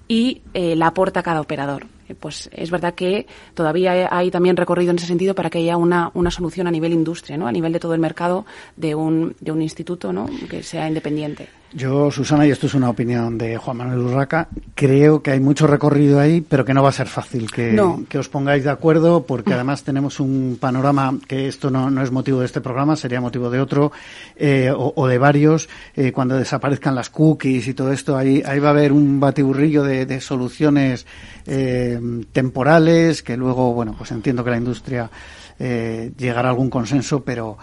Y 0.07 0.43
eh, 0.53 0.77
la 0.77 0.89
aporta 0.89 1.23
cada 1.23 1.41
operador 1.41 1.87
pues 2.21 2.51
es 2.53 2.71
verdad 2.71 2.95
que 2.95 3.27
todavía 3.55 4.09
hay 4.15 4.31
también 4.31 4.57
recorrido 4.57 4.91
en 4.91 4.99
ese 4.99 5.07
sentido 5.07 5.35
para 5.35 5.49
que 5.49 5.59
haya 5.59 5.77
una, 5.79 6.11
una 6.13 6.31
solución 6.31 6.67
a 6.67 6.71
nivel 6.71 6.93
industria, 6.93 7.39
¿no? 7.39 7.47
a 7.47 7.53
nivel 7.53 7.73
de 7.73 7.81
todo 7.81 7.95
el 7.95 8.01
mercado 8.01 8.45
de 8.77 8.95
un, 8.95 9.35
de 9.41 9.53
un 9.53 9.63
instituto 9.63 9.94
¿no? 10.13 10.29
que 10.49 10.63
sea 10.63 10.89
independiente. 10.89 11.49
Yo, 11.77 12.09
Susana, 12.13 12.47
y 12.47 12.53
esto 12.53 12.69
es 12.69 12.75
una 12.75 12.89
opinión 12.89 13.37
de 13.37 13.57
Juan 13.57 13.79
Manuel 13.79 13.99
Urraca, 13.99 14.47
creo 14.77 15.23
que 15.23 15.33
hay 15.33 15.41
mucho 15.41 15.67
recorrido 15.67 16.21
ahí, 16.21 16.41
pero 16.41 16.65
que 16.65 16.73
no 16.73 16.85
va 16.85 16.91
a 16.91 16.93
ser 16.93 17.09
fácil 17.09 17.51
que, 17.51 17.73
no. 17.73 18.05
que 18.09 18.17
os 18.17 18.29
pongáis 18.29 18.63
de 18.63 18.71
acuerdo, 18.71 19.25
porque 19.27 19.55
además 19.55 19.83
tenemos 19.83 20.21
un 20.21 20.57
panorama 20.61 21.19
que 21.27 21.49
esto 21.49 21.71
no, 21.71 21.91
no 21.91 22.01
es 22.03 22.13
motivo 22.13 22.39
de 22.39 22.47
este 22.47 22.61
programa, 22.61 22.95
sería 22.95 23.21
motivo 23.21 23.51
de 23.51 23.61
otro, 23.61 23.91
eh, 24.37 24.71
o, 24.71 24.93
o, 24.95 25.09
de 25.09 25.19
varios, 25.19 25.69
eh, 25.97 26.13
cuando 26.13 26.37
desaparezcan 26.37 26.95
las 26.95 27.11
cookies 27.11 27.67
y 27.67 27.75
todo 27.75 27.91
esto, 27.91 28.17
ahí, 28.17 28.41
ahí 28.47 28.61
va 28.61 28.69
a 28.69 28.73
haber 28.73 28.93
un 28.93 29.19
batiburrillo 29.19 29.83
de, 29.83 30.07
de 30.07 30.21
soluciones 30.21 31.07
eh, 31.45 31.99
temporales, 32.31 33.25
que 33.25 33.37
luego, 33.37 33.75
bueno, 33.75 33.97
pues 33.99 34.13
entiendo 34.13 34.45
que 34.45 34.51
la 34.51 34.59
industria 34.59 35.11
llegará 35.57 36.49
a 36.49 36.51
algún 36.51 36.69
consenso, 36.69 37.23
pero 37.23 37.59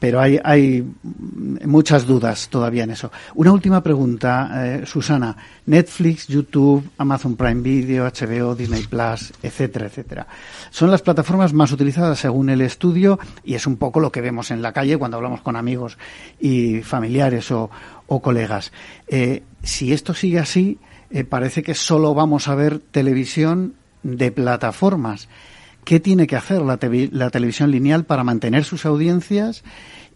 pero 0.00 0.18
hay, 0.18 0.40
hay 0.42 0.84
muchas 1.64 2.06
dudas 2.06 2.48
todavía 2.48 2.84
en 2.84 2.90
eso. 2.90 3.12
Una 3.34 3.52
última 3.52 3.82
pregunta, 3.82 4.50
eh, 4.66 4.86
Susana. 4.86 5.36
Netflix, 5.66 6.26
YouTube, 6.26 6.90
Amazon 6.96 7.36
Prime 7.36 7.60
Video, 7.60 8.06
HBO, 8.06 8.54
Disney 8.54 8.82
Plus, 8.86 9.32
etcétera, 9.42 9.86
etcétera. 9.86 10.26
Son 10.70 10.90
las 10.90 11.02
plataformas 11.02 11.52
más 11.52 11.70
utilizadas 11.70 12.18
según 12.18 12.48
el 12.48 12.62
estudio 12.62 13.20
y 13.44 13.54
es 13.54 13.66
un 13.66 13.76
poco 13.76 14.00
lo 14.00 14.10
que 14.10 14.22
vemos 14.22 14.50
en 14.50 14.62
la 14.62 14.72
calle 14.72 14.96
cuando 14.96 15.18
hablamos 15.18 15.42
con 15.42 15.54
amigos 15.54 15.98
y 16.40 16.80
familiares 16.80 17.50
o, 17.52 17.70
colegas. 18.22 18.72
Eh, 19.06 19.44
si 19.62 19.92
esto 19.92 20.14
sigue 20.14 20.40
así, 20.40 20.78
eh, 21.10 21.22
parece 21.22 21.62
que 21.62 21.74
solo 21.74 22.14
vamos 22.14 22.48
a 22.48 22.56
ver 22.56 22.80
televisión 22.80 23.74
de 24.02 24.32
plataformas. 24.32 25.28
¿Qué 25.90 25.98
tiene 25.98 26.28
que 26.28 26.36
hacer 26.36 26.62
la, 26.62 26.76
te 26.76 27.08
la 27.10 27.30
televisión 27.30 27.72
lineal 27.72 28.04
para 28.04 28.22
mantener 28.22 28.62
sus 28.62 28.86
audiencias 28.86 29.64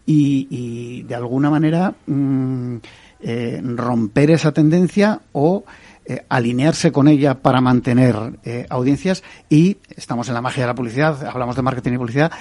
y, 0.05 1.03
de 1.03 1.15
alguna 1.15 1.49
manera 1.49 1.95
mmm, 2.05 2.77
eh, 3.19 3.61
romper 3.61 4.31
esa 4.31 4.53
tendencia 4.53 5.19
o 5.33 5.65
eh, 6.05 6.23
alinearse 6.29 6.93
con 6.93 7.09
ella 7.09 7.41
para 7.41 7.59
mantener 7.59 8.15
eh, 8.45 8.65
audiencias 8.69 9.21
y 9.49 9.75
estamos 9.97 10.29
en 10.29 10.35
la 10.35 10.41
magia 10.41 10.63
de 10.63 10.67
la 10.67 10.75
publicidad, 10.75 11.27
hablamos 11.27 11.57
de 11.57 11.61
marketing 11.63 11.91
y 11.91 11.97
publicidad, 11.97 12.31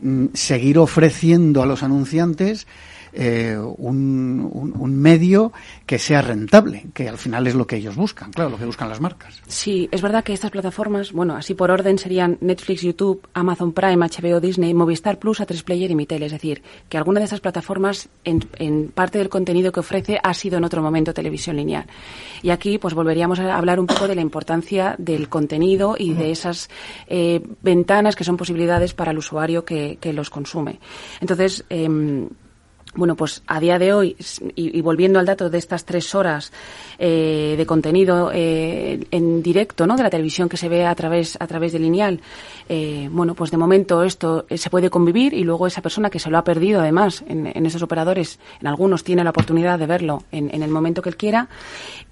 mmm, 0.00 0.26
seguir 0.32 0.78
ofreciendo 0.78 1.64
a 1.64 1.66
los 1.66 1.82
anunciantes 1.82 2.68
eh, 3.14 3.56
un, 3.56 4.72
un, 4.76 4.96
medio 4.96 5.52
que 5.86 5.98
sea 5.98 6.22
rentable, 6.22 6.86
que 6.94 7.08
al 7.08 7.18
final 7.18 7.46
es 7.46 7.54
lo 7.54 7.66
que 7.66 7.76
ellos 7.76 7.96
buscan, 7.96 8.32
claro, 8.32 8.50
lo 8.50 8.58
que 8.58 8.64
buscan 8.64 8.88
las 8.88 9.00
marcas. 9.00 9.40
Sí, 9.46 9.88
es 9.92 10.02
verdad 10.02 10.24
que 10.24 10.32
estas 10.32 10.50
plataformas, 10.50 11.12
bueno, 11.12 11.36
así 11.36 11.54
por 11.54 11.70
orden 11.70 11.98
serían 11.98 12.38
Netflix, 12.40 12.82
YouTube, 12.82 13.26
Amazon 13.34 13.72
Prime, 13.72 14.06
HBO, 14.06 14.40
Disney, 14.40 14.74
Movistar 14.74 15.18
Plus, 15.18 15.40
A3 15.40 15.62
Player 15.62 15.90
y 15.90 15.94
Mitel, 15.94 16.22
es 16.22 16.32
decir, 16.32 16.62
que 16.88 16.98
alguna 16.98 17.20
de 17.20 17.26
esas 17.26 17.40
plataformas 17.40 18.08
en, 18.24 18.44
en 18.58 18.88
parte 18.88 19.18
del 19.18 19.28
contenido 19.28 19.72
que 19.72 19.80
ofrece 19.80 20.18
ha 20.22 20.34
sido 20.34 20.58
en 20.58 20.64
otro 20.64 20.82
momento 20.82 21.14
televisión 21.14 21.56
lineal. 21.56 21.86
Y 22.42 22.50
aquí 22.50 22.78
pues 22.78 22.94
volveríamos 22.94 23.38
a 23.40 23.56
hablar 23.56 23.80
un 23.80 23.86
poco 23.86 24.08
de 24.08 24.14
la 24.14 24.20
importancia 24.20 24.96
del 24.98 25.28
contenido 25.28 25.96
y 25.98 26.14
de 26.14 26.30
esas 26.30 26.68
eh, 27.06 27.42
ventanas 27.62 28.16
que 28.16 28.24
son 28.24 28.36
posibilidades 28.36 28.94
para 28.94 29.12
el 29.12 29.18
usuario 29.18 29.64
que, 29.64 29.98
los 30.14 30.30
consume. 30.30 30.78
Entonces, 31.20 31.64
eh, 31.70 31.88
bueno, 32.94 33.16
pues 33.16 33.42
a 33.46 33.60
día 33.60 33.78
de 33.78 33.92
hoy, 33.92 34.16
y, 34.54 34.80
volviendo 34.80 35.18
al 35.18 35.26
dato 35.26 35.50
de 35.50 35.58
estas 35.58 35.84
tres 35.84 36.14
horas 36.14 36.52
eh, 36.98 37.54
de 37.56 37.66
contenido 37.66 38.30
eh, 38.32 39.06
en 39.10 39.42
directo, 39.42 39.86
¿no? 39.86 39.96
De 39.96 40.02
la 40.02 40.10
televisión 40.10 40.48
que 40.48 40.56
se 40.56 40.68
ve 40.68 40.86
a 40.86 40.94
través 40.94 41.36
a 41.40 41.46
través 41.46 41.72
de 41.72 41.78
lineal, 41.78 42.20
eh, 42.68 43.08
bueno, 43.10 43.34
pues 43.34 43.50
de 43.50 43.56
momento 43.56 44.02
esto 44.02 44.46
se 44.48 44.70
puede 44.70 44.90
convivir 44.90 45.34
y 45.34 45.44
luego 45.44 45.66
esa 45.66 45.82
persona 45.82 46.10
que 46.10 46.18
se 46.18 46.30
lo 46.30 46.38
ha 46.38 46.44
perdido, 46.44 46.80
además, 46.80 47.24
en, 47.26 47.66
esos 47.66 47.82
operadores, 47.82 48.38
en 48.60 48.66
algunos 48.68 49.04
tiene 49.04 49.24
la 49.24 49.30
oportunidad 49.30 49.78
de 49.78 49.86
verlo 49.86 50.22
en, 50.30 50.62
el 50.62 50.70
momento 50.70 51.02
que 51.02 51.08
él 51.08 51.16
quiera 51.16 51.48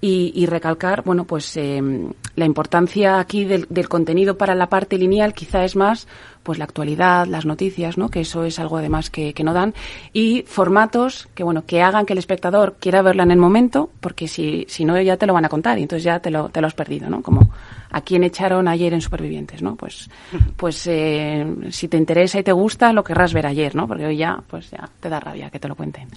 y, 0.01 0.45
recalcar, 0.45 1.03
bueno, 1.03 1.25
pues 1.25 1.57
la 1.57 2.45
importancia 2.45 3.19
aquí 3.19 3.45
del, 3.45 3.65
del 3.69 3.87
contenido 3.87 4.37
para 4.37 4.53
la 4.55 4.67
parte 4.67 4.97
lineal 4.97 5.33
quizá 5.33 5.63
es 5.63 5.75
más 5.75 6.07
pues 6.43 6.59
la 6.59 6.65
actualidad, 6.65 7.25
las 7.25 7.45
noticias, 7.45 7.97
¿no? 7.97 8.09
Que 8.09 8.21
eso 8.21 8.43
es 8.43 8.59
algo 8.59 8.77
además 8.77 9.09
que, 9.09 9.33
que 9.33 9.43
no 9.43 9.53
dan 9.53 9.73
y 10.11 10.43
formatos 10.43 11.29
que 11.33 11.43
bueno 11.43 11.65
que 11.65 11.81
hagan 11.81 12.05
que 12.05 12.13
el 12.13 12.19
espectador 12.19 12.75
quiera 12.79 13.01
verla 13.01 13.23
en 13.23 13.31
el 13.31 13.37
momento, 13.37 13.89
porque 13.99 14.27
si, 14.27 14.65
si 14.67 14.85
no 14.85 14.99
ya 15.01 15.17
te 15.17 15.25
lo 15.25 15.33
van 15.33 15.45
a 15.45 15.49
contar 15.49 15.79
y 15.79 15.83
entonces 15.83 16.03
ya 16.03 16.19
te 16.19 16.29
lo, 16.29 16.49
te 16.49 16.61
lo 16.61 16.67
has 16.67 16.73
perdido, 16.73 17.09
¿no? 17.09 17.21
Como 17.21 17.49
a 17.91 18.01
quién 18.01 18.23
echaron 18.23 18.67
ayer 18.67 18.93
en 18.93 19.01
Supervivientes, 19.01 19.61
¿no? 19.61 19.75
Pues, 19.75 20.09
pues 20.57 20.85
eh, 20.87 21.45
si 21.69 21.87
te 21.87 21.97
interesa 21.97 22.39
y 22.39 22.43
te 22.43 22.51
gusta, 22.51 22.91
lo 22.91 23.03
querrás 23.03 23.33
ver 23.33 23.45
ayer, 23.45 23.75
¿no? 23.75 23.87
Porque 23.87 24.05
hoy 24.05 24.17
ya, 24.17 24.41
pues 24.47 24.71
ya 24.71 24.89
te 24.99 25.09
da 25.09 25.19
rabia 25.19 25.49
que 25.49 25.59
te 25.59 25.67
lo 25.67 25.75
cuenten. 25.75 26.09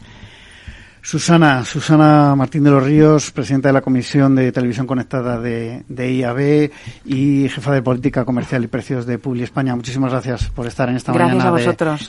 Susana, 1.07 1.65
Susana 1.65 2.35
Martín 2.35 2.65
de 2.65 2.71
los 2.73 2.83
Ríos, 2.83 3.31
presidenta 3.31 3.69
de 3.69 3.75
la 3.75 3.81
Comisión 3.81 4.35
de 4.35 4.51
Televisión 4.51 4.89
Conectada 4.89 5.41
de, 5.41 5.85
IAB 5.89 6.73
y 7.05 7.49
jefa 7.49 7.75
de 7.75 7.81
Política 7.81 8.25
Comercial 8.25 8.65
y 8.65 8.67
Precios 8.67 9.07
de 9.07 9.17
Publi 9.17 9.45
España. 9.45 9.77
Muchísimas 9.77 10.11
gracias 10.11 10.51
por 10.51 10.67
estar 10.67 10.89
en 10.89 10.97
esta 10.97 11.13
mañana 11.13 11.53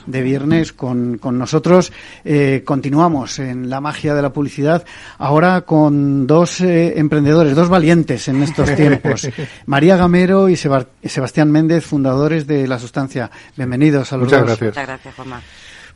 de, 0.04 0.22
viernes 0.22 0.72
con, 0.72 1.20
nosotros. 1.22 1.92
Eh, 2.24 2.64
continuamos 2.64 3.38
en 3.38 3.70
la 3.70 3.80
magia 3.80 4.16
de 4.16 4.22
la 4.22 4.32
publicidad, 4.32 4.84
ahora 5.18 5.60
con 5.60 6.26
dos 6.26 6.60
eh, 6.60 6.98
emprendedores, 6.98 7.54
dos 7.54 7.68
valientes 7.68 8.26
en 8.26 8.42
estos 8.42 8.74
tiempos. 8.74 9.28
María 9.66 9.96
Gamero 9.96 10.48
y 10.48 10.56
Sebastián 10.56 11.52
Méndez, 11.52 11.86
fundadores 11.86 12.48
de 12.48 12.66
La 12.66 12.80
Sustancia. 12.80 13.30
Bienvenidos 13.56 14.12
a 14.12 14.16
los 14.16 14.24
Muchas 14.24 14.40
dos. 14.40 14.48
Gracias. 14.48 14.70
Muchas 14.70 14.86
gracias, 14.88 15.14
Juanma. 15.14 15.40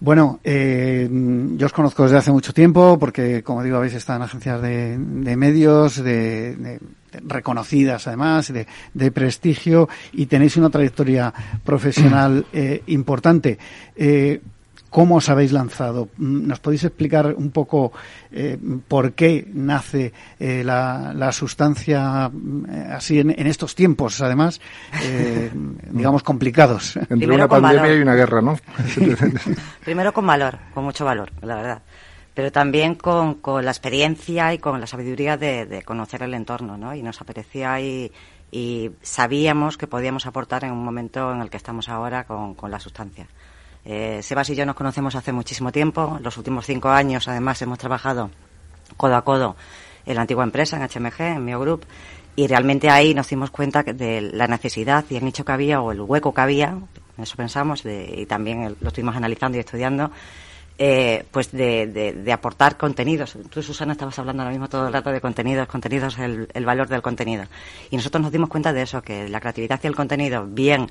Bueno, 0.03 0.41
eh, 0.43 1.09
yo 1.57 1.67
os 1.67 1.73
conozco 1.73 2.03
desde 2.03 2.19
hace 2.19 2.33
mucho 2.33 2.53
tiempo 2.53 2.99
porque, 2.99 3.45
como 3.45 3.63
digo, 3.63 3.77
habéis 3.77 3.95
estado 3.95 4.17
en 4.17 4.25
agencias 4.25 4.61
de, 4.61 4.99
medios, 5.37 6.03
de, 6.03 6.81
reconocidas 7.23 8.09
además, 8.09 8.53
de, 8.53 9.11
prestigio 9.13 9.89
y 10.13 10.27
tenéis 10.27 10.57
una 10.57 10.71
trayectoria 10.71 11.33
profesional 11.63 12.45
eh, 12.53 12.83
importante. 12.89 13.59
Eh, 13.95 14.41
¿Cómo 14.93 15.17
os 15.17 15.31
habéis 15.31 15.53
lanzado? 15.53 16.11
Mm, 16.19 16.47
¿Nos 16.47 16.61
podéis 16.61 16.85
explicar 16.85 17.35
un 17.35 17.51
poco 17.51 17.93
eh, 18.31 18.59
por 18.87 19.15
qué 19.15 19.49
nace 19.55 20.13
eh, 20.39 20.63
la, 20.63 21.33
sustancia 21.33 22.31
eh, 22.31 22.89
así 22.93 23.19
en, 23.19 23.31
estos 23.47 23.75
tiempos, 23.75 24.21
además, 24.21 24.61
digamos, 25.91 26.23
complicados? 26.23 26.99
Entre 27.09 27.27
una 27.27 27.49
pandemia 27.49 27.97
y 27.97 28.03
una 28.03 28.15
guerra, 28.15 28.43
¿no? 28.43 28.59
Primero 29.85 30.13
con 30.13 30.27
valor, 30.27 30.59
con 30.75 30.85
mucho 30.85 31.07
valor, 31.07 31.33
la 31.41 31.55
verdad. 31.55 31.83
Pero 32.35 32.53
también 32.53 32.95
con, 32.95 33.39
la 33.65 33.71
experiencia 33.71 34.53
y 34.53 34.59
con 34.59 34.79
la 34.79 34.87
sabiduría 34.87 35.39
de, 35.39 35.83
conocer 35.87 36.23
el 36.23 36.35
entorno, 36.35 36.77
¿no? 36.77 36.95
Y 36.95 37.03
nos 37.03 37.19
apetecía 37.23 37.81
y, 37.81 38.13
sabíamos 39.01 39.79
que 39.79 39.87
podíamos 39.87 40.27
aportar 40.27 40.65
en 40.65 40.73
un 40.73 40.85
momento 40.85 41.33
en 41.33 41.41
el 41.41 41.49
que 41.49 41.57
estamos 41.57 41.89
ahora 41.89 42.25
con 42.25 42.71
la 42.71 42.79
sustancia. 42.79 43.27
Eh, 43.85 44.21
Sebas 44.23 44.49
y 44.51 44.55
yo 44.55 44.65
nos 44.65 44.77
conocemos 44.77 45.15
hace 45.15 45.33
muchísimo 45.33 45.73
tiempo. 45.73 46.19
Los 46.23 46.37
últimos 46.37 46.67
cinco 46.67 46.91
años, 46.91 47.29
además, 47.29 47.61
hemos 47.63 47.79
trabajado 47.79 48.31
codo 48.97 49.17
a 49.17 49.25
codo 49.25 49.57
en 50.07 50.15
la 50.15 50.23
antigua 50.23 50.45
empresa, 50.45 50.77
en 50.77 50.83
HMG, 50.83 51.21
en 51.21 51.45
Miogroup, 51.45 51.85
y 52.37 52.47
realmente 52.47 52.91
ahí 52.91 53.15
nos 53.15 53.29
dimos 53.29 53.51
cuenta 53.51 53.83
de 53.83 54.21
la 54.21 54.47
necesidad 54.47 55.05
y 55.11 55.17
el 55.17 55.25
nicho 55.25 55.45
que 55.45 55.53
había 55.53 55.81
o 55.81 55.93
el 55.93 56.01
hueco 56.01 56.33
que 56.35 56.41
había, 56.41 56.77
eso 57.19 57.37
pensamos, 57.37 57.85
y 57.85 58.27
también 58.27 58.77
lo 58.81 58.89
estuvimos 58.89 59.17
analizando 59.17 59.59
y 59.59 59.61
estudiando, 59.61 60.11
eh, 60.79 61.25
pues 61.31 61.53
de, 61.53 62.25
aportar 62.33 62.77
contenidos. 62.77 63.37
Tú, 63.51 63.63
Susana, 63.63 63.93
estabas 63.93 64.19
hablando 64.19 64.43
ahora 64.43 64.53
mismo 64.53 64.69
todo 64.69 64.87
el 64.87 64.93
rato 64.93 65.11
de 65.11 65.21
contenidos, 65.21 65.69
contenidos, 65.69 66.19
el, 66.19 66.49
el 66.53 66.65
valor 66.65 66.89
del 66.89 67.03
contenido. 67.03 67.45
Y 67.91 67.97
nosotros 67.97 68.23
nos 68.23 68.33
dimos 68.33 68.49
cuenta 68.49 68.73
de 68.73 68.83
eso, 68.83 69.03
que 69.03 69.29
la 69.29 69.41
creatividad 69.41 69.81
y 69.83 69.87
el 69.87 69.95
contenido 69.95 70.47
bien 70.47 70.91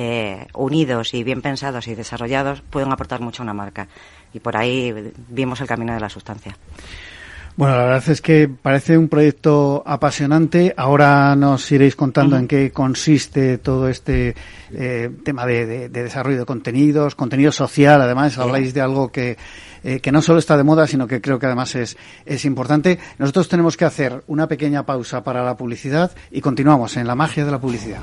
eh, 0.00 0.46
unidos 0.54 1.12
y 1.12 1.24
bien 1.24 1.42
pensados 1.42 1.88
y 1.88 1.94
desarrollados 1.96 2.60
pueden 2.60 2.92
aportar 2.92 3.20
mucho 3.20 3.42
a 3.42 3.44
una 3.44 3.54
marca. 3.54 3.88
Y 4.32 4.38
por 4.38 4.56
ahí 4.56 5.12
vimos 5.28 5.60
el 5.60 5.66
camino 5.66 5.92
de 5.92 5.98
la 5.98 6.08
sustancia. 6.08 6.56
Bueno, 7.58 7.74
la 7.74 7.82
verdad 7.86 8.10
es 8.10 8.20
que 8.20 8.46
parece 8.46 8.96
un 8.96 9.08
proyecto 9.08 9.82
apasionante. 9.84 10.72
Ahora 10.76 11.34
nos 11.34 11.72
iréis 11.72 11.96
contando 11.96 12.36
en 12.36 12.46
qué 12.46 12.70
consiste 12.70 13.58
todo 13.58 13.88
este 13.88 14.36
eh, 14.70 15.10
tema 15.24 15.44
de, 15.44 15.88
desarrollo 15.88 16.38
de 16.38 16.44
contenidos, 16.44 17.16
contenido 17.16 17.50
social. 17.50 18.00
Además, 18.00 18.38
habláis 18.38 18.74
de 18.74 18.80
algo 18.80 19.10
que, 19.10 19.36
eh, 19.82 19.98
que 19.98 20.12
no 20.12 20.22
solo 20.22 20.38
está 20.38 20.56
de 20.56 20.62
moda, 20.62 20.86
sino 20.86 21.08
que 21.08 21.20
creo 21.20 21.40
que 21.40 21.46
además 21.46 21.74
es, 21.74 21.96
es 22.24 22.44
importante. 22.44 23.00
Nosotros 23.18 23.48
tenemos 23.48 23.76
que 23.76 23.86
hacer 23.86 24.22
una 24.28 24.46
pequeña 24.46 24.86
pausa 24.86 25.24
para 25.24 25.42
la 25.42 25.56
publicidad 25.56 26.12
y 26.30 26.40
continuamos 26.40 26.96
en 26.96 27.08
la 27.08 27.16
magia 27.16 27.44
de 27.44 27.50
la 27.50 27.60
publicidad. 27.60 28.02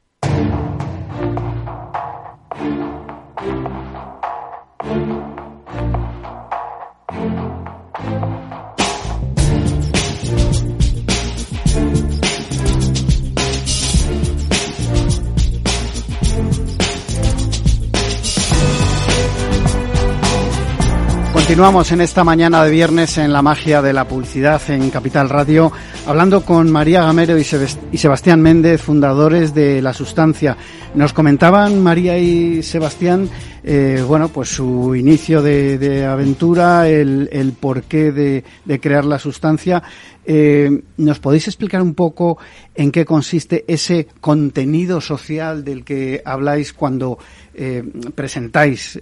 Continuamos 21.51 21.91
en 21.91 21.99
esta 21.99 22.23
mañana 22.23 22.63
de 22.63 22.71
viernes 22.71 23.17
en 23.17 23.33
la 23.33 23.41
magia 23.41 23.81
de 23.81 23.91
la 23.91 24.07
publicidad 24.07 24.61
en 24.69 24.89
Capital 24.89 25.27
Radio, 25.27 25.69
hablando 26.07 26.45
con 26.45 26.71
María 26.71 27.03
Gamero 27.03 27.37
y 27.37 27.43
Sebastián 27.43 28.41
Méndez, 28.41 28.81
fundadores 28.81 29.53
de 29.53 29.81
La 29.81 29.91
Sustancia. 29.91 30.55
Nos 30.95 31.11
comentaban 31.11 31.83
María 31.83 32.17
y 32.17 32.63
Sebastián, 32.63 33.29
eh, 33.65 34.01
bueno, 34.07 34.29
pues 34.29 34.47
su 34.47 34.95
inicio 34.95 35.41
de, 35.41 36.05
aventura, 36.05 36.87
el, 36.87 37.53
porqué 37.59 38.13
de, 38.13 38.79
crear 38.79 39.03
La 39.03 39.19
Sustancia. 39.19 39.83
Eh, 40.25 40.83
¿Nos 40.95 41.19
podéis 41.19 41.49
explicar 41.49 41.81
un 41.81 41.95
poco 41.95 42.37
en 42.73 42.93
qué 42.93 43.03
consiste 43.03 43.65
ese 43.67 44.07
contenido 44.21 45.01
social 45.01 45.65
del 45.65 45.83
que 45.83 46.21
habláis 46.23 46.71
cuando 46.71 47.19
eh, 47.53 47.83
presentáis 48.15 48.97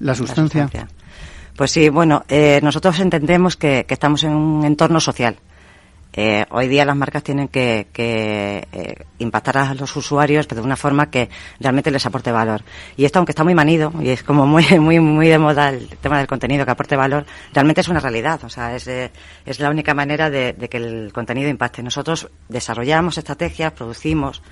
La 0.00 0.16
Sustancia? 0.16 0.68
Pues 1.56 1.70
sí, 1.70 1.88
bueno, 1.88 2.24
eh, 2.28 2.58
nosotros 2.62 2.98
entendemos 2.98 3.56
que, 3.56 3.86
estamos 3.88 4.24
en 4.24 4.32
un 4.32 4.64
entorno 4.64 4.98
social. 4.98 5.36
Eh, 6.16 6.44
hoy 6.50 6.68
día 6.68 6.84
las 6.84 6.96
marcas 6.96 7.22
tienen 7.22 7.46
que, 7.46 7.86
eh, 7.94 9.04
impactar 9.18 9.58
a 9.58 9.74
los 9.74 9.96
usuarios 9.96 10.46
pero 10.46 10.60
de 10.60 10.66
una 10.66 10.76
forma 10.76 11.10
que 11.10 11.28
realmente 11.60 11.92
les 11.92 12.04
aporte 12.06 12.32
valor. 12.32 12.62
Y 12.96 13.04
esto, 13.04 13.20
aunque 13.20 13.32
está 13.32 13.44
muy 13.44 13.54
manido 13.54 13.92
y 14.00 14.10
es 14.10 14.24
como 14.24 14.46
muy, 14.46 14.64
muy, 14.80 14.98
muy 14.98 15.28
de 15.28 15.38
moda 15.38 15.70
el 15.70 15.88
tema 16.00 16.18
del 16.18 16.26
contenido 16.26 16.64
que 16.64 16.72
aporte 16.72 16.96
valor, 16.96 17.24
realmente 17.52 17.82
es 17.82 17.88
una 17.88 18.00
realidad. 18.00 18.42
O 18.42 18.48
sea, 18.48 18.74
es, 18.74 18.88
es 18.88 19.60
la 19.60 19.70
única 19.70 19.94
manera 19.94 20.30
de, 20.30 20.54
que 20.68 20.76
el 20.76 21.12
contenido 21.12 21.48
impacte. 21.48 21.84
Nosotros 21.84 22.30
desarrollamos 22.48 23.16
estrategias, 23.16 23.72
producimos 23.72 24.42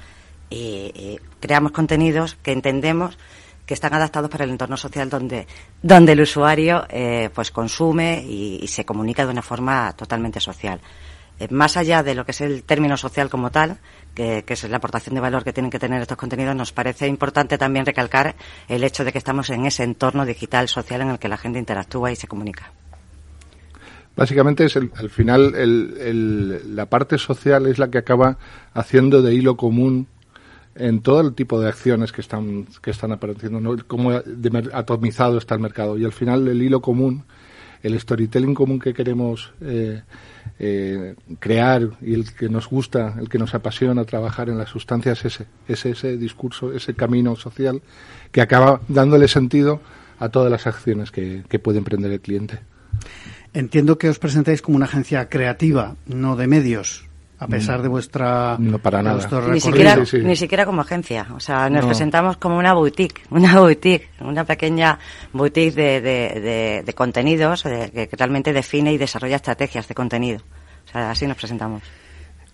y 0.50 1.18
creamos 1.40 1.72
contenidos 1.72 2.36
que 2.42 2.52
entendemos 2.52 3.18
que 3.66 3.74
están 3.74 3.94
adaptados 3.94 4.30
para 4.30 4.44
el 4.44 4.50
entorno 4.50 4.76
social 4.76 5.08
donde, 5.08 5.46
donde 5.82 6.12
el 6.12 6.20
usuario 6.20 6.84
eh, 6.88 7.30
pues 7.34 7.50
consume 7.50 8.24
y, 8.26 8.66
se 8.68 8.84
comunica 8.84 9.24
de 9.24 9.32
una 9.32 9.42
forma 9.42 9.92
totalmente 9.92 10.40
social. 10.40 10.80
Eh, 11.38 11.48
más 11.50 11.76
allá 11.76 12.02
de 12.02 12.14
lo 12.14 12.24
que 12.24 12.32
es 12.32 12.40
el 12.40 12.64
término 12.64 12.96
social 12.96 13.30
como 13.30 13.50
tal, 13.50 13.78
que, 14.14 14.44
es 14.46 14.64
la 14.68 14.76
aportación 14.76 15.14
de 15.14 15.20
valor 15.20 15.44
que 15.44 15.52
tienen 15.52 15.70
que 15.70 15.78
tener 15.78 16.02
estos 16.02 16.16
contenidos, 16.16 16.54
nos 16.54 16.72
parece 16.72 17.06
importante 17.06 17.56
también 17.56 17.86
recalcar 17.86 18.34
el 18.68 18.84
hecho 18.84 19.04
de 19.04 19.12
que 19.12 19.18
estamos 19.18 19.48
en 19.50 19.66
ese 19.66 19.84
entorno 19.84 20.26
digital 20.26 20.68
social 20.68 21.00
en 21.02 21.10
el 21.10 21.18
que 21.18 21.28
la 21.28 21.36
gente 21.36 21.58
interactúa 21.58 22.10
y 22.10 22.16
se 22.16 22.26
comunica. 22.26 22.72
Básicamente 24.14 24.64
es 24.66 24.76
el, 24.76 24.92
al 24.96 25.08
final 25.08 25.54
el, 25.54 26.76
la 26.76 26.86
parte 26.86 27.16
social 27.16 27.66
es 27.66 27.78
la 27.78 27.90
que 27.90 27.98
acaba 27.98 28.36
haciendo 28.74 29.22
de 29.22 29.34
hilo 29.34 29.56
común 29.56 30.06
en 30.74 31.00
todo 31.00 31.20
el 31.20 31.34
tipo 31.34 31.60
de 31.60 31.68
acciones 31.68 32.12
que 32.12 32.20
están, 32.20 32.66
que 32.82 32.90
están 32.90 33.12
apareciendo, 33.12 33.60
¿no? 33.60 33.76
cómo 33.86 34.12
atomizado 34.72 35.38
está 35.38 35.54
el 35.54 35.60
mercado. 35.60 35.98
Y 35.98 36.04
al 36.04 36.12
final 36.12 36.48
el 36.48 36.62
hilo 36.62 36.80
común, 36.80 37.24
el 37.82 37.98
storytelling 37.98 38.54
común 38.54 38.78
que 38.78 38.94
queremos 38.94 39.52
eh, 39.60 40.02
eh, 40.58 41.14
crear 41.38 41.90
y 42.00 42.14
el 42.14 42.32
que 42.32 42.48
nos 42.48 42.68
gusta, 42.68 43.16
el 43.18 43.28
que 43.28 43.38
nos 43.38 43.54
apasiona 43.54 44.04
trabajar 44.04 44.48
en 44.48 44.58
las 44.58 44.70
sustancias 44.70 45.24
es 45.24 45.40
ese, 45.40 45.46
es 45.68 45.86
ese 45.86 46.16
discurso, 46.16 46.72
ese 46.72 46.94
camino 46.94 47.36
social 47.36 47.82
que 48.30 48.40
acaba 48.40 48.80
dándole 48.88 49.28
sentido 49.28 49.80
a 50.18 50.28
todas 50.28 50.50
las 50.50 50.66
acciones 50.66 51.10
que, 51.10 51.42
que 51.48 51.58
puede 51.58 51.78
emprender 51.78 52.12
el 52.12 52.20
cliente. 52.20 52.60
Entiendo 53.52 53.98
que 53.98 54.08
os 54.08 54.18
presentáis 54.18 54.62
como 54.62 54.76
una 54.76 54.86
agencia 54.86 55.28
creativa, 55.28 55.96
no 56.06 56.36
de 56.36 56.46
medios 56.46 57.11
a 57.42 57.46
pesar 57.48 57.82
de 57.82 57.88
vuestra 57.88 58.56
no 58.58 58.78
para 58.78 59.02
nada. 59.02 59.28
ni 59.50 59.60
siquiera 59.60 59.96
ni 59.96 60.36
siquiera 60.36 60.64
como 60.64 60.82
agencia. 60.82 61.26
O 61.34 61.40
sea 61.40 61.68
nos 61.68 61.84
presentamos 61.84 62.36
como 62.36 62.56
una 62.56 62.72
boutique 62.72 63.22
una 63.30 63.58
boutique 63.58 64.10
una 64.20 64.44
pequeña 64.44 64.98
boutique 65.32 65.74
de, 65.74 66.00
de, 66.00 66.82
de, 66.84 66.94
contenidos 66.94 67.64
que 67.64 68.08
realmente 68.12 68.52
define 68.52 68.92
y 68.92 68.98
desarrolla 68.98 69.36
estrategias 69.36 69.88
de 69.88 69.94
contenido. 69.94 70.40
O 70.86 70.92
sea 70.92 71.10
así 71.10 71.26
nos 71.26 71.36
presentamos. 71.36 71.82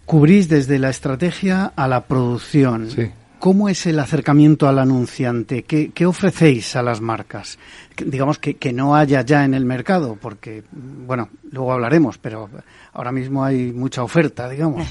Cubrís 0.07 0.48
desde 0.48 0.79
la 0.79 0.88
estrategia 0.88 1.72
a 1.77 1.87
la 1.87 2.07
producción. 2.07 2.90
Sí. 2.90 3.11
¿Cómo 3.38 3.68
es 3.68 3.87
el 3.87 3.98
acercamiento 4.01 4.68
al 4.68 4.79
anunciante? 4.79 5.62
¿Qué, 5.62 5.90
qué 5.94 6.07
ofrecéis 6.07 6.74
a 6.77 6.83
las 6.83 7.01
marcas? 7.01 7.59
digamos 8.05 8.38
que, 8.38 8.55
que, 8.55 8.72
no 8.72 8.94
haya 8.94 9.22
ya 9.22 9.44
en 9.44 9.55
el 9.55 9.64
mercado, 9.64 10.16
porque, 10.20 10.62
bueno, 10.72 11.31
luego 11.51 11.72
hablaremos, 11.72 12.18
pero 12.18 12.48
ahora 12.92 13.12
mismo 13.12 13.44
hay 13.44 13.72
mucha 13.72 14.03
oferta, 14.03 14.48
digamos. 14.48 14.87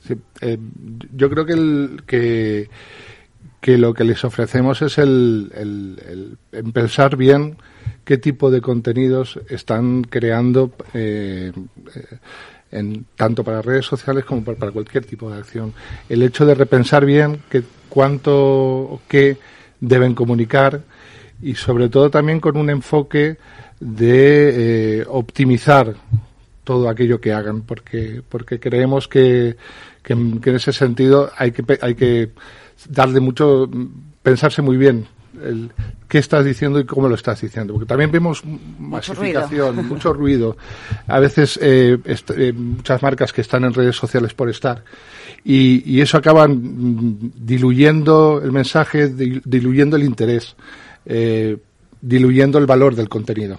Sí, 0.00 0.14
eh, 0.40 0.58
yo 1.12 1.30
creo 1.30 1.46
que, 1.46 1.52
el, 1.52 2.02
que, 2.06 2.70
que, 3.60 3.78
lo 3.78 3.94
que 3.94 4.04
les 4.04 4.24
ofrecemos 4.24 4.82
es 4.82 4.98
el, 4.98 5.50
el, 6.52 6.72
pensar 6.72 7.16
bien 7.16 7.56
qué 8.04 8.18
tipo 8.18 8.50
de 8.50 8.60
contenidos 8.60 9.40
están 9.48 10.02
creando 10.02 10.72
eh, 10.92 11.52
en, 12.74 13.06
tanto 13.16 13.42
para 13.44 13.62
redes 13.62 13.86
sociales 13.86 14.24
como 14.24 14.44
para, 14.44 14.70
cualquier 14.70 15.04
tipo 15.04 15.30
de 15.30 15.38
acción. 15.38 15.72
El 16.08 16.22
hecho 16.22 16.44
de 16.44 16.54
repensar 16.54 17.06
bien 17.06 17.40
que, 17.48 17.62
cuánto 17.88 18.34
o 18.34 19.00
qué 19.08 19.38
deben 19.80 20.14
comunicar 20.14 20.82
y 21.40 21.54
sobre 21.54 21.88
todo 21.88 22.10
también 22.10 22.40
con 22.40 22.56
un 22.56 22.68
enfoque 22.70 23.36
de 23.80 25.00
eh, 25.00 25.04
optimizar 25.08 25.94
todo 26.64 26.88
aquello 26.88 27.20
que 27.20 27.32
hagan, 27.32 27.62
porque, 27.62 28.22
porque 28.28 28.58
creemos 28.58 29.06
que, 29.06 29.56
que, 30.02 30.14
en 30.14 30.40
ese 30.44 30.72
sentido 30.72 31.30
hay 31.36 31.52
que, 31.52 31.78
hay 31.80 31.94
que 31.94 32.30
darle 32.88 33.20
mucho, 33.20 33.68
pensarse 34.22 34.62
muy 34.62 34.76
bien 34.76 35.06
el, 35.42 35.70
qué 36.08 36.18
estás 36.18 36.44
diciendo 36.44 36.78
y 36.78 36.84
cómo 36.84 37.08
lo 37.08 37.14
estás 37.14 37.40
diciendo. 37.40 37.72
Porque 37.74 37.88
también 37.88 38.10
vemos 38.10 38.42
masificación, 38.78 39.86
mucho 39.88 40.12
ruido. 40.12 40.56
A 41.06 41.18
veces 41.18 41.58
eh, 41.62 41.98
eh, 42.04 42.52
muchas 42.52 43.02
marcas 43.02 43.32
que 43.32 43.40
están 43.40 43.64
en 43.64 43.74
redes 43.74 43.96
sociales 43.96 44.34
por 44.34 44.48
estar. 44.50 44.84
Y, 45.44 45.82
y 45.90 46.00
eso 46.00 46.16
acaba 46.16 46.46
diluyendo 46.48 48.40
el 48.42 48.52
mensaje, 48.52 49.08
diluyendo 49.08 49.96
el 49.96 50.04
interés, 50.04 50.56
eh, 51.06 51.56
diluyendo 52.00 52.58
el 52.58 52.66
valor 52.66 52.94
del 52.94 53.08
contenido. 53.08 53.56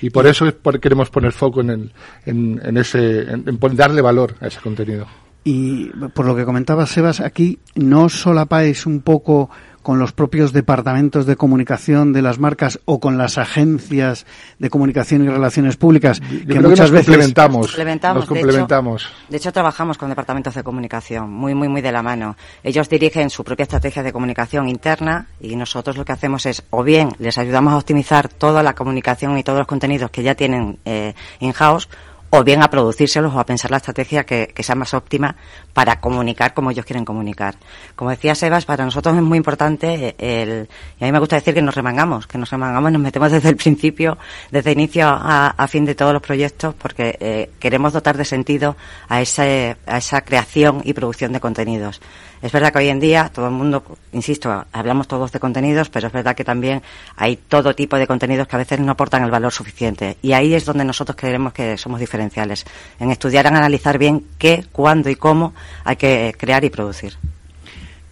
Y 0.00 0.10
por 0.10 0.26
eso 0.26 0.46
es 0.46 0.54
por, 0.54 0.80
queremos 0.80 1.10
poner 1.10 1.32
foco 1.32 1.60
en, 1.60 1.70
el, 1.70 1.92
en, 2.26 2.60
en 2.64 2.76
ese, 2.76 3.22
en, 3.22 3.58
darle 3.74 4.00
valor 4.00 4.34
a 4.40 4.46
ese 4.46 4.60
contenido. 4.60 5.06
Y 5.44 5.86
por 6.14 6.26
lo 6.26 6.36
que 6.36 6.44
comentaba 6.44 6.86
Sebas, 6.86 7.20
aquí 7.20 7.58
no 7.74 8.08
solapáis 8.08 8.86
un 8.86 9.00
poco 9.00 9.48
con 9.88 9.98
los 9.98 10.12
propios 10.12 10.52
departamentos 10.52 11.24
de 11.24 11.36
comunicación 11.36 12.12
de 12.12 12.20
las 12.20 12.38
marcas 12.38 12.78
o 12.84 13.00
con 13.00 13.16
las 13.16 13.38
agencias 13.38 14.26
de 14.58 14.68
comunicación 14.68 15.24
y 15.24 15.28
relaciones 15.28 15.78
públicas 15.78 16.20
que 16.20 16.60
muchas 16.60 16.90
veces 16.90 17.06
complementamos, 17.06 17.74
nos 18.14 18.26
complementamos. 18.26 19.10
De 19.30 19.38
hecho, 19.38 19.50
trabajamos 19.50 19.96
con 19.96 20.10
departamentos 20.10 20.54
de 20.54 20.62
comunicación 20.62 21.30
muy 21.30 21.54
muy 21.54 21.68
muy 21.68 21.80
de 21.80 21.90
la 21.90 22.02
mano. 22.02 22.36
Ellos 22.62 22.90
dirigen 22.90 23.30
su 23.30 23.42
propia 23.44 23.62
estrategia 23.62 24.02
de 24.02 24.12
comunicación 24.12 24.68
interna 24.68 25.28
y 25.40 25.56
nosotros 25.56 25.96
lo 25.96 26.04
que 26.04 26.12
hacemos 26.12 26.44
es 26.44 26.64
o 26.68 26.82
bien 26.82 27.08
les 27.18 27.38
ayudamos 27.38 27.72
a 27.72 27.78
optimizar 27.78 28.28
toda 28.28 28.62
la 28.62 28.74
comunicación 28.74 29.38
y 29.38 29.42
todos 29.42 29.60
los 29.60 29.66
contenidos 29.66 30.10
que 30.10 30.22
ya 30.22 30.34
tienen 30.34 30.80
eh, 30.84 31.14
in-house 31.40 31.88
o 32.30 32.44
bien 32.44 32.62
a 32.62 32.68
producírselos 32.68 33.34
o 33.34 33.40
a 33.40 33.46
pensar 33.46 33.70
la 33.70 33.78
estrategia 33.78 34.24
que, 34.24 34.52
sea 34.58 34.74
más 34.74 34.92
óptima 34.92 35.34
para 35.72 36.00
comunicar 36.00 36.52
como 36.52 36.70
ellos 36.70 36.84
quieren 36.84 37.04
comunicar. 37.04 37.56
Como 37.96 38.10
decía 38.10 38.34
Sebas, 38.34 38.64
para 38.64 38.84
nosotros 38.84 39.16
es 39.16 39.22
muy 39.22 39.38
importante 39.38 40.14
el, 40.18 40.68
y 41.00 41.04
a 41.04 41.06
mí 41.06 41.12
me 41.12 41.18
gusta 41.18 41.36
decir 41.36 41.54
que 41.54 41.62
nos 41.62 41.74
remangamos, 41.74 42.26
que 42.26 42.38
nos 42.38 42.50
remangamos, 42.50 42.92
nos 42.92 43.00
metemos 43.00 43.32
desde 43.32 43.48
el 43.48 43.56
principio, 43.56 44.18
desde 44.50 44.72
inicio 44.72 45.08
a, 45.08 45.66
fin 45.68 45.84
de 45.84 45.94
todos 45.94 46.12
los 46.12 46.22
proyectos, 46.22 46.74
porque 46.74 47.16
eh, 47.20 47.50
queremos 47.58 47.92
dotar 47.92 48.16
de 48.16 48.24
sentido 48.24 48.76
a, 49.08 49.16
a 49.16 49.22
esa 49.22 50.20
creación 50.22 50.82
y 50.84 50.92
producción 50.92 51.32
de 51.32 51.40
contenidos. 51.40 52.00
Es 52.40 52.52
verdad 52.52 52.72
que 52.72 52.78
hoy 52.78 52.88
en 52.88 53.00
día 53.00 53.30
todo 53.34 53.46
el 53.46 53.52
mundo, 53.52 53.82
insisto, 54.12 54.64
hablamos 54.72 55.08
todos 55.08 55.32
de 55.32 55.40
contenidos, 55.40 55.88
pero 55.88 56.06
es 56.06 56.12
verdad 56.12 56.36
que 56.36 56.44
también 56.44 56.82
hay 57.16 57.36
todo 57.36 57.74
tipo 57.74 57.96
de 57.96 58.06
contenidos 58.06 58.46
que 58.46 58.56
a 58.56 58.58
veces 58.58 58.80
no 58.80 58.92
aportan 58.92 59.24
el 59.24 59.30
valor 59.30 59.52
suficiente. 59.52 60.16
Y 60.22 60.32
ahí 60.32 60.54
es 60.54 60.64
donde 60.64 60.84
nosotros 60.84 61.16
creemos 61.16 61.52
que 61.52 61.76
somos 61.76 62.00
diferenciales, 62.00 62.64
en 63.00 63.10
estudiar, 63.10 63.46
en 63.46 63.56
analizar 63.56 63.98
bien 63.98 64.24
qué, 64.38 64.64
cuándo 64.70 65.10
y 65.10 65.16
cómo 65.16 65.54
hay 65.84 65.96
que 65.96 66.34
crear 66.38 66.64
y 66.64 66.70
producir. 66.70 67.14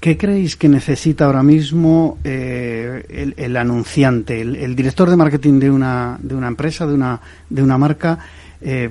¿Qué 0.01 0.17
creéis 0.17 0.57
que 0.57 0.69
necesita 0.69 1.25
ahora 1.25 1.43
mismo 1.43 2.19
eh, 2.23 3.33
el, 3.37 3.57
anunciante, 3.57 4.41
el, 4.41 4.77
director 4.77 5.09
de 5.09 5.17
marketing 5.17 5.59
de 5.59 5.71
una, 5.71 6.19
de 6.21 6.35
una 6.35 6.49
empresa, 6.49 6.87
de 6.87 6.95
una, 6.95 7.21
de 7.49 7.63
una 7.63 7.79
marca? 7.79 8.19
Eh, 8.61 8.91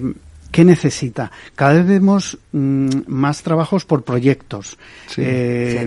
¿qué 0.56 0.64
necesita? 0.64 1.30
Cada 1.54 1.74
vez 1.74 1.86
vemos 1.86 2.38
mm, 2.54 2.88
más 3.08 3.44
trabajos 3.44 3.84
por 3.84 4.06
proyectos. 4.06 4.78
Eh, 5.18 5.86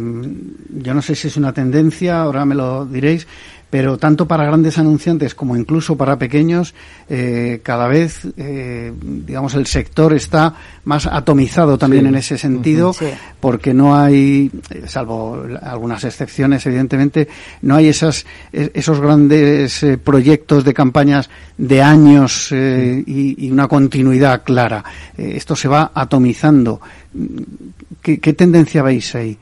yo 0.69 0.93
no 0.93 1.01
sé 1.01 1.15
si 1.15 1.29
es 1.29 1.39
una 1.39 1.55
tendencia, 1.55 2.21
ahora 2.21 2.45
me 2.45 2.55
lo 2.55 2.85
diréis, 2.85 3.27
pero 3.71 3.99
tanto 3.99 4.27
para 4.27 4.45
grandes 4.45 4.79
anunciantes 4.79 5.35
como 5.35 5.57
incluso 5.57 5.97
para 5.97 6.19
pequeños, 6.19 6.75
eh, 7.09 7.61
cada 7.63 7.87
vez, 7.87 8.27
eh, 8.37 8.93
digamos, 9.01 9.55
el 9.55 9.67
sector 9.67 10.15
está 10.15 10.55
más 10.85 11.07
atomizado 11.07 11.77
también 11.77 12.07
en 12.07 12.15
ese 12.15 12.39
sentido, 12.39 12.95
porque 13.41 13.75
no 13.75 13.97
hay, 13.97 14.51
eh, 14.71 14.83
salvo 14.87 15.45
algunas 15.63 16.05
excepciones, 16.05 16.65
evidentemente, 16.67 17.29
no 17.63 17.77
hay 17.77 17.89
esas, 17.89 18.25
esos 18.53 19.01
grandes 19.01 19.85
proyectos 20.03 20.65
de 20.65 20.73
campañas 20.73 21.29
de 21.59 21.83
años 21.83 22.51
y, 22.53 23.47
y, 23.47 23.51
una 23.51 23.69
continuidad 23.69 24.43
clara. 24.45 24.85
esto 25.17 25.57
se 25.57 25.69
va 25.69 25.91
atomizando. 25.95 26.81
¿Qué, 28.01 28.19
qué 28.19 28.33
tendencia 28.33 28.83
veis 28.83 29.15
ahí? 29.15 29.39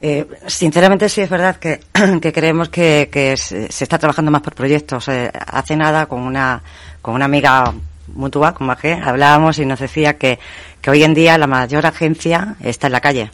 Eh, 0.00 0.26
sinceramente 0.46 1.08
sí 1.08 1.20
es 1.20 1.30
verdad 1.30 1.56
que, 1.56 1.80
creemos 2.32 2.68
que, 2.68 3.08
que 3.10 3.36
se, 3.36 3.66
está 3.66 3.98
trabajando 3.98 4.30
más 4.30 4.42
por 4.42 4.54
proyectos. 4.54 5.08
Eh, 5.08 5.30
hace 5.34 5.76
nada 5.76 6.06
con 6.06 6.20
una, 6.20 6.62
con 7.02 7.14
una 7.14 7.24
amiga 7.24 7.72
mutua, 8.14 8.54
con 8.54 8.66
Magé, 8.66 8.94
hablábamos 8.94 9.58
y 9.58 9.66
nos 9.66 9.80
decía 9.80 10.16
que, 10.16 10.38
que 10.80 10.90
hoy 10.90 11.02
en 11.02 11.14
día 11.14 11.36
la 11.36 11.46
mayor 11.46 11.84
agencia 11.86 12.56
está 12.60 12.86
en 12.86 12.92
la 12.92 13.00
calle. 13.00 13.30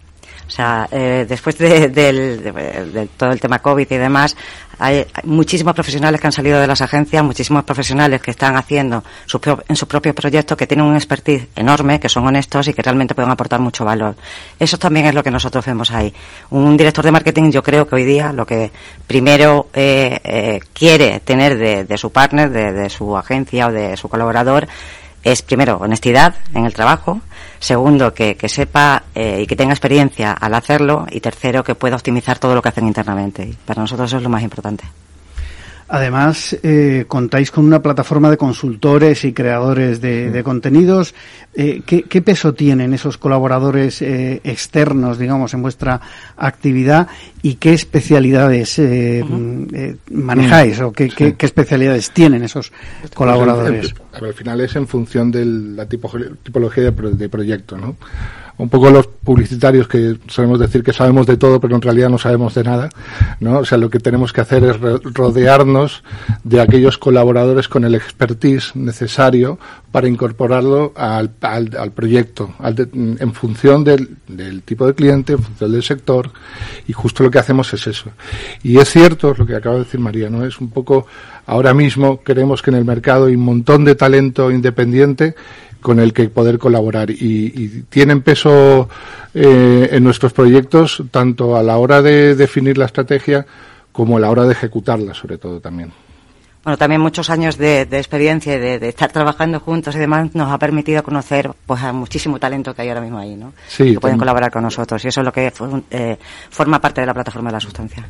O 0.47 0.51
sea, 0.51 0.87
eh, 0.91 1.25
después 1.29 1.57
de, 1.57 1.89
de, 1.89 3.09
todo 3.17 3.31
el 3.31 3.41
tema 3.41 3.61
COVID 3.61 3.87
y 3.91 3.97
demás, 3.97 4.37
hay, 4.79 5.07
muchísimos 5.25 5.73
profesionales 5.75 6.21
que 6.21 6.27
han 6.27 6.33
salido 6.33 6.61
de 6.61 6.67
las 6.67 6.83
agencias, 6.83 7.25
muchísimos 7.25 7.65
profesionales 7.65 8.21
que 8.21 8.31
están 8.31 8.57
haciendo 8.57 9.03
en 9.69 9.77
sus 9.77 9.89
propios 9.89 10.15
proyectos, 10.15 10.57
que 10.57 10.67
tienen 10.67 10.87
un 10.87 10.97
expertise 10.97 11.49
enorme, 11.57 11.99
que 11.99 12.09
son 12.09 12.27
honestos 12.27 12.69
y 12.69 12.75
que 12.75 12.83
realmente 12.83 13.15
pueden 13.15 13.31
aportar 13.31 13.61
mucho 13.61 13.85
valor. 13.85 14.17
Eso 14.59 14.79
también 14.79 15.07
es 15.07 15.15
lo 15.15 15.23
que 15.23 15.31
nosotros 15.31 15.65
vemos 15.65 15.91
ahí. 15.91 16.13
Un 16.51 16.77
director 16.77 17.05
de 17.05 17.13
marketing, 17.13 17.51
yo 17.51 17.63
creo 17.63 17.87
que 17.89 17.95
hoy 17.95 18.05
día 18.05 18.33
lo 18.33 18.47
que 18.47 18.71
primero 19.07 19.69
eh, 19.73 20.21
eh, 20.25 20.61
quiere 20.73 21.21
tener 21.21 21.57
de, 21.57 21.85
de 21.85 21.99
su 21.99 22.11
partner, 22.11 22.51
de, 22.51 22.73
de 22.73 22.91
su 22.91 23.17
agencia 23.17 23.69
o 23.69 23.73
de 23.73 23.97
su 23.97 24.09
colaborador, 24.09 24.69
es 25.25 25.43
primero 25.43 25.79
honestidad 25.79 26.35
en 26.55 26.67
el 26.67 26.75
trabajo, 26.75 27.21
segundo 27.59 28.15
que, 28.15 28.37
que 28.37 28.49
sepa 28.49 29.05
eh, 29.15 29.41
y 29.43 29.47
que 29.47 29.57
tenga 29.57 29.73
experiencia 29.73 30.33
al 30.33 30.55
hacerlo 30.55 31.07
y 31.11 31.21
tercero 31.21 31.65
que 31.65 31.75
pueda 31.75 31.97
optimizar 31.97 32.39
todo 32.39 32.55
lo 32.55 32.63
que 32.63 32.69
hacen 32.69 32.87
internamente. 32.87 33.45
Y 33.45 33.53
para 33.53 33.81
nosotros 33.81 34.11
eso 34.11 34.19
es 34.19 34.23
lo 34.23 34.29
más 34.29 34.43
importante. 34.43 34.85
Además, 35.87 36.57
eh, 36.63 37.05
contáis 37.07 37.51
con 37.51 37.65
una 37.67 37.83
plataforma 37.83 38.31
de 38.31 38.39
consultores 38.39 39.25
y 39.25 39.35
creadores 39.35 40.01
de, 40.01 40.43
contenidos. 40.43 41.15
Eh, 41.55 41.83
¿qué, 41.85 42.23
peso 42.23 42.55
tienen 42.55 42.95
esos 42.95 43.19
colaboradores 43.19 44.01
eh, 44.01 44.41
externos, 44.45 45.19
digamos, 45.19 45.53
en 45.53 45.61
vuestra 45.61 46.01
actividad 46.39 47.07
y 47.43 47.57
qué 47.57 47.75
especialidades 47.75 48.81
manejáis 50.11 50.81
o 50.81 50.91
qué, 50.91 51.37
especialidades 51.39 52.11
tienen 52.13 52.43
esos 52.43 52.73
colaboradores? 53.15 53.95
Al 54.21 54.35
final 54.35 54.61
es 54.61 54.77
en 54.77 54.87
función 54.87 55.31
de 55.31 55.45
la 55.45 55.87
tipología 55.87 56.91
de, 56.91 56.91
de 56.91 57.29
proyecto, 57.29 57.77
¿no? 57.77 57.97
un 58.57 58.69
poco 58.69 58.91
los 58.91 59.07
publicitarios 59.07 59.89
que 59.89 60.17
sabemos 60.29 60.61
decir 60.61 60.85
que 60.85 60.93
sabemos 60.93 61.27
de 61.27 61.37
todo, 61.37 61.61
pero 61.61 61.75
en 61.75 61.83
realidad 61.83 62.09
no 62.09 62.19
sabemos 62.19 62.55
de 62.55 62.63
nada, 62.63 62.89
¿no? 63.41 63.59
O 63.59 63.65
sea, 63.65 63.79
lo 63.79 63.91
que 63.91 63.99
tenemos 63.99 64.33
que 64.33 64.43
hacer 64.43 64.63
es 64.65 64.77
rodearnos 64.81 66.05
de 66.45 66.61
aquellos 66.61 66.99
colaboradores 66.99 67.69
con 67.69 67.85
el 67.85 67.95
expertise 67.95 68.77
necesario 68.77 69.59
para 69.91 70.09
incorporarlo 70.09 70.93
al, 70.97 71.31
al, 71.41 71.93
proyecto, 71.93 72.55
en 72.61 73.33
función 73.33 73.83
del, 73.83 74.17
del, 74.29 74.63
tipo 74.63 74.87
de 74.87 74.95
cliente, 74.95 75.33
en 75.33 75.43
función 75.43 75.73
del 75.73 75.83
sector, 75.83 76.31
y 76.87 76.93
justo 76.93 77.25
lo 77.25 77.31
que 77.31 77.39
hacemos 77.39 77.73
es 77.75 77.87
eso. 77.87 78.11
Y 78.63 78.79
es 78.79 78.89
cierto 78.89 79.35
lo 79.37 79.47
que 79.47 79.57
acaba 79.57 79.77
de 79.77 79.85
decir 79.85 80.01
María, 80.01 80.31
¿no? 80.31 80.45
Es 80.45 80.61
un 80.61 80.71
poco, 80.71 81.07
ahora 81.47 81.75
mismo 81.75 82.23
queremos 82.23 82.63
que 82.63 82.71
en 82.71 82.77
el 82.77 82.85
mercado 82.85 83.27
hay 83.27 83.35
un 83.35 83.45
montón 83.45 83.85
de 83.85 83.95
talento 83.95 84.51
independiente 84.51 85.35
con 85.81 86.01
el 86.01 86.15
que 86.15 86.31
poder 86.31 86.59
colaborar 86.59 87.11
y, 87.11 87.85
tienen 87.91 88.23
peso 88.23 88.89
eh, 89.35 89.89
en 89.93 90.03
nuestros 90.03 90.33
proyectos 90.33 91.03
tanto 91.11 91.57
a 91.57 91.63
la 91.63 91.77
hora 91.77 92.01
de 92.01 92.35
definir 92.35 92.79
la 92.79 92.87
estrategia 92.87 93.45
como 93.93 94.17
a 94.17 94.21
la 94.21 94.31
hora 94.31 94.45
de 94.45 94.53
ejecutarla 94.53 95.13
sobre 95.13 95.37
todo 95.37 95.61
también. 95.61 95.93
Bueno, 96.65 96.79
también 96.79 97.03
muchos 97.03 97.29
años 97.29 97.59
de, 97.59 97.83
experiencia 97.83 98.55
y 98.55 98.59
de, 98.59 98.89
estar 98.89 99.13
trabajando 99.13 99.61
juntos 99.61 99.95
y 99.95 99.99
demás 99.99 100.35
nos 100.35 100.51
ha 100.51 100.59
permitido 100.59 101.03
conocer 101.03 101.51
pues 101.67 101.83
a 101.83 101.93
muchísimo 101.93 102.39
talento 102.39 102.75
que 102.75 102.81
hay 102.81 102.89
ahora 102.89 103.03
mismo 103.03 103.19
ahí, 103.19 103.37
¿no? 103.37 103.53
Sí, 103.69 103.93
que 103.93 104.01
pueden 104.01 104.17
colaborar 104.17 104.51
con 104.51 104.63
nosotros 104.63 105.05
y 105.05 105.09
eso 105.09 105.21
es 105.21 105.25
lo 105.27 105.33
que 105.33 105.53
eh, 105.91 106.17
forma 106.49 106.81
parte 106.81 107.03
de 107.03 107.07
la 107.07 107.13
plataforma 107.13 107.51
de 107.51 107.53
la 107.53 107.61
sustancia. 107.61 108.07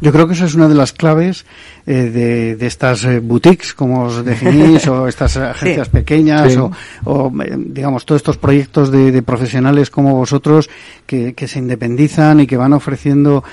Yo 0.00 0.12
creo 0.12 0.26
que 0.26 0.34
esa 0.34 0.44
es 0.44 0.54
una 0.54 0.68
de 0.68 0.74
las 0.74 0.92
claves 0.92 1.46
eh, 1.86 2.56
de, 2.58 2.66
estas 2.66 3.04
eh, 3.04 3.20
boutiques, 3.20 3.72
como 3.74 4.04
os 4.04 4.24
definís, 4.24 4.86
o 4.88 5.08
estas 5.08 5.36
agencias 5.36 5.88
pequeñas, 5.88 6.56
o, 7.04 7.32
eh, 7.42 7.56
digamos, 7.56 8.04
todos 8.04 8.20
estos 8.20 8.36
proyectos 8.36 8.90
de, 8.90 9.22
profesionales 9.22 9.90
como 9.90 10.14
vosotros 10.14 10.68
que, 11.06 11.34
se 11.46 11.58
independizan 11.58 12.40
y 12.40 12.46
que 12.46 12.56
van 12.56 12.72
ofreciendo 12.72 13.44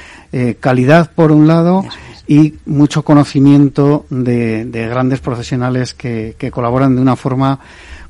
calidad 0.59 1.11
por 1.13 1.31
un 1.31 1.47
lado 1.47 1.85
y 2.27 2.55
mucho 2.65 3.03
conocimiento 3.03 4.05
de, 4.09 4.87
grandes 4.89 5.19
profesionales 5.19 5.93
que, 5.93 6.35
que 6.37 6.51
colaboran 6.51 6.95
de 6.95 7.01
una 7.01 7.15
forma 7.15 7.59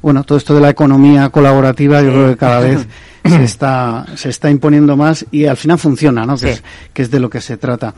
bueno, 0.03 0.25
todo 0.25 0.37
esto 0.37 0.53
de 0.53 0.61
la 0.61 0.69
economía 0.69 1.29
colaborativa 1.29 2.01
yo 2.01 2.11
creo 2.11 2.29
que 2.29 2.37
cada 2.37 2.59
vez 2.61 2.85
se 3.23 3.43
está, 3.43 4.05
se 4.15 4.29
está 4.29 4.49
imponiendo 4.49 4.97
más 4.97 5.25
y 5.31 5.45
al 5.45 5.57
final 5.57 5.79
funciona, 5.79 6.25
¿no? 6.25 6.37
Que, 6.37 6.51
es, 6.51 6.63
que 6.93 7.01
es 7.01 7.11
de 7.11 7.19
lo 7.19 7.29
que 7.29 7.41
se 7.41 7.57
trata. 7.57 7.93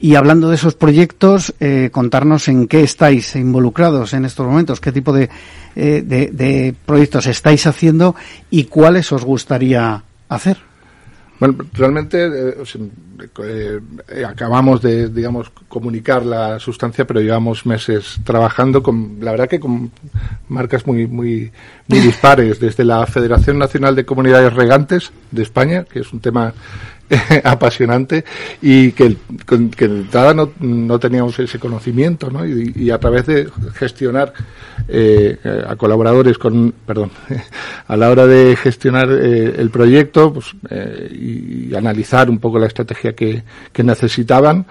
Y 0.00 0.14
hablando 0.14 0.48
de 0.48 0.56
esos 0.56 0.74
proyectos, 0.74 1.54
eh, 1.60 1.90
contarnos 1.92 2.48
en 2.48 2.66
qué 2.66 2.82
estáis 2.82 3.36
involucrados 3.36 4.14
en 4.14 4.24
estos 4.24 4.46
momentos, 4.46 4.80
qué 4.80 4.92
tipo 4.92 5.12
de, 5.12 5.28
eh, 5.76 6.02
de, 6.04 6.28
de 6.28 6.74
proyectos 6.86 7.26
estáis 7.26 7.66
haciendo 7.66 8.14
y 8.50 8.64
cuáles 8.64 9.12
os 9.12 9.24
gustaría 9.24 10.02
hacer. 10.28 10.71
Bueno, 11.42 11.56
realmente 11.72 12.24
eh, 12.24 12.54
eh, 13.42 13.80
eh, 14.10 14.24
acabamos 14.24 14.80
de, 14.80 15.08
digamos, 15.08 15.50
comunicar 15.66 16.24
la 16.24 16.60
sustancia, 16.60 17.04
pero 17.04 17.20
llevamos 17.20 17.66
meses 17.66 18.20
trabajando 18.22 18.80
con, 18.80 19.16
la 19.20 19.32
verdad 19.32 19.48
que 19.48 19.58
con 19.58 19.90
marcas 20.48 20.86
muy, 20.86 21.08
muy, 21.08 21.50
muy 21.88 21.98
dispares, 22.00 22.60
desde 22.60 22.84
la 22.84 23.04
Federación 23.08 23.58
Nacional 23.58 23.96
de 23.96 24.04
Comunidades 24.04 24.52
Regantes 24.52 25.10
de 25.32 25.42
España, 25.42 25.82
que 25.82 25.98
es 25.98 26.12
un 26.12 26.20
tema 26.20 26.54
apasionante 27.44 28.24
y 28.60 28.92
que, 28.92 29.16
que 29.76 29.84
entrada 29.84 30.34
no, 30.34 30.52
no, 30.60 30.98
teníamos 30.98 31.38
ese 31.38 31.58
conocimiento, 31.58 32.30
¿no? 32.30 32.46
Y, 32.46 32.90
a 32.90 32.98
través 32.98 33.26
de 33.26 33.48
gestionar 33.74 34.32
eh, 34.88 35.38
a 35.66 35.76
colaboradores 35.76 36.38
con, 36.38 36.72
perdón, 36.86 37.10
a 37.86 37.96
la 37.96 38.10
hora 38.10 38.26
de 38.26 38.56
gestionar 38.56 39.08
eh, 39.10 39.54
el 39.58 39.70
proyecto 39.70 40.32
pues, 40.32 40.54
eh, 40.70 41.68
y, 41.70 41.74
analizar 41.74 42.28
un 42.28 42.38
poco 42.38 42.58
la 42.58 42.66
estrategia 42.66 43.14
que, 43.14 43.42
que 43.72 43.82
necesitaban, 43.82 44.66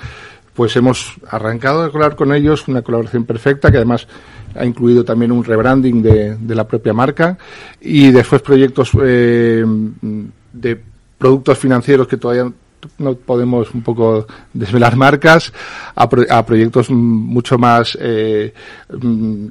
pues 0.54 0.76
hemos 0.76 1.16
arrancado 1.30 1.84
a 1.84 1.92
colaborar 1.92 2.16
con 2.16 2.34
ellos 2.34 2.68
una 2.68 2.82
colaboración 2.82 3.26
perfecta 3.26 3.72
que 3.72 3.78
además 3.78 4.08
ha 4.56 4.66
incluido 4.66 5.04
también 5.04 5.32
un 5.32 5.44
rebranding 5.44 6.02
de, 6.04 6.36
de 6.38 6.56
la 6.56 6.68
propia 6.68 6.94
marca 6.94 7.38
y 7.80 8.12
después 8.12 8.42
proyectos 8.42 8.92
de 8.94 10.82
productos 11.22 11.60
financieros 11.60 12.08
que 12.08 12.18
todavía 12.18 12.52
no 12.98 13.14
podemos 13.14 13.72
un 13.76 13.84
poco 13.84 14.26
desvelar 14.52 14.96
marcas 14.96 15.54
a, 15.94 16.10
proyectos 16.10 16.90
mucho 16.90 17.60
más 17.60 17.96
eh, 18.02 18.52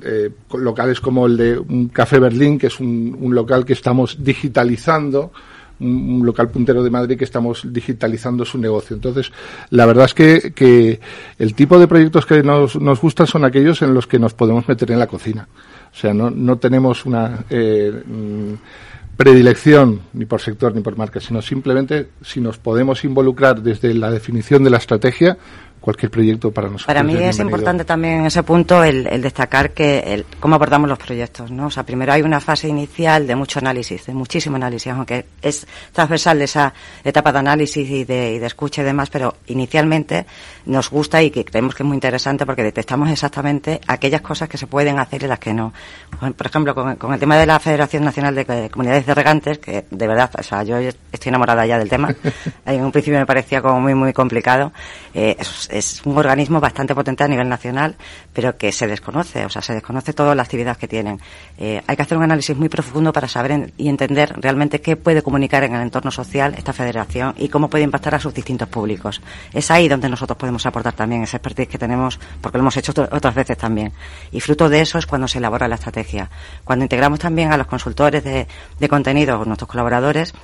eh, 0.03 0.31
locales 0.55 1.01
como 1.01 1.27
el 1.27 1.37
de 1.37 1.57
un 1.57 1.89
Café 1.91 2.19
Berlín, 2.19 2.59
que 2.59 2.67
es 2.67 2.81
un, 2.81 3.17
local 3.33 3.65
que 3.65 3.75
estamos 3.75 4.17
digitalizando, 4.19 5.31
un, 5.79 6.27
local 6.27 6.51
puntero 6.51 6.83
de 6.83 6.91
Madrid 6.91 7.17
que 7.17 7.23
estamos 7.23 7.63
digitalizando 7.73 8.45
su 8.45 8.59
negocio. 8.59 8.97
Entonces, 8.97 9.31
la 9.71 9.87
verdad 9.87 10.07
es 10.07 10.15
que, 10.15 10.53
que 10.53 10.99
el 11.39 11.55
tipo 11.55 11.79
de 11.79 11.87
proyectos 11.87 12.27
que 12.27 12.43
nos, 12.43 12.75
nos 12.81 13.01
gustan 13.01 13.29
son 13.29 13.45
aquellos 13.45 13.81
en 13.83 13.95
los 13.95 14.09
que 14.09 14.19
nos 14.19 14.35
podemos 14.35 14.67
meter 14.67 14.91
en 14.91 14.99
la 14.99 15.07
cocina. 15.07 15.47
O 15.93 15.97
sea, 15.97 16.13
no, 16.13 16.31
no 16.31 16.59
tenemos 16.59 17.07
una... 17.07 17.45
Eh, 17.49 18.03
predilección 19.21 20.01
ni 20.15 20.25
por 20.25 20.41
sector 20.41 20.75
ni 20.75 20.81
por 20.81 20.97
marca, 20.97 21.21
sino 21.21 21.43
simplemente 21.43 22.09
si 22.23 22.41
nos 22.41 22.57
podemos 22.57 23.05
involucrar 23.05 23.61
desde 23.61 23.93
la 23.93 24.11
definición 24.11 24.65
de 24.65 24.71
la 24.71 24.79
estrategia, 24.79 25.37
cualquier 25.79 26.11
proyecto 26.11 26.51
para 26.51 26.69
nosotros. 26.69 26.87
Para 26.87 27.03
mí 27.03 27.17
es 27.17 27.39
importante 27.39 27.85
también 27.85 28.21
en 28.21 28.27
ese 28.27 28.43
punto 28.43 28.83
el, 28.83 29.05
destacar 29.21 29.73
que 29.73 29.99
el, 29.99 30.25
cómo 30.39 30.55
abordamos 30.55 30.89
los 30.89 30.99
proyectos, 30.99 31.51
¿no? 31.51 31.67
O 31.67 31.71
sea, 31.71 31.83
primero 31.85 32.15
hay 32.15 32.23
una 32.23 32.41
fase 32.41 32.69
inicial 32.69 33.27
de 33.27 33.37
mucho 33.37 33.59
análisis, 33.59 34.07
de 34.07 34.15
muchísimo 34.15 34.57
análisis, 34.57 34.91
aunque 34.91 35.27
es 35.43 35.67
transversal 35.93 36.41
esa 36.41 36.73
etapa 37.05 37.31
de 37.31 37.39
análisis 37.41 37.91
y 37.91 38.05
de, 38.05 38.33
y 38.33 38.39
de 38.39 38.47
escucha 38.47 38.81
y 38.81 38.87
demás, 38.87 39.11
pero 39.11 39.37
inicialmente 39.49 40.25
nos 40.67 40.91
gusta 40.91 41.23
y 41.23 41.31
que 41.31 41.45
creemos 41.45 41.75
que 41.75 41.83
es 41.83 41.87
muy 41.87 41.97
interesante 41.97 42.47
porque 42.47 42.63
detectamos 42.63 43.11
exactamente 43.11 43.81
aquellas 43.87 44.21
cosas 44.21 44.49
que 44.49 44.59
se 44.59 44.67
pueden 44.67 44.99
hacer 44.99 45.23
y 45.23 45.27
las 45.27 45.39
que 45.39 45.55
no. 45.55 45.73
Por 46.37 46.47
ejemplo, 46.47 46.75
con, 46.75 47.13
el 47.13 47.21
tema 47.21 47.37
de 47.37 47.47
la 47.47 47.59
Federación 47.59 48.05
Nacional 48.05 48.35
de 48.35 48.71
Comunidades 48.71 49.07
de 49.07 49.15
Regantes, 49.15 49.59
que 49.59 49.85
de 49.91 50.07
verdad, 50.07 50.31
o 50.39 50.43
sea, 50.43 50.63
yo 50.63 50.79
estoy 50.79 51.29
enamorada 51.29 51.67
ya 51.67 51.79
del 51.79 51.89
tema, 51.89 52.15
en 52.67 52.85
un 52.85 52.93
principio 52.93 53.19
me 53.19 53.27
parecía 53.27 53.63
como 53.63 53.81
muy, 53.81 53.95
muy 53.95 54.13
complicado. 54.13 54.73
Eh, 55.15 55.37
es 55.71 56.03
un 56.05 56.17
organismo 56.17 56.61
bastante 56.61 56.95
potente 56.95 57.25
a 57.25 57.29
nivel 57.29 57.49
nacional, 57.49 57.97
pero 58.33 58.57
que 58.57 58.73
se 58.73 58.87
desconoce, 58.87 59.45
o 59.45 59.49
sea, 59.49 59.63
se 59.63 59.75
desconoce 59.75 60.13
toda 60.13 60.35
la 60.35 60.43
actividad 60.43 60.77
que 60.77 60.89
tienen. 60.89 61.21
Eh, 61.59 61.83
hay 61.87 61.97
que 61.97 62.03
hacer 62.03 62.17
un 62.17 62.25
análisis 62.25 62.57
muy 62.57 62.69
profundo 62.69 63.13
para 63.13 63.29
saber 63.29 63.73
y 63.77 63.89
entender 63.89 64.35
realmente 64.39 64.81
qué 64.81 64.97
puede 64.97 65.23
comunicar 65.23 65.65
en 65.65 65.75
el 65.75 65.83
entorno 65.83 66.11
social 66.11 66.55
esta 66.57 66.73
federación 66.73 67.35
y 67.37 67.49
cómo 67.49 67.69
puede 67.69 67.85
impactar 67.85 68.15
a 68.15 68.21
sus 68.21 68.35
distintos 68.35 68.69
públicos. 68.69 69.21
Es 69.53 69.71
ahí 69.71 69.89
donde 69.89 70.09
nosotros 70.09 70.37
podemos 70.39 70.60
aportar 70.69 70.95
también 70.95 71.23
esa 71.23 71.37
expertise 71.39 71.69
que 71.69 71.79
tenemos, 71.79 72.19
porque 72.41 72.59
lo 72.59 72.63
hemos 72.63 72.77
hecho 72.77 72.93
otras 73.11 73.35
veces 73.35 73.57
también. 73.57 73.93
Y 74.33 74.41
fruto 74.41 74.69
de 74.69 74.81
eso 74.81 74.99
es 74.99 75.07
cuando 75.07 75.29
se 75.29 75.39
elabora 75.39 75.69
la 75.69 75.77
estrategia. 75.77 76.31
Cuando 76.65 76.85
integramos 76.85 77.19
también 77.19 77.53
a 77.53 77.57
los 77.57 77.67
consultores 77.67 78.25
de, 78.25 78.47
de 78.79 78.89
contenido, 78.89 79.45
nuestros 79.45 79.69
colaboradores, 79.69 80.35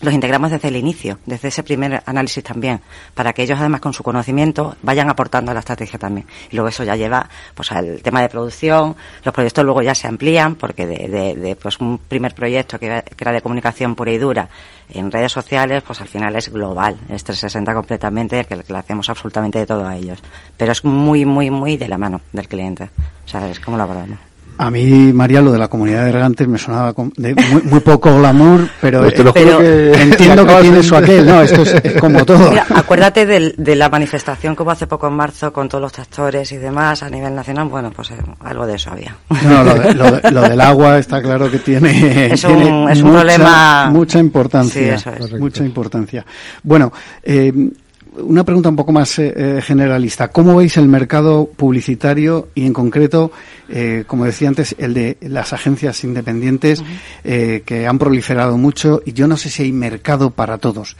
los 0.00 0.14
integramos 0.14 0.50
desde 0.50 0.68
el 0.68 0.76
inicio, 0.76 1.18
desde 1.26 1.48
ese 1.48 1.62
primer 1.62 2.02
análisis 2.06 2.42
también, 2.42 2.80
para 3.14 3.32
que 3.32 3.42
ellos 3.42 3.58
además 3.58 3.80
con 3.80 3.92
su 3.92 4.02
conocimiento 4.02 4.76
vayan 4.82 5.10
aportando 5.10 5.50
a 5.50 5.54
la 5.54 5.60
estrategia 5.60 5.98
también. 5.98 6.26
Y 6.50 6.56
luego 6.56 6.68
eso 6.68 6.84
ya 6.84 6.96
lleva 6.96 7.28
pues 7.54 7.70
al 7.72 8.02
tema 8.02 8.22
de 8.22 8.28
producción, 8.28 8.96
los 9.24 9.34
proyectos 9.34 9.64
luego 9.64 9.82
ya 9.82 9.94
se 9.94 10.08
amplían, 10.08 10.54
porque 10.54 10.86
de, 10.86 11.34
de, 11.36 11.56
pues 11.56 11.78
un 11.80 11.98
primer 11.98 12.34
proyecto 12.34 12.78
que 12.78 12.86
era, 12.86 13.32
de 13.32 13.42
comunicación 13.42 13.94
pura 13.94 14.12
y 14.12 14.18
dura 14.18 14.48
en 14.88 15.10
redes 15.10 15.32
sociales, 15.32 15.82
pues 15.86 16.00
al 16.00 16.08
final 16.08 16.34
es 16.36 16.50
global, 16.50 16.94
es 17.08 17.22
360 17.22 17.74
completamente, 17.74 18.44
que, 18.44 18.56
que 18.62 18.72
le 18.72 18.78
hacemos 18.78 19.08
absolutamente 19.08 19.58
de 19.58 19.66
todo 19.66 19.86
a 19.86 19.96
ellos. 19.96 20.18
Pero 20.56 20.72
es 20.72 20.84
muy, 20.84 21.24
muy, 21.24 21.50
muy 21.50 21.76
de 21.76 21.88
la 21.88 21.98
mano 21.98 22.20
del 22.32 22.48
cliente. 22.48 22.90
O 23.24 23.28
sea, 23.28 23.48
es 23.48 23.60
como 23.60 23.76
lo 23.76 23.84
abordamos. 23.84 24.29
A 24.60 24.70
mí, 24.70 25.10
María, 25.14 25.40
lo 25.40 25.52
de 25.52 25.58
la 25.58 25.68
comunidad 25.68 26.04
de 26.04 26.12
regantes 26.12 26.46
me 26.46 26.58
sonaba 26.58 26.92
de 27.16 27.34
muy, 27.64 27.80
poco 27.80 28.18
glamour, 28.18 28.68
pero, 28.78 29.00
pues 29.00 29.14
entiendo 29.18 30.46
que 30.46 30.54
tiene 30.60 30.82
su 30.82 30.96
aquel, 30.96 31.26
¿no? 31.26 31.40
Esto 31.40 31.62
es, 31.62 31.94
como 31.98 32.26
todo. 32.26 32.52
acuérdate 32.74 33.24
de, 33.24 33.74
la 33.74 33.88
manifestación 33.88 34.54
que 34.54 34.62
hubo 34.62 34.70
hace 34.70 34.86
poco 34.86 35.06
en 35.06 35.14
marzo 35.14 35.50
con 35.50 35.66
todos 35.66 35.80
los 35.80 35.92
tractores 35.92 36.52
y 36.52 36.58
demás 36.58 37.02
a 37.02 37.08
nivel 37.08 37.34
nacional. 37.34 37.68
Bueno, 37.68 37.90
pues 37.90 38.10
eh, 38.10 38.16
algo 38.40 38.66
de 38.66 38.74
eso 38.74 38.90
había. 38.90 39.16
No, 39.44 39.64
lo, 39.64 40.42
del 40.50 40.60
agua 40.60 40.98
está 40.98 41.22
claro 41.22 41.50
que 41.50 41.60
tiene, 41.60 42.26
es 42.26 42.44
un, 42.44 42.82
mucha, 42.82 43.02
problema. 43.02 43.88
Mucha 43.90 44.18
importancia. 44.18 44.98
Sí, 44.98 45.08
eso 45.08 45.10
es. 45.36 45.40
Mucha 45.40 45.64
importancia. 45.64 46.26
Bueno, 46.62 46.92
eh, 47.22 47.50
una 48.16 48.44
pregunta 48.44 48.68
un 48.68 48.76
poco 48.76 48.92
más 48.92 49.18
eh, 49.18 49.32
eh, 49.36 49.62
generalista. 49.62 50.28
¿Cómo 50.28 50.56
veis 50.56 50.76
el 50.76 50.88
mercado 50.88 51.48
publicitario 51.56 52.48
y 52.54 52.66
en 52.66 52.72
concreto, 52.72 53.30
eh, 53.68 54.04
como 54.06 54.24
decía 54.24 54.48
antes, 54.48 54.74
el 54.78 54.94
de 54.94 55.16
las 55.20 55.52
agencias 55.52 56.02
independientes 56.04 56.82
que 57.22 57.86
han 57.86 57.98
proliferado 57.98 58.56
mucho 58.58 59.02
y 59.04 59.12
yo 59.12 59.26
no 59.28 59.36
sé 59.36 59.50
si 59.50 59.64
hay 59.64 59.72
mercado 59.72 60.30
para 60.30 60.58
todos? 60.58 60.96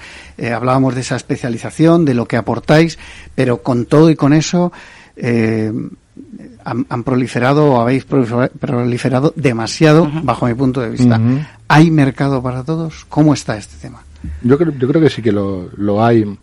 hablábamos 0.55 0.95
de 0.95 1.03
esa 1.03 1.17
especialización, 1.17 2.05
de 2.05 2.15
lo 2.15 2.27
que 2.27 2.37
aportáis, 2.37 2.99
pero 3.35 3.63
con 3.63 3.87
todo 3.87 4.11
y 4.11 4.17
con 4.17 4.33
eso 4.33 4.73
han, 6.65 7.03
proliferado 7.05 7.73
o 7.73 7.81
habéis 7.81 8.05
proliferado 8.05 9.33
demasiado 9.37 10.11
bajo 10.23 10.47
mi 10.47 10.55
punto 10.55 10.81
de 10.81 10.91
vista. 10.91 11.21
¿Hay 11.69 11.91
mercado 11.91 12.43
para 12.43 12.65
todos? 12.65 13.05
¿Cómo 13.09 13.35
está 13.35 13.57
este 13.57 13.77
tema? 13.77 14.03
Yo 14.43 14.59
creo, 14.59 14.73
yo 14.79 14.87
creo 14.87 15.01
que 15.01 15.09
sí 15.09 15.23
que 15.23 15.33
lo, 15.33 15.71
lo 15.77 16.05
hay. 16.05 16.39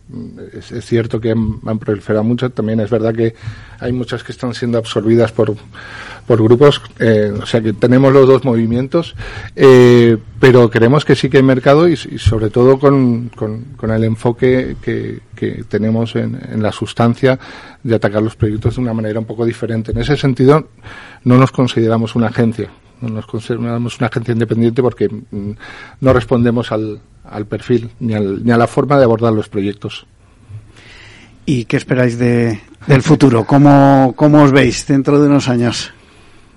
Es, 0.54 0.86
cierto 0.86 1.22
que 1.22 1.32
han, 1.32 1.80
proliferado 1.80 2.24
mucho. 2.24 2.50
También 2.50 2.80
es 2.80 2.90
verdad 2.90 3.14
que 3.14 3.36
hay 3.80 3.92
muchas 3.92 4.24
que 4.24 4.32
están 4.32 4.54
siendo 4.56 4.80
absorbidas 4.80 5.32
por, 5.32 5.56
por 6.26 6.42
grupos. 6.42 6.82
Eh, 7.00 7.32
o 7.40 7.46
sea 7.46 7.62
que 7.62 7.74
tenemos 7.74 8.12
los 8.12 8.28
dos 8.28 8.44
movimientos. 8.44 9.16
Eh, 9.56 10.18
pero 10.40 10.70
creemos 10.70 11.06
que 11.06 11.16
sí 11.16 11.30
que 11.30 11.38
hay 11.38 11.44
mercado 11.44 11.88
y, 11.88 11.96
sobre 11.96 12.50
todo 12.50 12.80
con, 12.80 13.30
con, 13.30 13.92
el 13.92 14.04
enfoque 14.04 14.76
que, 14.82 15.20
que 15.36 15.64
tenemos 15.70 16.16
en, 16.16 16.40
en, 16.52 16.64
la 16.64 16.72
sustancia 16.72 17.40
de 17.84 17.96
atacar 17.96 18.24
los 18.24 18.36
proyectos 18.36 18.76
de 18.76 18.82
una 18.82 18.94
manera 18.94 19.20
un 19.20 19.26
poco 19.26 19.46
diferente. 19.46 19.92
En 19.92 20.00
ese 20.00 20.18
sentido, 20.18 20.70
no 21.24 21.38
nos 21.38 21.52
consideramos 21.52 22.16
una 22.16 22.28
agencia. 22.28 22.70
No 23.02 23.10
nos 23.10 23.28
consideramos 23.28 23.98
una 24.00 24.08
agencia 24.08 24.32
independiente 24.32 24.82
porque 24.82 25.08
mm, 25.10 25.52
no 26.02 26.14
respondemos 26.14 26.72
al, 26.72 27.00
al 27.24 27.46
perfil 27.46 27.92
ni, 28.00 28.16
ni 28.16 28.52
a 28.52 28.58
la 28.58 28.68
forma 28.68 28.98
de 28.98 29.04
abordar 29.04 29.34
los 29.34 29.50
proyectos. 29.50 30.06
¿Y 31.46 31.66
qué 31.66 31.78
esperáis 31.78 32.18
de, 32.18 32.60
del 32.88 33.02
futuro? 33.02 33.46
¿Cómo, 33.46 34.14
¿Cómo 34.16 34.44
os 34.44 34.52
veis 34.52 34.86
dentro 34.86 35.20
de 35.20 35.28
unos 35.28 35.48
años? 35.48 35.94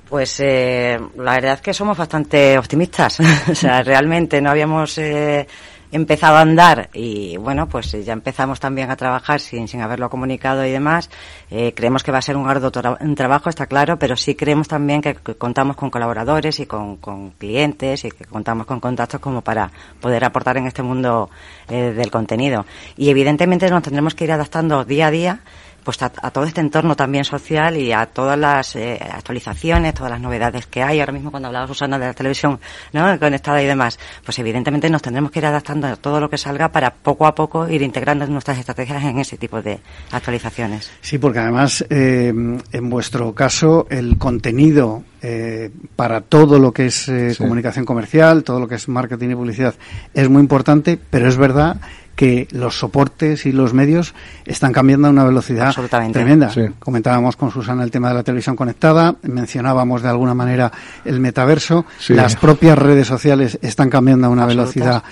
Pues 0.08 0.40
eh, 0.40 0.98
la 1.18 1.34
verdad 1.34 1.54
es 1.54 1.60
que 1.60 1.72
somos 1.72 1.96
bastante 1.96 2.58
optimistas. 2.58 3.20
o 3.48 3.54
sea, 3.54 3.82
realmente 3.82 4.40
no 4.40 4.50
habíamos 4.50 4.98
eh, 4.98 5.46
empezado 5.92 6.36
a 6.36 6.40
andar 6.40 6.90
y 6.92 7.36
bueno, 7.36 7.68
pues 7.68 7.92
ya 8.04 8.12
empezamos 8.12 8.60
también 8.60 8.90
a 8.90 8.96
trabajar 8.96 9.40
sin, 9.40 9.68
sin 9.68 9.80
haberlo 9.80 10.08
comunicado 10.10 10.64
y 10.64 10.70
demás. 10.70 11.10
Eh, 11.50 11.72
creemos 11.74 12.02
que 12.02 12.12
va 12.12 12.18
a 12.18 12.22
ser 12.22 12.36
un 12.36 12.48
arduo 12.48 12.70
trabajo, 12.70 13.48
está 13.48 13.66
claro, 13.66 13.98
pero 13.98 14.16
sí 14.16 14.34
creemos 14.34 14.68
también 14.68 15.02
que, 15.02 15.14
contamos 15.14 15.76
con 15.76 15.90
colaboradores 15.90 16.60
y 16.60 16.66
con, 16.66 16.96
con, 16.96 17.30
clientes 17.30 18.04
y 18.04 18.10
que 18.10 18.24
contamos 18.24 18.66
con 18.66 18.80
contactos 18.80 19.20
como 19.20 19.42
para 19.42 19.70
poder 20.00 20.24
aportar 20.24 20.56
en 20.56 20.66
este 20.66 20.82
mundo 20.82 21.30
eh, 21.68 21.92
del 21.92 22.10
contenido. 22.10 22.66
Y 22.96 23.10
evidentemente 23.10 23.68
nos 23.70 23.82
tendremos 23.82 24.14
que 24.14 24.24
ir 24.24 24.32
adaptando 24.32 24.84
día 24.84 25.08
a 25.08 25.10
día 25.10 25.40
pues 25.82 26.02
a, 26.02 26.10
todo 26.10 26.44
este 26.44 26.60
entorno 26.60 26.96
también 26.96 27.24
social 27.24 27.76
y 27.76 27.92
a 27.92 28.06
todas 28.06 28.38
las 28.38 28.76
eh, 28.76 28.98
actualizaciones, 29.12 29.94
todas 29.94 30.12
las 30.12 30.20
novedades 30.20 30.66
que 30.66 30.82
hay. 30.82 31.00
Ahora 31.00 31.12
mismo 31.12 31.30
cuando 31.30 31.48
hablaba 31.48 31.66
Susana 31.66 31.98
de 31.98 32.06
la 32.06 32.14
televisión 32.14 32.60
¿no? 32.92 33.18
conectada 33.18 33.62
y 33.62 33.66
demás, 33.66 33.98
pues 34.24 34.38
evidentemente 34.38 34.88
nos 34.90 35.02
tendremos 35.02 35.30
que 35.30 35.38
ir 35.38 35.46
adaptando 35.46 35.86
a 35.86 35.96
todo 35.96 36.20
lo 36.20 36.28
que 36.28 36.38
salga 36.38 36.68
para 36.68 36.90
poco 36.90 37.26
a 37.26 37.34
poco 37.34 37.68
ir 37.68 37.82
integrando 37.82 38.26
nuestras 38.26 38.58
estrategias 38.58 39.02
en 39.04 39.18
ese 39.18 39.36
tipo 39.36 39.62
de 39.62 39.80
actualizaciones. 40.12 40.90
Sí, 41.00 41.18
porque 41.18 41.38
además 41.38 41.84
eh, 41.90 42.28
en 42.28 42.90
vuestro 42.90 43.34
caso 43.34 43.86
el 43.90 44.18
contenido 44.18 45.02
eh, 45.22 45.70
para 45.96 46.22
todo 46.22 46.58
lo 46.58 46.72
que 46.72 46.86
es 46.86 47.10
comunicación 47.36 47.84
comercial, 47.84 48.42
todo 48.42 48.58
lo 48.60 48.68
que 48.68 48.76
es 48.76 48.88
marketing 48.88 49.30
y 49.30 49.34
publicidad 49.34 49.74
es 50.14 50.28
muy 50.28 50.40
importante, 50.40 50.98
pero 51.10 51.28
es 51.28 51.36
verdad 51.36 51.80
que 52.16 52.48
los 52.50 52.78
soportes 52.78 53.46
y 53.46 53.52
los 53.52 53.72
medios 53.72 54.14
están 54.44 54.72
cambiando 54.72 55.08
a 55.08 55.10
una 55.10 55.24
velocidad 55.24 55.74
tremenda. 56.12 56.50
Comentábamos 56.78 57.36
con 57.36 57.50
Susana 57.50 57.82
el 57.82 57.90
tema 57.90 58.08
de 58.08 58.14
la 58.14 58.22
televisión 58.22 58.56
conectada, 58.56 59.16
mencionábamos 59.22 60.02
de 60.02 60.08
alguna 60.08 60.34
manera 60.34 60.70
el 61.04 61.20
metaverso, 61.20 61.86
las 62.08 62.36
propias 62.36 62.78
redes 62.78 63.06
sociales 63.06 63.58
están 63.62 63.88
cambiando 63.88 64.26
a 64.26 64.30
una 64.30 64.46
velocidad 64.46 65.02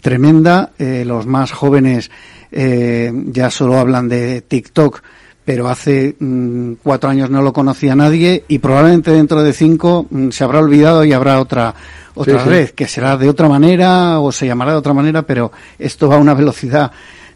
tremenda, 0.00 0.70
eh, 0.78 1.04
los 1.06 1.26
más 1.26 1.52
jóvenes 1.52 2.10
eh, 2.50 3.12
ya 3.26 3.50
solo 3.50 3.78
hablan 3.78 4.08
de 4.08 4.40
TikTok 4.40 5.02
pero 5.46 5.68
hace 5.68 6.16
mm, 6.18 6.72
cuatro 6.82 7.08
años 7.08 7.30
no 7.30 7.40
lo 7.40 7.52
conocía 7.52 7.94
nadie 7.94 8.44
y 8.48 8.58
probablemente 8.58 9.12
dentro 9.12 9.42
de 9.42 9.52
cinco 9.52 10.06
mm, 10.10 10.30
se 10.30 10.42
habrá 10.42 10.58
olvidado 10.58 11.04
y 11.04 11.12
habrá 11.12 11.40
otra 11.40 11.74
otra 12.16 12.42
red 12.44 12.70
que 12.70 12.88
será 12.88 13.16
de 13.16 13.28
otra 13.28 13.48
manera 13.48 14.18
o 14.18 14.32
se 14.32 14.46
llamará 14.46 14.72
de 14.72 14.78
otra 14.78 14.94
manera, 14.94 15.22
pero 15.22 15.52
esto 15.78 16.08
va 16.08 16.16
a 16.16 16.18
una 16.18 16.34
velocidad 16.34 16.90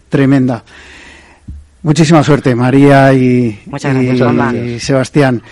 tremenda. 0.09 0.65
Muchísima 1.83 2.23
suerte, 2.23 2.55
María 2.55 3.13
y, 3.15 3.61
y 4.55 4.81
Sebastián. 4.81 5.43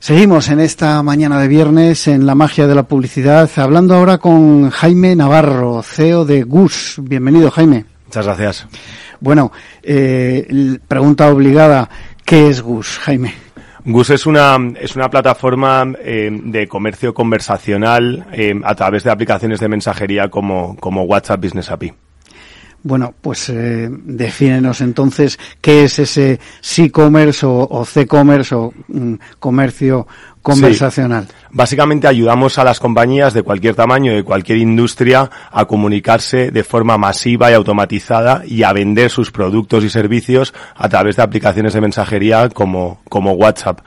Seguimos 0.00 0.48
en 0.48 0.60
esta 0.60 1.02
mañana 1.02 1.40
de 1.40 1.48
viernes 1.48 2.08
en 2.08 2.26
la 2.26 2.34
magia 2.34 2.66
de 2.66 2.74
la 2.74 2.84
publicidad, 2.84 3.50
hablando 3.56 3.94
ahora 3.94 4.18
con 4.18 4.70
Jaime 4.70 5.16
Navarro, 5.16 5.82
CEO 5.82 6.24
de 6.24 6.42
GUS. 6.42 6.96
Bienvenido, 7.02 7.50
Jaime. 7.50 7.84
Muchas 8.06 8.26
gracias. 8.26 8.66
Bueno, 9.20 9.50
eh, 9.82 10.78
pregunta 10.86 11.28
obligada, 11.30 11.88
¿qué 12.24 12.48
es 12.48 12.62
GUS, 12.62 12.98
Jaime? 12.98 13.34
GUS 13.90 14.10
es 14.10 14.26
una, 14.26 14.58
es 14.78 14.96
una 14.96 15.08
plataforma 15.08 15.94
eh, 16.00 16.28
de 16.30 16.68
comercio 16.68 17.14
conversacional 17.14 18.26
eh, 18.32 18.54
a 18.62 18.74
través 18.74 19.02
de 19.02 19.10
aplicaciones 19.10 19.60
de 19.60 19.68
mensajería 19.68 20.28
como, 20.28 20.76
como 20.76 21.04
WhatsApp 21.04 21.42
Business 21.42 21.70
API. 21.70 21.94
Bueno, 22.82 23.12
pues 23.20 23.48
eh, 23.48 23.88
defínenos 23.90 24.80
entonces 24.80 25.38
qué 25.60 25.84
es 25.84 25.98
ese 25.98 26.38
C-commerce 26.60 27.44
o, 27.44 27.84
C-commerce 27.84 28.54
o 28.54 28.72
mm, 28.86 29.14
comercio 29.40 30.06
conversacional. 30.42 31.26
Básicamente 31.50 32.06
ayudamos 32.06 32.56
a 32.58 32.64
las 32.64 32.78
compañías 32.78 33.34
de 33.34 33.42
cualquier 33.42 33.74
tamaño, 33.74 34.14
de 34.14 34.22
cualquier 34.22 34.58
industria, 34.58 35.28
a 35.50 35.64
comunicarse 35.64 36.50
de 36.50 36.64
forma 36.64 36.96
masiva 36.96 37.50
y 37.50 37.54
automatizada 37.54 38.42
y 38.46 38.62
a 38.62 38.72
vender 38.72 39.10
sus 39.10 39.32
productos 39.32 39.84
y 39.84 39.90
servicios 39.90 40.54
a 40.74 40.88
través 40.88 41.16
de 41.16 41.22
aplicaciones 41.22 41.74
de 41.74 41.80
mensajería 41.80 42.48
como, 42.48 43.00
como 43.08 43.32
WhatsApp. 43.32 43.80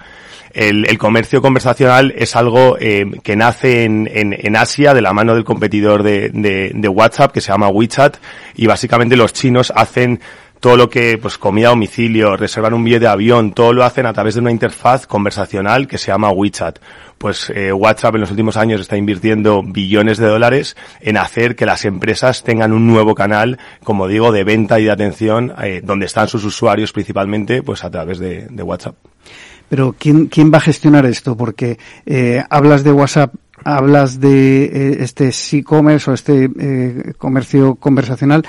El, 0.53 0.97
comercio 0.97 1.41
conversacional 1.41 2.13
es 2.17 2.35
algo 2.35 2.77
eh, 2.79 3.05
que 3.23 3.35
nace 3.35 3.85
en, 3.85 4.09
en, 4.11 4.55
Asia 4.55 4.93
de 4.93 5.01
la 5.01 5.13
mano 5.13 5.33
del 5.33 5.43
competidor 5.43 6.03
de, 6.03 6.29
de, 6.29 6.87
WhatsApp 6.87 7.31
que 7.31 7.41
se 7.41 7.51
llama 7.51 7.69
WeChat 7.69 8.17
y 8.55 8.67
básicamente 8.67 9.15
los 9.15 9.33
chinos 9.33 9.71
hacen 9.75 10.19
todo 10.61 10.77
lo 10.77 10.89
que, 10.91 11.17
pues 11.17 11.39
comida 11.39 11.67
a 11.67 11.69
domicilio, 11.71 12.37
reservan 12.37 12.75
un 12.75 12.83
billete 12.83 13.05
de 13.05 13.11
avión, 13.11 13.51
todo 13.51 13.73
lo 13.73 13.83
hacen 13.83 14.05
a 14.05 14.13
través 14.13 14.35
de 14.35 14.41
una 14.41 14.51
interfaz 14.51 15.07
conversacional 15.07 15.87
que 15.87 15.97
se 15.97 16.11
llama 16.11 16.29
WeChat. 16.29 16.77
Pues 17.17 17.51
eh, 17.55 17.73
WhatsApp 17.73 18.15
en 18.15 18.21
los 18.21 18.29
últimos 18.29 18.57
años 18.57 18.79
está 18.79 18.95
invirtiendo 18.95 19.63
billones 19.63 20.19
de 20.19 20.27
dólares 20.27 20.77
en 20.99 21.17
hacer 21.17 21.55
que 21.55 21.65
las 21.65 21.83
empresas 21.83 22.43
tengan 22.43 22.73
un 22.73 22.85
nuevo 22.85 23.15
canal, 23.15 23.57
como 23.83 24.07
digo, 24.07 24.31
de 24.31 24.43
venta 24.43 24.79
y 24.79 24.83
de 24.83 24.91
atención, 24.91 25.51
eh, 25.63 25.81
donde 25.83 26.05
están 26.05 26.27
sus 26.27 26.45
usuarios 26.45 26.93
principalmente, 26.93 27.63
pues 27.63 27.83
a 27.83 27.89
través 27.89 28.19
de, 28.19 28.47
WhatsApp. 28.61 28.95
Pero 29.71 29.95
¿quién, 29.97 30.25
¿quién 30.25 30.51
va 30.51 30.57
a 30.57 30.67
gestionar 30.69 31.05
esto? 31.05 31.37
Porque 31.37 31.79
eh, 32.05 32.43
hablas 32.49 32.83
de 32.83 32.91
WhatsApp 32.91 33.33
hablas 33.63 34.19
de 34.19 34.65
eh, 34.65 34.97
este 34.99 35.29
e-commerce 35.29 36.09
o 36.11 36.13
este 36.13 36.49
eh, 36.59 37.13
comercio 37.17 37.75
conversacional 37.75 38.43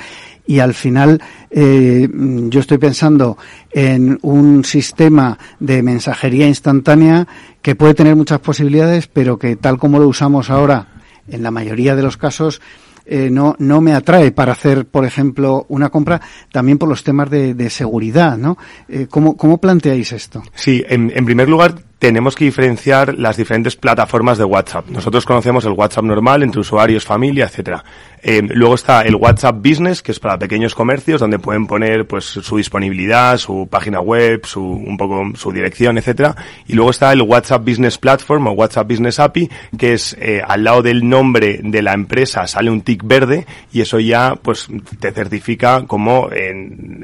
y 0.46 0.58
al 0.58 0.74
final 0.74 1.22
eh, 1.50 2.08
yo 2.48 2.58
estoy 2.58 2.78
pensando 2.78 3.38
en 3.70 4.18
un 4.22 4.64
sistema 4.64 5.38
de 5.60 5.82
mensajería 5.82 6.48
instantánea 6.48 7.28
que 7.60 7.76
puede 7.76 7.94
tener 7.94 8.16
muchas 8.16 8.40
posibilidades, 8.40 9.06
pero 9.06 9.38
que 9.38 9.54
tal 9.54 9.78
como 9.78 10.00
lo 10.00 10.08
usamos 10.08 10.50
ahora, 10.50 10.88
en 11.28 11.44
la 11.44 11.52
mayoría 11.52 11.94
de 11.94 12.02
los 12.02 12.16
casos, 12.16 12.60
eh, 13.04 13.28
no, 13.30 13.54
no 13.58 13.80
me 13.80 13.94
atrae 13.94 14.32
para 14.32 14.52
hacer, 14.52 14.86
por 14.86 15.04
ejemplo, 15.04 15.66
una 15.68 15.90
compra, 15.90 16.20
también 16.50 16.78
por 16.78 16.88
los 16.88 17.04
temas 17.04 17.30
de, 17.30 17.54
de 17.54 17.70
seguridad, 17.70 18.36
¿no? 18.36 18.56
Eh, 18.88 19.06
¿cómo, 19.08 19.36
¿Cómo 19.36 19.58
planteáis 19.58 20.12
esto? 20.12 20.42
Sí, 20.54 20.82
en, 20.88 21.12
en 21.14 21.24
primer 21.24 21.48
lugar, 21.48 21.74
tenemos 22.02 22.34
que 22.34 22.44
diferenciar 22.44 23.16
las 23.16 23.36
diferentes 23.36 23.76
plataformas 23.76 24.36
de 24.36 24.42
WhatsApp. 24.42 24.88
Nosotros 24.88 25.24
conocemos 25.24 25.64
el 25.66 25.70
WhatsApp 25.70 26.02
normal 26.02 26.42
entre 26.42 26.60
usuarios, 26.60 27.04
familia, 27.04 27.44
etcétera. 27.44 27.84
Eh, 28.24 28.42
luego 28.42 28.74
está 28.74 29.02
el 29.02 29.16
WhatsApp 29.16 29.56
Business, 29.56 30.02
que 30.02 30.10
es 30.12 30.20
para 30.20 30.38
pequeños 30.38 30.74
comercios, 30.74 31.20
donde 31.20 31.38
pueden 31.38 31.66
poner 31.68 32.06
pues 32.06 32.24
su 32.24 32.56
disponibilidad, 32.56 33.36
su 33.38 33.68
página 33.68 34.00
web, 34.00 34.44
su 34.46 34.62
un 34.64 34.96
poco 34.96 35.30
su 35.36 35.52
dirección, 35.52 35.96
etcétera. 35.96 36.34
Y 36.66 36.72
luego 36.72 36.90
está 36.90 37.12
el 37.12 37.22
WhatsApp 37.22 37.64
Business 37.64 37.98
Platform 37.98 38.48
o 38.48 38.50
WhatsApp 38.52 38.88
Business 38.88 39.20
API, 39.20 39.48
que 39.78 39.92
es 39.92 40.16
eh, 40.20 40.42
al 40.46 40.64
lado 40.64 40.82
del 40.82 41.08
nombre 41.08 41.60
de 41.62 41.82
la 41.82 41.92
empresa 41.92 42.48
sale 42.48 42.70
un 42.70 42.82
tick 42.82 43.04
verde 43.04 43.46
y 43.72 43.80
eso 43.80 44.00
ya 44.00 44.34
pues 44.40 44.66
te 44.98 45.12
certifica 45.12 45.84
como 45.86 46.28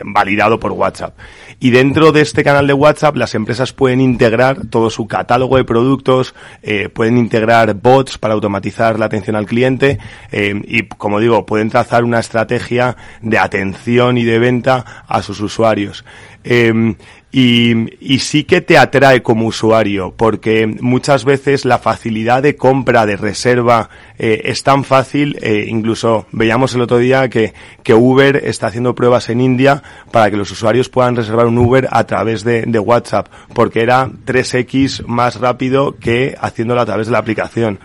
validado 0.04 0.58
por 0.58 0.72
WhatsApp. 0.72 1.16
Y 1.60 1.70
dentro 1.70 2.12
de 2.12 2.20
este 2.20 2.42
canal 2.44 2.66
de 2.66 2.74
WhatsApp 2.74 3.16
las 3.16 3.34
empresas 3.34 3.72
pueden 3.72 4.00
integrar 4.00 4.66
su 4.90 5.06
catálogo 5.06 5.56
de 5.56 5.64
productos, 5.64 6.34
eh, 6.62 6.88
pueden 6.88 7.18
integrar 7.18 7.74
bots 7.74 8.18
para 8.18 8.34
automatizar 8.34 8.98
la 8.98 9.06
atención 9.06 9.36
al 9.36 9.46
cliente 9.46 9.98
eh, 10.32 10.60
y, 10.64 10.82
como 10.84 11.20
digo, 11.20 11.46
pueden 11.46 11.70
trazar 11.70 12.04
una 12.04 12.20
estrategia 12.20 12.96
de 13.22 13.38
atención 13.38 14.18
y 14.18 14.24
de 14.24 14.38
venta 14.38 15.04
a 15.06 15.22
sus 15.22 15.40
usuarios. 15.40 16.04
Eh, 16.44 16.94
y, 17.30 18.18
sí 18.20 18.44
que 18.44 18.62
te 18.62 18.78
atrae 18.78 19.22
como 19.22 19.46
usuario, 19.46 20.14
porque 20.16 20.66
muchas 20.66 21.24
veces 21.24 21.64
la 21.64 21.78
facilidad 21.78 22.42
de 22.42 22.56
compra, 22.56 23.04
de 23.04 23.16
reserva, 23.16 23.90
eh, 24.18 24.42
es 24.44 24.62
tan 24.62 24.82
fácil, 24.82 25.38
eh, 25.42 25.66
incluso 25.68 26.26
veíamos 26.32 26.74
el 26.74 26.80
otro 26.80 26.98
día 26.98 27.28
que, 27.28 27.52
que 27.82 27.92
Uber 27.92 28.36
está 28.44 28.68
haciendo 28.68 28.94
pruebas 28.94 29.28
en 29.28 29.42
India 29.42 29.82
para 30.10 30.30
que 30.30 30.38
los 30.38 30.50
usuarios 30.50 30.88
puedan 30.88 31.16
reservar 31.16 31.46
un 31.46 31.58
Uber 31.58 31.86
a 31.90 32.04
través 32.04 32.44
de, 32.44 32.62
de 32.62 32.78
WhatsApp, 32.78 33.28
porque 33.52 33.82
era 33.82 34.08
3x 34.08 35.04
más 35.06 35.38
rápido 35.38 35.96
que 35.96 36.34
haciéndolo 36.40 36.80
a 36.80 36.86
través 36.86 37.08
de 37.08 37.12
la 37.12 37.18
aplicación. 37.18 37.78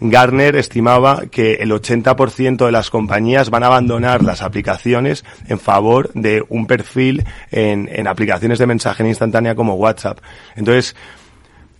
Garner 0.00 0.56
estimaba 0.56 1.24
que 1.30 1.54
el 1.54 1.70
80% 1.70 2.66
de 2.66 2.72
las 2.72 2.90
compañías 2.90 3.50
van 3.50 3.62
a 3.62 3.66
abandonar 3.66 4.22
las 4.22 4.42
aplicaciones 4.42 5.24
en 5.48 5.58
favor 5.58 6.10
de 6.14 6.44
un 6.48 6.66
perfil 6.66 7.24
en, 7.50 7.88
en 7.92 8.06
aplicaciones 8.06 8.58
de 8.58 8.66
mensajería 8.66 9.10
instantánea 9.10 9.54
como 9.54 9.74
WhatsApp. 9.74 10.18
Entonces, 10.54 10.94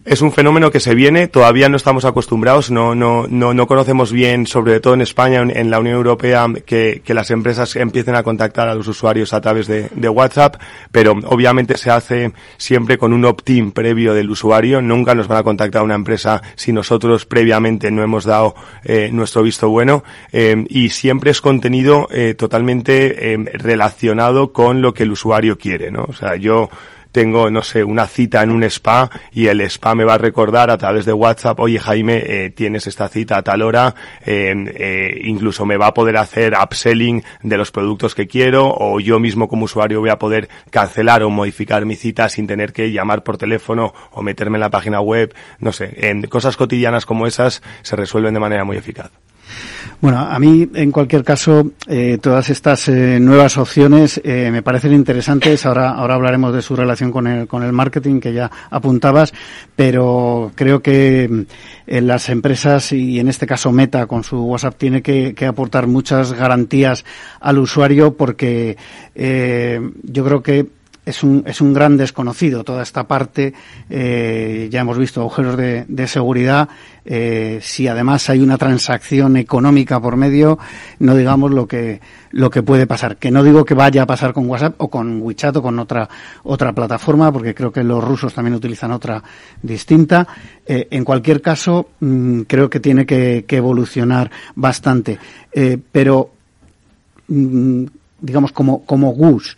es 0.07 0.23
un 0.23 0.33
fenómeno 0.33 0.71
que 0.71 0.81
se 0.81 0.95
viene, 0.95 1.29
todavía 1.29 1.69
no 1.69 1.77
estamos 1.77 2.05
acostumbrados, 2.05 2.71
no, 2.71 2.95
no, 2.95 3.27
no, 3.29 3.53
no 3.53 3.67
conocemos 3.67 4.13
bien, 4.13 4.47
sobre 4.47 4.81
todo 4.81 4.95
en 4.95 5.01
España, 5.01 5.43
en, 5.43 5.71
la 5.71 5.81
Unión 5.81 5.97
Europea, 5.97 6.47
que, 6.65 7.03
que, 7.05 7.13
las 7.13 7.31
empresas 7.31 7.75
empiecen 7.77 8.15
a 8.15 8.23
contactar 8.23 8.69
a 8.69 8.75
los 8.75 8.87
usuarios 8.87 9.33
a 9.33 9.41
través 9.41 9.67
de, 9.67 9.89
de 9.93 10.09
WhatsApp, 10.09 10.57
pero 10.93 11.13
obviamente 11.27 11.77
se 11.77 11.91
hace 11.91 12.33
siempre 12.57 12.99
con 12.99 13.13
un 13.13 13.25
opt-in 13.25 13.73
previo 13.73 14.15
del 14.15 14.31
usuario, 14.31 14.81
nunca 14.81 15.15
nos 15.15 15.29
van 15.29 15.39
a 15.39 15.43
contactar 15.43 15.83
una 15.83 15.97
empresa 15.97 16.41
si 16.55 16.73
nosotros 16.73 17.27
previamente 17.27 17.91
no 17.91 18.03
hemos 18.03 18.25
dado 18.25 18.55
eh, 18.85 19.11
nuestro 19.13 19.43
visto 19.43 19.69
bueno, 19.69 20.05
eh, 20.33 20.65
y 20.69 20.91
siempre 20.91 21.33
es 21.33 21.41
contenido 21.41 22.07
eh, 22.11 22.35
totalmente 22.35 23.33
eh, 23.33 23.39
relacionado 23.55 24.53
con 24.53 24.83
lo 24.83 24.95
que 24.95 25.03
el 25.03 25.13
usuario 25.13 25.59
quiere, 25.59 25.91
¿no? 25.91 26.05
O 26.09 26.13
sea, 26.13 26.37
yo 26.37 26.69
tengo, 27.17 27.51
no 27.51 27.63
sé, 27.63 27.83
una 27.83 28.07
cita 28.07 28.43
en 28.43 28.51
un 28.51 28.63
spa 28.65 29.09
y 29.33 29.47
el 29.47 29.63
spa 29.63 29.95
me 29.95 30.05
va 30.05 30.17
a 30.17 30.19
recordar 30.19 30.71
a 30.71 30.77
través 30.77 31.07
de 31.07 31.15
WhatsApp, 31.15 31.59
oye 31.61 31.79
Jaime, 31.79 32.23
eh, 32.27 32.51
tienes 32.51 32.87
esta 32.87 33.09
cita 33.09 33.39
a 33.39 33.43
tal 33.43 33.63
hora, 33.63 33.95
eh, 34.27 34.55
eh, 34.77 35.23
incluso 35.25 35.65
me 35.65 35.79
va 35.79 35.87
a 35.87 35.95
poder 35.95 36.19
hacer 36.19 36.53
upselling 36.63 37.25
de 37.43 37.57
los 37.57 37.71
productos 37.71 38.15
que 38.15 38.27
quiero 38.27 38.69
o 38.69 39.01
yo 39.01 39.19
mismo 39.19 39.49
como 39.49 39.65
usuario 39.65 40.01
voy 40.01 40.11
a 40.11 40.19
poder 40.19 40.51
cancelar 40.69 41.23
o 41.23 41.31
modificar 41.31 41.87
mi 41.87 41.97
cita 41.97 42.29
sin 42.29 42.47
tener 42.47 42.75
que 42.75 42.93
llamar 42.93 43.23
por 43.23 43.39
teléfono 43.39 43.95
o 44.11 44.21
meterme 44.21 44.59
en 44.59 44.61
la 44.61 44.71
página 44.71 45.01
web, 45.01 45.35
no 45.59 45.73
sé, 45.73 45.95
en 46.11 46.21
cosas 46.25 46.59
cotidianas 46.59 47.07
como 47.07 47.27
esas 47.27 47.63
se 47.81 47.97
resuelven 47.97 48.35
de 48.35 48.41
manera 48.41 48.65
muy 48.65 48.77
eficaz. 48.77 49.11
Bueno, 50.01 50.19
a 50.19 50.39
mí, 50.39 50.69
en 50.75 50.93
cualquier 50.93 51.25
caso, 51.25 51.71
eh, 51.87 52.19
todas 52.21 52.51
estas 52.51 52.89
eh, 52.89 53.19
nuevas 53.19 53.57
opciones 53.57 54.21
eh, 54.23 54.51
me 54.53 54.63
parecen 54.63 54.93
interesantes. 54.93 55.65
Ahora, 55.65 55.91
ahora 55.91 56.15
hablaremos 56.15 56.53
de 56.53 56.61
su 56.61 56.77
relación 56.77 57.11
con 57.11 57.27
el, 57.27 57.47
con 57.47 57.63
el 57.63 57.73
marketing 57.73 58.21
que 58.21 58.35
ya 58.35 58.51
apuntabas, 58.71 59.33
pero 59.75 60.53
creo 60.55 60.83
que 60.83 61.47
las 61.87 62.29
empresas 62.29 62.93
y 62.93 63.19
en 63.21 63.29
este 63.29 63.47
caso 63.47 63.73
Meta 63.73 64.07
con 64.07 64.23
su 64.23 64.43
WhatsApp 64.43 64.77
tiene 64.77 65.03
que, 65.03 65.35
que 65.35 65.47
aportar 65.47 65.87
muchas 65.87 66.33
garantías 66.33 67.05
al 67.41 67.59
usuario 67.59 68.17
porque 68.17 68.77
yo 69.15 70.25
creo 70.25 70.43
que 70.43 70.76
es 71.07 71.23
un, 71.23 71.45
es 71.47 71.61
un 71.61 71.73
gran 71.73 71.97
desconocido 71.97 72.65
toda 72.65 72.83
esta 72.83 73.07
parte. 73.07 73.55
Eh, 73.89 74.69
ya 74.71 74.81
hemos 74.81 74.99
visto 74.99 75.21
agujeros 75.21 75.57
de, 75.57 76.07
seguridad. 76.09 76.69
Eh, 77.05 77.61
si 77.63 77.87
además 77.87 78.29
hay 78.29 78.41
una 78.41 78.59
transacción 78.59 79.37
económica 79.37 80.01
por 80.01 80.17
medio, 80.17 80.59
no 80.99 81.15
digamos 81.15 81.53
lo 81.53 81.69
que, 81.69 82.01
lo 82.33 82.51
que 82.51 82.65
puede 82.65 82.89
pasar. 82.89 83.19
Que 83.19 83.31
no 83.31 83.45
digo 83.45 83.65
que 83.65 83.75
vaya 83.75 84.03
a 84.03 84.07
pasar 84.07 84.33
con 84.33 84.49
WhatsApp 84.49 84.75
o 84.79 84.91
con 84.91 85.23
WeChat 85.23 85.57
o 85.57 85.63
con 85.63 85.79
otra, 85.79 86.09
otra 86.43 86.73
plataforma, 86.73 87.31
porque 87.31 87.55
creo 87.55 87.71
que 87.71 87.85
los 87.85 88.03
rusos 88.03 88.35
también 88.35 88.55
utilizan 88.55 88.91
otra 88.91 89.23
distinta. 89.63 90.27
Eh, 90.67 90.89
en 90.91 91.05
cualquier 91.05 91.41
caso, 91.41 91.91
mm, 92.01 92.41
creo 92.43 92.69
que 92.69 92.81
tiene 92.81 93.07
que, 93.07 93.45
evolucionar 93.49 94.31
bastante. 94.57 95.19
Pero, 95.93 96.31
mm, 97.29 97.85
digamos, 98.21 98.53
como, 98.53 98.85
como 98.85 99.13
Gus, 99.13 99.57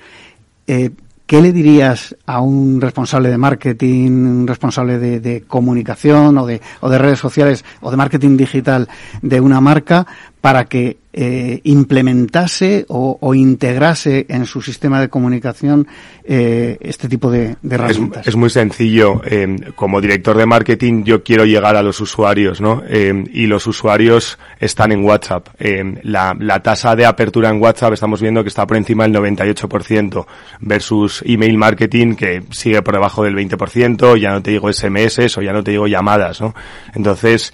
¿Qué 1.28 1.42
le 1.42 1.52
dirías 1.52 2.16
a 2.24 2.40
un 2.40 2.80
responsable 2.80 3.28
de 3.28 3.36
marketing, 3.36 4.10
un 4.12 4.46
responsable 4.46 4.98
de, 4.98 5.44
comunicación 5.46 6.38
o 6.38 6.46
de, 6.46 6.62
o 6.80 6.88
de 6.88 6.96
redes 6.96 7.18
sociales 7.18 7.66
o 7.82 7.90
de 7.90 7.98
marketing 7.98 8.38
digital 8.38 8.88
de 9.20 9.38
una 9.38 9.60
marca 9.60 10.06
para 10.48 10.64
que 10.64 10.96
eh, 11.20 11.60
implementase 11.64 12.86
o, 12.88 13.18
o, 13.20 13.34
integrase 13.34 14.24
en 14.28 14.46
su 14.46 14.62
sistema 14.62 15.00
de 15.00 15.08
comunicación 15.08 15.88
eh, 16.22 16.76
este 16.80 17.08
tipo 17.08 17.30
de, 17.30 17.56
de 17.60 17.74
herramientas? 17.74 18.22
Es, 18.22 18.28
es, 18.28 18.36
muy 18.36 18.50
sencillo. 18.50 19.20
Eh, 19.24 19.72
como 19.74 20.00
director 20.00 20.36
de 20.36 20.46
marketing 20.46 21.02
yo 21.02 21.24
quiero 21.24 21.44
llegar 21.44 21.74
a 21.74 21.82
los 21.82 22.00
usuarios, 22.00 22.60
¿no? 22.60 22.82
Eh, 22.88 23.24
y 23.32 23.46
los 23.46 23.66
usuarios 23.66 24.38
están 24.60 24.92
en 24.92 25.02
WhatsApp. 25.02 25.48
Eh, 25.58 25.98
la, 26.02 26.36
la, 26.38 26.62
tasa 26.62 26.94
de 26.94 27.04
apertura 27.04 27.48
en 27.48 27.60
WhatsApp 27.60 27.94
estamos 27.94 28.20
viendo 28.20 28.44
que 28.44 28.48
está 28.48 28.66
por 28.66 28.76
encima 28.76 29.08
del 29.08 29.16
98% 29.16 30.26
versus 30.60 31.24
email 31.26 31.58
marketing 31.58 32.14
que 32.14 32.42
sigue 32.52 32.80
por 32.82 32.94
debajo 32.94 33.24
del 33.24 33.34
20%, 33.34 34.16
ya 34.18 34.30
no 34.30 34.42
te 34.42 34.52
digo 34.52 34.72
SMS 34.72 35.36
o 35.36 35.42
ya 35.42 35.52
no 35.52 35.64
te 35.64 35.72
digo 35.72 35.88
llamadas, 35.88 36.40
¿no? 36.40 36.54
Entonces, 36.94 37.52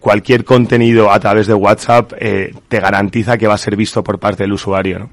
cualquier 0.00 0.44
contenido 0.44 1.10
a 1.10 1.18
través 1.20 1.46
de 1.46 1.54
WhatsApp 1.54 2.03
te 2.06 2.80
garantiza 2.80 3.38
que 3.38 3.46
va 3.46 3.54
a 3.54 3.58
ser 3.58 3.76
visto 3.76 4.02
por 4.02 4.18
parte 4.18 4.44
del 4.44 4.52
usuario, 4.52 4.98
¿no? 4.98 5.10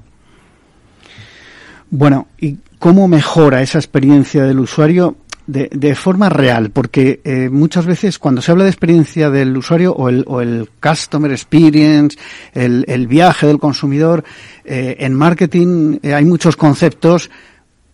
Bueno, 1.94 2.28
¿y 2.38 2.56
cómo 2.78 3.06
mejora 3.06 3.60
esa 3.60 3.76
experiencia 3.76 4.44
del 4.44 4.60
usuario? 4.60 5.16
De, 5.46 5.94
forma 5.94 6.30
real, 6.30 6.70
porque 6.70 7.20
eh, 7.24 7.50
muchas 7.50 7.84
veces 7.84 8.18
cuando 8.18 8.40
se 8.40 8.50
habla 8.50 8.64
de 8.64 8.70
experiencia 8.70 9.28
del 9.28 9.54
usuario 9.54 9.92
o 9.92 10.08
el, 10.40 10.70
customer 10.80 11.30
experience, 11.30 12.16
el, 12.54 13.06
viaje 13.08 13.46
del 13.46 13.58
consumidor, 13.58 14.24
eh, 14.64 14.96
en 15.00 15.12
marketing 15.12 15.98
eh, 16.02 16.14
hay 16.14 16.24
muchos 16.24 16.56
conceptos 16.56 17.28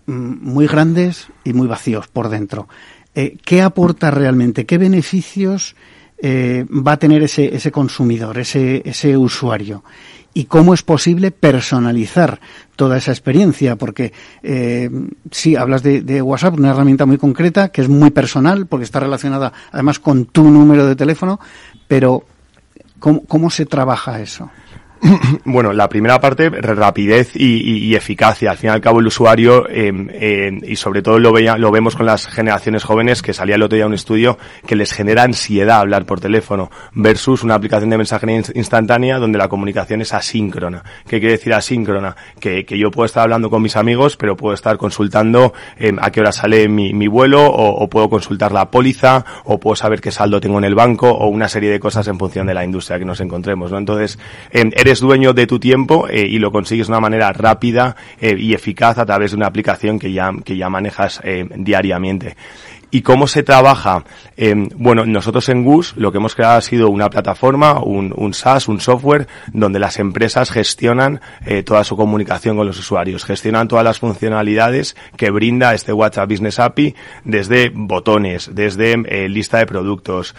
mm, 0.07 0.13
muy 0.43 0.69
grandes 0.69 1.27
y 1.43 1.53
muy 1.53 1.67
vacíos 1.67 2.07
por 2.07 2.29
dentro. 2.29 2.69
Eh, 3.17 3.37
¿Qué 3.45 3.63
aporta 3.63 4.13
realmente? 4.13 4.65
¿Qué 4.65 4.79
beneficios 4.79 5.75
va 6.23 6.93
a 6.93 6.99
tener 6.99 7.23
ese, 7.23 7.55
ese 7.55 7.71
consumidor, 7.71 8.39
ese, 8.39 8.83
ese 8.85 9.17
usuario? 9.17 9.85
y 10.35 10.45
cómo 10.45 10.73
es 10.73 10.85
posible 10.85 11.33
personalizar 11.33 12.39
toda 12.77 12.97
esa 12.97 13.11
experiencia, 13.11 13.75
porque 13.75 14.13
eh, 14.45 14.89
sí, 15.33 15.57
hablas 15.57 15.83
de, 15.83 16.03
de, 16.03 16.23
WhatsApp, 16.23 16.59
una 16.59 16.71
herramienta 16.71 17.07
muy 17.07 17.19
concreta, 17.19 17.71
que 17.71 17.81
es 17.81 17.89
muy 17.89 18.11
personal, 18.11 18.67
porque 18.67 18.85
está 18.85 19.01
relacionada 19.01 19.53
además 19.73 19.99
con 19.99 20.27
tu 20.27 20.45
número 20.49 20.87
de 20.87 20.95
teléfono, 20.95 21.41
pero 21.89 22.25
¿cómo, 23.01 23.25
cómo 23.25 23.51
se 23.51 23.67
trabaja 23.67 24.21
eso? 24.21 24.49
Bueno, 25.45 25.73
la 25.73 25.89
primera 25.89 26.21
parte, 26.21 26.51
rapidez 26.51 27.33
y, 27.35 27.95
eficacia. 27.95 28.51
Al 28.51 28.57
fin 28.57 28.71
y 28.71 28.73
al 28.73 28.81
cabo, 28.81 29.01
el 29.01 29.07
usuario, 29.07 29.69
eh, 29.69 29.93
eh, 30.13 30.59
y 30.67 30.77
sobre 30.77 31.03
todo 31.03 31.19
lo, 31.19 31.33
veía, 31.33 31.57
lo 31.57 31.71
vemos 31.71 31.97
con 31.97 32.07
las 32.07 32.27
generaciones 32.27 32.85
jóvenes, 32.85 33.23
que 33.23 33.33
salía 33.33 33.57
el 33.57 33.63
otro 33.63 33.77
día 33.77 33.87
un 33.87 33.95
estudio 33.95 34.39
que 34.67 34.77
les 34.77 34.93
genera 34.93 35.23
ansiedad 35.23 35.81
hablar 35.81 36.05
por 36.05 36.21
teléfono, 36.21 36.71
versus 36.93 37.43
una 37.43 37.55
aplicación 37.55 37.91
de 37.91 37.97
mensajería 37.97 38.43
instantánea 38.55 39.19
donde 39.19 39.39
la 39.39 39.49
comunicación 39.49 40.03
es 40.03 40.13
asíncrona. 40.13 40.83
¿Qué 41.07 41.19
quiere 41.19 41.33
decir 41.33 41.55
asíncrona? 41.55 42.17
Que, 42.39 42.65
que 42.65 42.79
yo 42.79 42.91
puedo 42.91 43.07
estar 43.07 43.23
hablando 43.23 43.51
con 43.51 43.63
mis 43.63 43.77
amigos, 43.77 44.17
pero 44.17 44.37
puedo 44.37 44.55
estar 44.55 44.77
consultando 44.77 45.53
eh, 45.79 45.93
a 46.01 46.11
qué 46.11 46.21
hora 46.21 46.33
sale 46.33 46.69
mi, 46.69 46.93
mi 46.93 47.09
vuelo, 47.09 47.47
o, 47.47 47.83
o, 47.83 47.89
puedo 47.89 48.09
consultar 48.11 48.53
la 48.53 48.71
póliza, 48.71 49.25
o 49.45 49.59
puedo 49.59 49.77
saber 49.77 50.01
qué 50.01 50.11
saldo 50.11 50.41
tengo 50.41 50.59
en 50.59 50.65
el 50.65 50.75
banco, 50.75 51.11
o 51.11 51.29
una 51.29 51.49
serie 51.49 51.71
de 51.71 51.81
cosas 51.81 52.07
en 52.09 52.19
función 52.19 52.47
de 52.47 52.55
la 52.55 52.65
industria 52.65 52.99
que 52.99 53.05
nos 53.05 53.21
encontremos, 53.21 53.71
¿no? 53.71 53.79
Entonces, 53.79 54.19
eres 54.89 55.01
dueño 55.01 55.35
de 55.35 55.47
tu 55.47 55.59
tiempo 55.59 56.09
eh, 56.09 56.27
y 56.27 56.39
lo 56.39 56.51
consigues 56.51 56.87
de 56.87 56.93
una 56.93 57.01
manera 57.01 57.31
rápida 57.31 57.95
eh, 58.19 58.35
y 58.39 58.55
eficaz 58.55 58.97
a 58.97 59.05
través 59.05 59.33
de 59.33 59.37
una 59.37 59.47
aplicación 59.47 59.99
que 59.99 60.11
ya, 60.11 60.33
que 60.43 60.57
ya 60.57 60.71
manejas 60.71 61.21
eh, 61.25 61.47
diariamente. 61.57 62.37
¿Y 62.91 63.03
cómo 63.03 63.27
se 63.27 63.43
trabaja? 63.43 64.05
Eh, 64.39 64.55
bueno, 64.77 65.05
nosotros 65.05 65.47
en 65.51 65.63
GUS 65.63 65.95
lo 65.97 66.11
que 66.11 66.19
hemos 66.19 66.35
creado 66.35 66.57
ha 66.57 66.63
sido 66.63 66.89
una 66.89 67.11
plataforma, 67.11 67.81
un, 67.81 68.15
un 68.17 68.33
SaaS, 68.33 68.67
un 68.67 68.81
software, 68.81 69.27
donde 69.53 69.79
las 69.79 69.99
empresas 69.99 70.51
gestionan 70.51 71.21
eh, 71.45 71.63
toda 71.63 71.85
su 71.85 71.97
comunicación 71.97 72.57
con 72.57 72.67
los 72.67 72.79
usuarios, 72.79 73.27
gestionan 73.27 73.69
todas 73.69 73.85
las 73.85 73.99
funcionalidades 73.99 74.97
que 75.19 75.31
brinda 75.31 75.75
este 75.75 75.93
WhatsApp 75.93 76.31
Business 76.31 76.59
API, 76.61 76.95
desde 77.25 77.71
botones, 77.75 78.51
desde 78.55 78.93
eh, 78.93 79.29
lista 79.29 79.59
de 79.59 79.67
productos, 79.67 80.35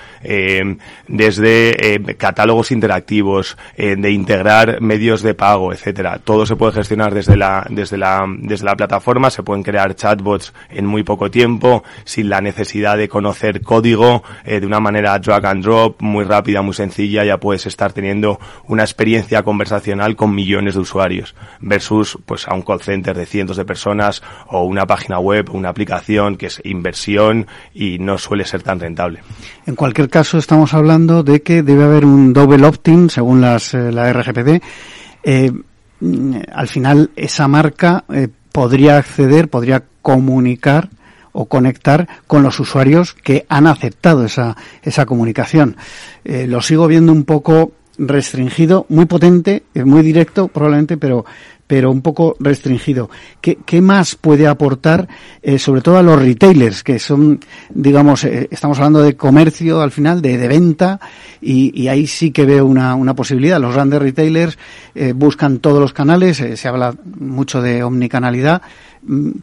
desde 1.08 2.16
catálogos 2.18 2.72
interactivos, 2.72 3.58
de 3.78 4.12
integrar 4.12 4.82
medios 4.82 5.22
de 5.22 5.34
pago, 5.34 5.72
etcétera. 5.72 6.20
Todo 6.24 6.46
se 6.46 6.56
puede 6.56 6.74
gestionar 6.74 7.14
desde 7.14 7.38
la, 7.38 7.66
desde 7.70 7.98
la, 7.98 8.26
desde 8.40 8.66
la 8.66 8.76
plataforma, 8.76 9.30
se 9.30 9.44
pueden 9.44 9.64
crear 9.64 9.96
chatbots 9.96 10.54
en 10.70 10.86
muy 10.86 11.04
poco 11.04 11.30
tiempo, 11.30 11.84
sin 12.06 12.30
la 12.30 12.39
necesidad 12.42 12.98
de 12.98 13.10
conocer 13.10 13.62
código 13.62 14.24
eh, 14.46 14.60
de 14.60 14.66
una 14.66 14.80
manera 14.80 15.18
drag 15.20 15.46
and 15.46 15.64
drop, 15.64 16.02
muy 16.02 16.24
rápida, 16.24 16.62
muy 16.62 16.74
sencilla, 16.74 17.24
ya 17.24 17.40
puedes 17.40 17.66
estar 17.66 17.94
teniendo 17.94 18.40
una 18.68 18.84
experiencia 18.84 19.44
conversacional 19.44 20.16
con 20.16 20.34
millones 20.34 20.76
de 20.76 20.82
usuarios 20.82 21.36
versus 21.60 22.18
pues 22.26 22.48
a 22.48 22.54
un 22.54 22.62
call 22.62 22.82
center 22.82 23.16
de 23.16 23.26
cientos 23.26 23.58
de 23.58 23.66
personas 23.66 24.22
o 24.48 24.64
una 24.64 24.86
página 24.86 25.20
web, 25.20 25.50
una 25.52 25.70
aplicación 25.70 26.38
que 26.38 26.48
es 26.48 26.62
inversión 26.64 27.48
y 27.74 28.00
no 28.00 28.18
suele 28.18 28.46
ser 28.46 28.64
tan 28.64 28.80
rentable. 28.80 29.20
En 29.66 29.76
cualquier 29.76 30.10
caso, 30.10 30.38
estamos 30.38 30.74
hablando 30.74 31.24
de 31.24 31.42
que 31.42 31.64
debe 31.64 31.84
haber 31.84 32.06
un 32.06 32.34
double 32.34 32.66
opt-in 32.66 33.10
según 33.10 33.42
las, 33.42 33.74
eh, 33.74 33.92
la 33.92 34.12
RGPD. 34.12 34.62
Eh, 35.24 35.52
al 36.54 36.68
final, 36.68 37.12
esa 37.16 37.48
marca 37.48 38.06
eh, 38.14 38.30
podría 38.52 38.98
acceder, 38.98 39.50
podría 39.50 39.84
comunicar 40.02 40.90
o 41.40 41.46
conectar 41.46 42.06
con 42.28 42.44
los 42.44 42.60
usuarios 42.60 43.14
que 43.14 43.46
han 43.48 43.66
aceptado 43.66 44.26
esa, 44.26 44.58
esa 44.84 45.06
comunicación. 45.06 45.78
Eh, 46.26 46.48
lo 46.48 46.62
sigo 46.62 46.86
viendo 46.86 47.14
un 47.14 47.24
poco 47.24 47.72
restringido, 47.98 48.86
muy 48.90 49.06
potente, 49.06 49.64
muy 49.74 50.02
directo 50.04 50.50
probablemente, 50.50 50.98
pero 50.98 51.24
pero 51.70 51.92
un 51.92 52.02
poco 52.02 52.36
restringido. 52.40 53.12
¿Qué, 53.42 53.60
qué 53.64 53.80
más 53.80 54.16
puede 54.16 54.48
aportar, 54.48 55.08
eh, 55.44 55.60
sobre 55.60 55.82
todo 55.82 56.00
a 56.00 56.02
los 56.02 56.20
retailers, 56.20 56.82
que 56.82 56.98
son, 56.98 57.40
digamos, 57.70 58.24
eh, 58.24 58.48
estamos 58.50 58.80
hablando 58.80 59.04
de 59.04 59.16
comercio 59.16 59.80
al 59.80 59.92
final, 59.92 60.20
de, 60.20 60.40
de 60.40 60.48
venta, 60.48 61.00
y, 61.40 61.80
y, 61.80 61.88
ahí 61.88 62.08
sí 62.08 62.32
que 62.32 62.46
veo 62.46 62.66
una, 62.66 62.96
una 62.96 63.14
posibilidad. 63.14 63.62
Los 63.62 63.76
grandes 63.76 64.02
retailers 64.02 64.58
eh, 64.96 65.14
buscan 65.16 65.60
todos 65.60 65.80
los 65.80 65.94
canales, 65.94 66.38
se 66.38 66.68
habla 66.68 66.96
mucho 67.20 67.62
de 67.62 67.84
omnicanalidad. 67.84 68.64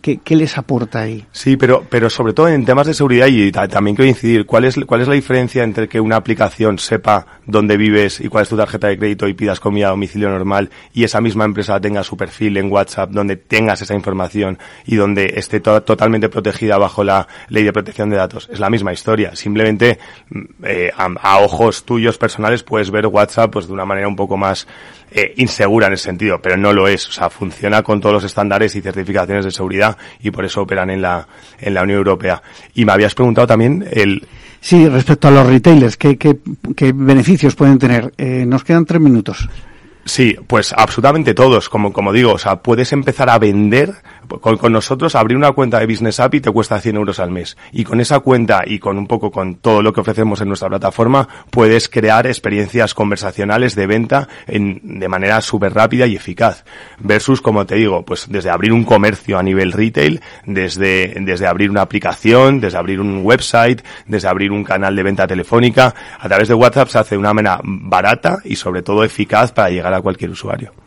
¿Qué, 0.02 0.18
¿Qué, 0.22 0.36
les 0.36 0.58
aporta 0.58 1.00
ahí? 1.00 1.24
Sí, 1.32 1.56
pero, 1.56 1.84
pero 1.88 2.10
sobre 2.10 2.34
todo 2.34 2.48
en 2.48 2.64
temas 2.66 2.86
de 2.86 2.92
seguridad 2.92 3.26
y 3.28 3.50
también 3.50 3.96
quiero 3.96 4.08
incidir, 4.08 4.44
¿cuál 4.44 4.66
es, 4.66 4.76
¿cuál 4.86 5.00
es 5.00 5.08
la 5.08 5.14
diferencia 5.14 5.64
entre 5.64 5.88
que 5.88 5.98
una 5.98 6.16
aplicación 6.16 6.78
sepa 6.78 7.26
dónde 7.46 7.78
vives 7.78 8.20
y 8.20 8.28
cuál 8.28 8.42
es 8.42 8.50
tu 8.50 8.56
tarjeta 8.56 8.88
de 8.88 8.98
crédito 8.98 9.26
y 9.26 9.34
pidas 9.34 9.58
comida 9.58 9.86
a 9.86 9.90
domicilio 9.90 10.28
normal 10.28 10.70
y 10.92 11.04
esa 11.04 11.22
misma 11.22 11.46
empresa 11.46 11.80
tenga 11.80 12.04
su 12.04 12.18
perfil 12.18 12.58
en 12.58 12.70
WhatsApp 12.70 13.10
donde 13.10 13.36
tengas 13.36 13.80
esa 13.80 13.94
información 13.94 14.58
y 14.84 14.96
donde 14.96 15.32
esté 15.36 15.60
to 15.60 15.82
totalmente 15.82 16.28
protegida 16.28 16.76
bajo 16.76 17.02
la 17.02 17.26
ley 17.48 17.64
de 17.64 17.72
protección 17.72 18.10
de 18.10 18.16
datos? 18.16 18.48
Es 18.52 18.60
la 18.60 18.68
misma 18.68 18.92
historia. 18.92 19.34
Simplemente 19.34 19.98
eh, 20.64 20.90
a, 20.94 21.08
a, 21.22 21.38
ojos 21.38 21.84
tuyos 21.84 22.18
personales 22.18 22.62
puedes 22.62 22.90
ver 22.90 23.06
WhatsApp 23.06 23.50
pues 23.52 23.66
de 23.66 23.72
una 23.72 23.86
manera 23.86 24.06
un 24.06 24.16
poco 24.16 24.36
más 24.36 24.66
eh, 25.10 25.34
insegura 25.36 25.86
en 25.86 25.94
ese 25.94 26.04
sentido, 26.04 26.40
pero 26.42 26.56
no 26.56 26.72
lo 26.72 26.88
es. 26.88 27.08
O 27.08 27.12
sea, 27.12 27.30
funciona 27.30 27.82
con 27.82 28.00
todos 28.00 28.14
los 28.14 28.24
estándares 28.24 28.74
y 28.76 28.82
certificaciones 28.82 29.44
de 29.44 29.50
seguridad 29.50 29.96
y 30.20 30.30
por 30.30 30.44
eso 30.44 30.62
operan 30.62 30.90
en 30.90 31.02
la, 31.02 31.26
en 31.60 31.74
la 31.74 31.82
Unión 31.82 31.98
Europea. 31.98 32.42
Y 32.74 32.84
me 32.84 32.92
habías 32.92 33.14
preguntado 33.14 33.46
también 33.46 33.86
el... 33.90 34.26
Sí, 34.60 34.88
respecto 34.88 35.28
a 35.28 35.30
los 35.30 35.46
retailers, 35.46 35.96
¿qué, 35.96 36.16
qué, 36.16 36.38
qué 36.74 36.92
beneficios 36.92 37.54
pueden 37.54 37.78
tener? 37.78 38.12
Eh, 38.18 38.44
nos 38.46 38.64
quedan 38.64 38.84
tres 38.84 39.00
minutos. 39.00 39.48
Sí, 40.06 40.36
pues 40.46 40.72
absolutamente 40.72 41.34
todos, 41.34 41.68
como, 41.68 41.92
como 41.92 42.12
digo, 42.12 42.32
o 42.32 42.38
sea, 42.38 42.62
puedes 42.62 42.92
empezar 42.92 43.28
a 43.28 43.40
vender 43.40 43.92
con, 44.26 44.72
nosotros 44.72 45.14
abrir 45.14 45.36
una 45.36 45.52
cuenta 45.52 45.78
de 45.78 45.86
Business 45.86 46.20
API 46.20 46.40
te 46.40 46.50
cuesta 46.50 46.80
100 46.80 46.96
euros 46.96 47.20
al 47.20 47.30
mes. 47.30 47.56
Y 47.72 47.84
con 47.84 48.00
esa 48.00 48.20
cuenta 48.20 48.62
y 48.66 48.78
con 48.78 48.98
un 48.98 49.06
poco 49.06 49.30
con 49.30 49.56
todo 49.56 49.82
lo 49.82 49.92
que 49.92 50.00
ofrecemos 50.00 50.40
en 50.40 50.48
nuestra 50.48 50.68
plataforma, 50.68 51.28
puedes 51.50 51.88
crear 51.88 52.26
experiencias 52.26 52.94
conversacionales 52.94 53.74
de 53.74 53.86
venta 53.86 54.28
en, 54.46 54.98
de 54.98 55.08
manera 55.08 55.40
súper 55.40 55.74
rápida 55.74 56.06
y 56.06 56.16
eficaz. 56.16 56.64
Versus, 56.98 57.40
como 57.40 57.66
te 57.66 57.76
digo, 57.76 58.04
pues 58.04 58.26
desde 58.28 58.50
abrir 58.50 58.72
un 58.72 58.84
comercio 58.84 59.38
a 59.38 59.42
nivel 59.42 59.72
retail, 59.72 60.20
desde, 60.44 61.14
desde 61.20 61.46
abrir 61.46 61.70
una 61.70 61.82
aplicación, 61.82 62.60
desde 62.60 62.78
abrir 62.78 63.00
un 63.00 63.20
website, 63.24 63.82
desde 64.06 64.28
abrir 64.28 64.52
un 64.52 64.64
canal 64.64 64.94
de 64.96 65.02
venta 65.02 65.26
telefónica, 65.26 65.94
a 66.18 66.28
través 66.28 66.48
de 66.48 66.54
WhatsApp 66.54 66.88
se 66.88 66.98
hace 66.98 67.16
una 67.16 67.32
manera 67.32 67.60
barata 67.62 68.38
y 68.44 68.56
sobre 68.56 68.82
todo 68.82 69.04
eficaz 69.04 69.52
para 69.52 69.70
llegar 69.70 69.94
a 69.94 70.00
cualquier 70.00 70.30
usuario. 70.30 70.85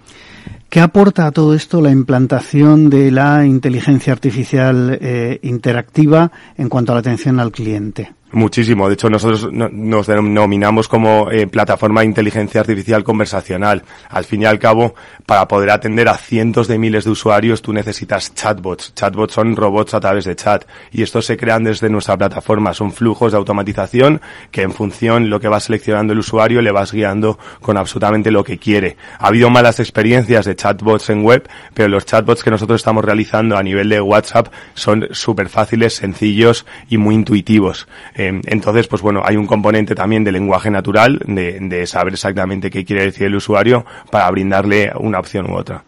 ¿Qué 0.70 0.82
aporta 0.82 1.26
a 1.26 1.32
todo 1.32 1.56
esto 1.56 1.82
la 1.82 1.90
implantación 1.90 2.92
de 2.92 3.10
la 3.10 3.44
inteligencia 3.44 4.14
artificial 4.14 5.00
eh, 5.02 5.40
interactiva 5.42 6.32
en 6.58 6.70
cuanto 6.70 6.92
a 6.92 6.96
la 6.96 7.00
atención 7.00 7.40
al 7.40 7.52
cliente? 7.52 8.14
Muchísimo. 8.32 8.88
De 8.88 8.94
hecho, 8.94 9.10
nosotros 9.10 9.50
nos 9.52 10.06
denominamos 10.06 10.88
como 10.88 11.32
eh, 11.32 11.48
plataforma 11.48 12.02
de 12.02 12.08
inteligencia 12.08 12.62
artificial 12.62 13.04
conversacional. 13.04 13.82
Al 14.08 14.24
fin 14.24 14.44
y 14.44 14.46
al 14.46 14.60
cabo, 14.60 14.94
para 15.26 15.48
poder 15.48 15.72
atender 15.72 16.08
a 16.08 16.16
cientos 16.16 16.68
de 16.68 16.78
miles 16.78 17.06
de 17.06 17.10
usuarios, 17.10 17.64
tú 17.64 17.74
necesitas 17.74 18.36
chatbots. 18.36 18.94
Chatbots 18.94 19.34
son 19.34 19.56
robots 19.56 19.96
a 19.96 20.00
través 20.00 20.26
de 20.26 20.36
chat. 20.36 20.64
Y 20.92 21.02
estos 21.02 21.26
se 21.26 21.38
crean 21.38 21.64
desde 21.64 21.90
nuestra 21.90 22.18
plataforma. 22.18 22.76
Son 22.76 22.92
flujos 22.92 23.32
de 23.32 23.40
automatización 23.40 24.22
que 24.52 24.62
en 24.62 24.74
función 24.74 25.32
lo 25.32 25.40
que 25.40 25.48
va 25.48 25.60
seleccionando 25.60 26.14
el 26.14 26.20
usuario 26.20 26.62
le 26.62 26.72
vas 26.72 26.92
guiando 26.92 27.40
con 27.62 27.78
absolutamente 27.78 28.30
lo 28.30 28.44
que 28.44 28.60
quiere. 28.60 28.96
Ha 29.18 29.28
habido 29.28 29.50
malas 29.50 29.80
experiencias 29.80 30.46
de 30.46 30.56
chatbots 30.56 31.10
en 31.10 31.24
web, 31.24 31.50
pero 31.74 31.90
los 31.90 32.06
chatbots 32.06 32.44
que 32.44 32.52
nosotros 32.52 32.80
estamos 32.80 33.04
realizando 33.04 33.58
a 33.58 33.64
nivel 33.64 33.90
de 33.90 34.02
WhatsApp 34.02 34.54
son 34.76 35.08
súper 35.12 35.50
fáciles, 35.50 35.96
sencillos 35.96 36.68
y 36.90 36.98
muy 37.00 37.16
intuitivos. 37.16 37.88
Eh, 38.20 38.42
entonces, 38.48 38.86
pues 38.88 39.02
bueno, 39.02 39.22
hay 39.24 39.38
un 39.38 39.48
componente 39.48 39.96
también 39.96 40.26
de 40.26 40.34
lenguaje 40.34 40.70
natural, 40.70 41.22
de, 41.26 41.58
de 41.62 41.88
saber 41.88 42.14
exactamente 42.14 42.70
qué 42.70 42.84
quiere 42.84 43.06
decir 43.06 43.28
el 43.28 43.36
usuario 43.36 43.86
para 44.12 44.30
brindarle 44.30 44.92
una 45.00 45.20
opción 45.20 45.50
u 45.50 45.56
otra. 45.56 45.86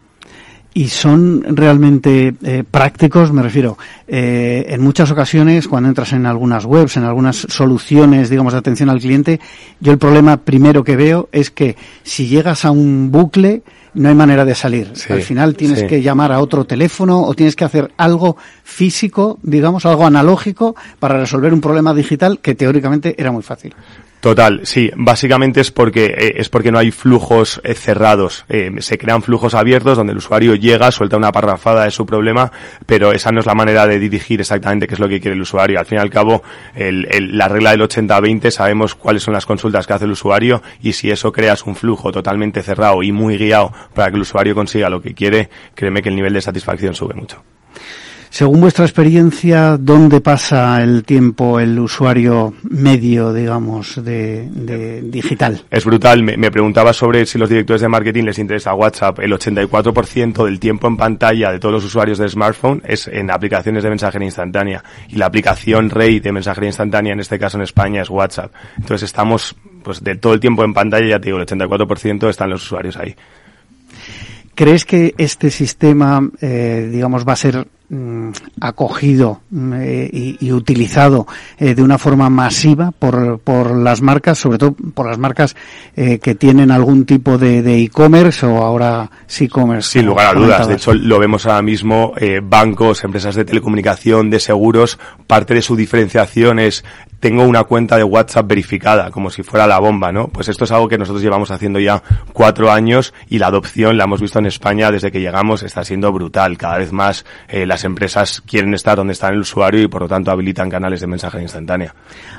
Y 0.72 0.88
son 0.88 1.44
realmente 1.54 2.34
eh, 2.42 2.64
prácticos, 2.68 3.30
me 3.32 3.42
refiero, 3.42 3.76
eh, 4.08 4.64
en 4.66 4.80
muchas 4.80 5.10
ocasiones 5.10 5.68
cuando 5.68 5.90
entras 5.90 6.14
en 6.14 6.24
algunas 6.24 6.64
webs, 6.64 6.96
en 6.96 7.04
algunas 7.04 7.36
soluciones, 7.36 8.30
digamos, 8.30 8.54
de 8.54 8.60
atención 8.60 8.88
al 8.88 9.00
cliente, 9.00 9.38
yo 9.80 9.92
el 9.92 9.98
problema 9.98 10.38
primero 10.38 10.82
que 10.82 10.96
veo 10.96 11.28
es 11.32 11.50
que 11.50 11.76
si 12.02 12.28
llegas 12.28 12.64
a 12.64 12.70
un 12.70 13.12
bucle, 13.12 13.62
no 13.94 14.08
hay 14.08 14.14
manera 14.14 14.44
de 14.44 14.54
salir. 14.54 14.92
Al 15.08 15.22
final 15.22 15.54
tienes 15.54 15.84
que 15.84 16.02
llamar 16.02 16.32
a 16.32 16.40
otro 16.40 16.64
teléfono 16.64 17.22
o 17.22 17.34
tienes 17.34 17.56
que 17.56 17.64
hacer 17.64 17.92
algo 17.96 18.36
físico, 18.64 19.38
digamos, 19.42 19.86
algo 19.86 20.06
analógico 20.06 20.74
para 20.98 21.18
resolver 21.18 21.52
un 21.52 21.60
problema 21.60 21.94
digital 21.94 22.40
que 22.40 22.54
teóricamente 22.54 23.14
era 23.18 23.32
muy 23.32 23.42
fácil. 23.42 23.74
Total, 24.22 24.60
sí. 24.62 24.88
Básicamente 24.94 25.60
es 25.60 25.72
porque 25.72 26.04
eh, 26.16 26.34
es 26.36 26.48
porque 26.48 26.70
no 26.70 26.78
hay 26.78 26.92
flujos 26.92 27.60
eh, 27.64 27.74
cerrados. 27.74 28.44
Eh, 28.48 28.70
se 28.78 28.96
crean 28.96 29.20
flujos 29.20 29.52
abiertos 29.52 29.96
donde 29.96 30.12
el 30.12 30.18
usuario 30.18 30.54
llega, 30.54 30.92
suelta 30.92 31.16
una 31.16 31.32
parrafada 31.32 31.82
de 31.86 31.90
su 31.90 32.06
problema, 32.06 32.52
pero 32.86 33.10
esa 33.10 33.32
no 33.32 33.40
es 33.40 33.46
la 33.46 33.56
manera 33.56 33.84
de 33.88 33.98
dirigir 33.98 34.40
exactamente 34.40 34.86
qué 34.86 34.94
es 34.94 35.00
lo 35.00 35.08
que 35.08 35.20
quiere 35.20 35.34
el 35.34 35.42
usuario. 35.42 35.80
Al 35.80 35.86
fin 35.86 35.98
y 35.98 36.00
al 36.00 36.08
cabo, 36.08 36.44
el, 36.76 37.36
la 37.36 37.48
regla 37.48 37.72
del 37.72 37.80
80-20 37.80 38.52
sabemos 38.52 38.94
cuáles 38.94 39.24
son 39.24 39.34
las 39.34 39.44
consultas 39.44 39.88
que 39.88 39.94
hace 39.94 40.04
el 40.04 40.12
usuario 40.12 40.62
y 40.80 40.92
si 40.92 41.10
eso 41.10 41.32
creas 41.32 41.66
un 41.66 41.74
flujo 41.74 42.12
totalmente 42.12 42.62
cerrado 42.62 43.02
y 43.02 43.10
muy 43.10 43.36
guiado 43.36 43.72
para 43.92 44.08
que 44.10 44.14
el 44.14 44.22
usuario 44.22 44.54
consiga 44.54 44.88
lo 44.88 45.02
que 45.02 45.14
quiere, 45.14 45.50
créeme 45.74 46.00
que 46.00 46.10
el 46.10 46.14
nivel 46.14 46.34
de 46.34 46.42
satisfacción 46.42 46.94
sube 46.94 47.14
mucho. 47.14 47.42
Según 48.32 48.62
vuestra 48.62 48.86
experiencia, 48.86 49.76
¿dónde 49.76 50.22
pasa 50.22 50.82
el 50.82 51.04
tiempo 51.04 51.60
el 51.60 51.78
usuario 51.78 52.54
medio, 52.62 53.30
digamos, 53.34 54.02
de, 54.02 55.02
digital? 55.02 55.62
Es 55.70 55.84
brutal. 55.84 56.22
Me, 56.22 56.50
preguntaba 56.50 56.94
sobre 56.94 57.26
si 57.26 57.36
los 57.36 57.50
directores 57.50 57.82
de 57.82 57.88
marketing 57.88 58.24
les 58.24 58.38
interesa 58.38 58.72
WhatsApp. 58.72 59.18
El 59.18 59.32
84% 59.34 60.46
del 60.46 60.58
tiempo 60.58 60.88
en 60.88 60.96
pantalla 60.96 61.52
de 61.52 61.58
todos 61.58 61.74
los 61.74 61.84
usuarios 61.84 62.16
de 62.16 62.26
smartphone 62.26 62.80
es 62.86 63.06
en 63.06 63.30
aplicaciones 63.30 63.82
de 63.82 63.90
mensajería 63.90 64.28
instantánea. 64.28 64.82
Y 65.10 65.16
la 65.16 65.26
aplicación 65.26 65.90
rey 65.90 66.18
de 66.18 66.32
mensajería 66.32 66.70
instantánea, 66.70 67.12
en 67.12 67.20
este 67.20 67.38
caso 67.38 67.58
en 67.58 67.64
España, 67.64 68.00
es 68.00 68.08
WhatsApp. 68.08 68.50
Entonces 68.78 69.02
estamos, 69.02 69.54
pues 69.82 70.02
de 70.02 70.14
todo 70.14 70.32
el 70.32 70.40
tiempo 70.40 70.64
en 70.64 70.72
pantalla, 70.72 71.06
ya 71.06 71.20
te 71.20 71.26
digo, 71.26 71.36
el 71.36 71.46
84% 71.46 72.30
están 72.30 72.48
los 72.48 72.64
usuarios 72.64 72.96
ahí. 72.96 73.14
¿Crees 74.54 74.86
que 74.86 75.14
este 75.18 75.50
sistema, 75.50 76.26
eh, 76.40 76.88
digamos, 76.90 77.28
va 77.28 77.34
a 77.34 77.36
ser 77.36 77.66
acogido 78.60 79.40
mm, 79.50 79.72
eh, 79.76 80.36
y, 80.40 80.52
utilizado 80.52 81.26
eh, 81.58 81.74
de 81.74 81.82
una 81.82 81.98
forma 81.98 82.30
masiva 82.30 82.90
por, 82.90 83.38
por 83.40 83.76
las 83.76 84.00
marcas, 84.02 84.38
sobre 84.38 84.58
todo 84.58 84.72
por 84.72 85.06
las 85.06 85.18
marcas 85.18 85.56
que 85.94 86.34
tienen 86.34 86.70
algún 86.70 87.04
tipo 87.04 87.38
de 87.38 87.82
e-commerce 87.82 88.46
o 88.46 88.58
ahora 88.58 89.10
sí-commerce? 89.26 89.90
Sin 89.90 90.06
lugar 90.06 90.34
a 90.34 90.38
dudas. 90.38 90.68
De 90.68 90.74
hecho, 90.74 90.94
lo 90.94 91.18
vemos 91.18 91.46
ahora 91.46 91.62
mismo, 91.62 92.14
bancos, 92.42 93.04
empresas 93.04 93.34
de 93.34 93.44
telecomunicación, 93.44 94.30
de 94.30 94.40
seguros, 94.40 94.98
parte 95.26 95.54
de 95.54 95.62
su 95.62 95.76
diferenciación 95.76 96.58
es 96.58 96.84
tengo 97.22 97.44
una 97.44 97.62
cuenta 97.62 97.96
de 97.96 98.02
WhatsApp 98.02 98.48
verificada, 98.48 99.12
como 99.12 99.30
si 99.30 99.44
fuera 99.44 99.64
la 99.68 99.78
bomba, 99.78 100.10
¿no? 100.10 100.26
Pues 100.26 100.48
esto 100.48 100.64
es 100.64 100.72
algo 100.72 100.88
que 100.88 100.98
nosotros 100.98 101.22
llevamos 101.22 101.52
haciendo 101.52 101.78
ya 101.78 102.02
cuatro 102.32 102.72
años 102.72 103.14
y 103.28 103.38
la 103.38 103.46
adopción 103.46 103.96
la 103.96 104.04
hemos 104.04 104.20
visto 104.20 104.40
en 104.40 104.46
España 104.46 104.90
desde 104.90 105.12
que 105.12 105.20
llegamos, 105.20 105.62
está 105.62 105.84
siendo 105.84 106.12
brutal. 106.12 106.58
Cada 106.58 106.78
vez 106.78 106.90
más 106.90 107.24
eh, 107.46 107.64
las 107.64 107.84
empresas 107.84 108.40
quieren 108.40 108.74
estar 108.74 108.96
donde 108.96 109.12
está 109.12 109.28
el 109.28 109.38
usuario 109.38 109.82
y 109.82 109.86
por 109.86 110.02
lo 110.02 110.08
tanto 110.08 110.32
habilitan 110.32 110.68
canales 110.68 111.00
de 111.00 111.06
mensajería 111.06 111.44
instantánea. 111.44 111.94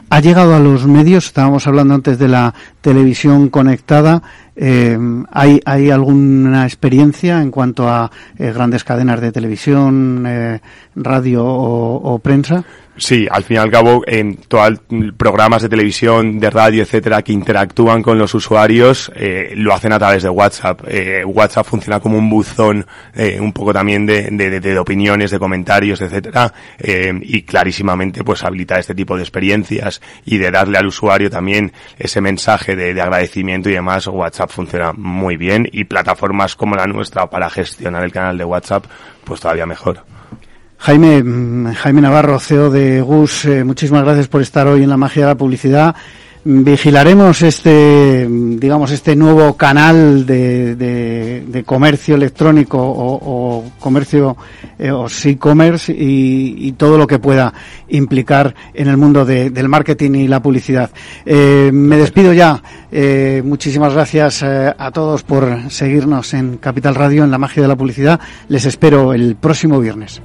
Ha 0.10 0.20
llegado 0.20 0.54
a 0.54 0.60
los 0.60 0.86
medios, 0.86 1.28
estábamos 1.28 1.66
hablando 1.66 1.94
antes 1.94 2.20
de 2.20 2.28
la 2.28 2.54
televisión 2.82 3.48
conectada, 3.48 4.22
eh, 4.58 5.00
¿hay, 5.32 5.62
¿Hay 5.64 5.92
alguna 5.92 6.66
experiencia 6.66 7.42
en 7.42 7.52
cuanto 7.52 7.88
a 7.88 8.12
eh, 8.38 8.52
grandes 8.52 8.84
cadenas 8.84 9.22
de 9.22 9.32
televisión, 9.32 10.28
radio 10.96 11.46
o, 11.46 12.20
prensa? 12.20 12.66
Sí, 12.96 13.28
al 13.30 13.44
fin 13.44 13.56
y 13.56 13.60
al 13.60 13.72
cabo, 13.72 14.04
en 14.06 14.38
todos 14.38 14.80
programas 15.18 15.64
de 15.64 15.70
televisión, 15.70 16.40
de 16.40 16.52
radio, 16.52 16.84
etcétera, 16.84 17.24
que 17.24 17.34
interactúan 17.34 18.04
con 18.04 18.20
los 18.20 18.36
usuarios, 18.36 19.12
eh, 19.16 19.54
lo 19.56 19.74
hacen 19.74 19.94
a 19.94 19.98
través 19.98 20.22
de 20.22 20.30
WhatsApp. 20.30 20.82
Eh, 20.88 21.26
WhatsApp 21.26 21.66
funciona 21.66 22.00
como 22.00 22.20
un 22.20 22.30
buzón, 22.30 22.86
eh, 23.16 23.40
un 23.40 23.52
poco 23.52 23.74
también 23.74 24.06
de, 24.06 24.30
de, 24.30 24.60
de, 24.60 24.78
opiniones, 24.78 25.32
de 25.32 25.40
comentarios, 25.40 26.02
etcétera, 26.02 26.54
eh, 26.78 27.12
y 27.20 27.42
clarísimamente, 27.42 28.24
pues 28.24 28.44
habilita 28.44 28.78
este 28.78 28.94
tipo 28.94 29.16
de 29.16 29.24
experiencias 29.24 30.00
y 30.24 30.38
de 30.38 30.52
darle 30.52 30.78
al 30.78 30.86
usuario 30.86 31.32
también 31.32 31.74
ese 31.98 32.22
mensaje 32.22 32.76
de, 32.76 32.94
de 32.94 33.02
agradecimiento 33.02 33.72
y 33.72 33.74
demás. 33.74 34.06
WhatsApp 34.06 34.52
funciona 34.52 34.94
muy 34.94 35.36
bien 35.36 35.68
y 35.72 35.86
plataformas 35.86 36.56
como 36.56 36.76
la 36.76 36.86
nuestra 36.86 37.28
para 37.28 37.50
gestionar 37.50 38.04
el 38.04 38.12
canal 38.12 38.38
de 38.38 38.46
WhatsApp, 38.46 38.86
pues 39.26 39.42
todavía 39.42 39.66
mejor. 39.66 40.04
Jaime, 40.84 41.74
Jaime 41.76 42.02
Navarro, 42.02 42.38
CEO 42.42 42.70
de 42.70 43.00
GUS, 43.00 43.46
eh, 43.46 43.64
muchísimas 43.64 44.04
gracias 44.04 44.28
por 44.28 44.42
estar 44.42 44.68
hoy 44.68 44.84
en 44.84 44.90
la 44.90 44.98
magia 44.98 45.22
de 45.22 45.28
la 45.30 45.38
publicidad. 45.38 45.96
Vigilaremos 46.44 47.42
este, 47.42 48.28
digamos, 48.30 48.92
este 48.92 49.16
nuevo 49.16 49.56
canal 49.56 50.26
de, 50.26 50.76
de, 50.76 51.64
comercio 51.64 52.16
electrónico 52.16 52.80
o, 52.82 53.64
comercio 53.80 54.36
eh, 54.78 54.92
o 54.92 55.08
e-commerce 55.24 55.96
y, 55.98 56.74
todo 56.74 56.98
lo 56.98 57.08
que 57.08 57.18
pueda 57.18 57.54
implicar 57.88 58.54
en 58.74 58.90
el 58.90 58.98
mundo 58.98 59.24
del 59.24 59.70
marketing 59.70 60.16
y 60.16 60.28
la 60.28 60.42
publicidad. 60.42 60.92
Eh, 61.26 61.72
me 61.74 61.96
despido 61.96 62.34
ya. 62.34 62.62
muchísimas 63.46 63.94
gracias 63.94 64.44
a 64.44 64.92
todos 64.92 65.24
por 65.24 65.72
seguirnos 65.72 66.34
en 66.34 66.58
Capital 66.58 66.96
Radio 66.96 67.24
en 67.24 67.32
la 67.32 67.38
magia 67.38 67.62
de 67.62 67.70
la 67.70 67.78
publicidad. 67.78 68.20
Les 68.50 68.66
espero 68.66 69.14
el 69.14 69.38
próximo 69.38 69.80
viernes. 69.80 70.22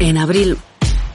En 0.00 0.16
abril 0.16 0.56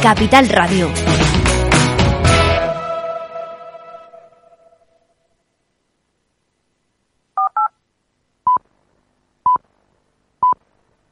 Capital 0.00 0.48
Radio. 0.48 1.27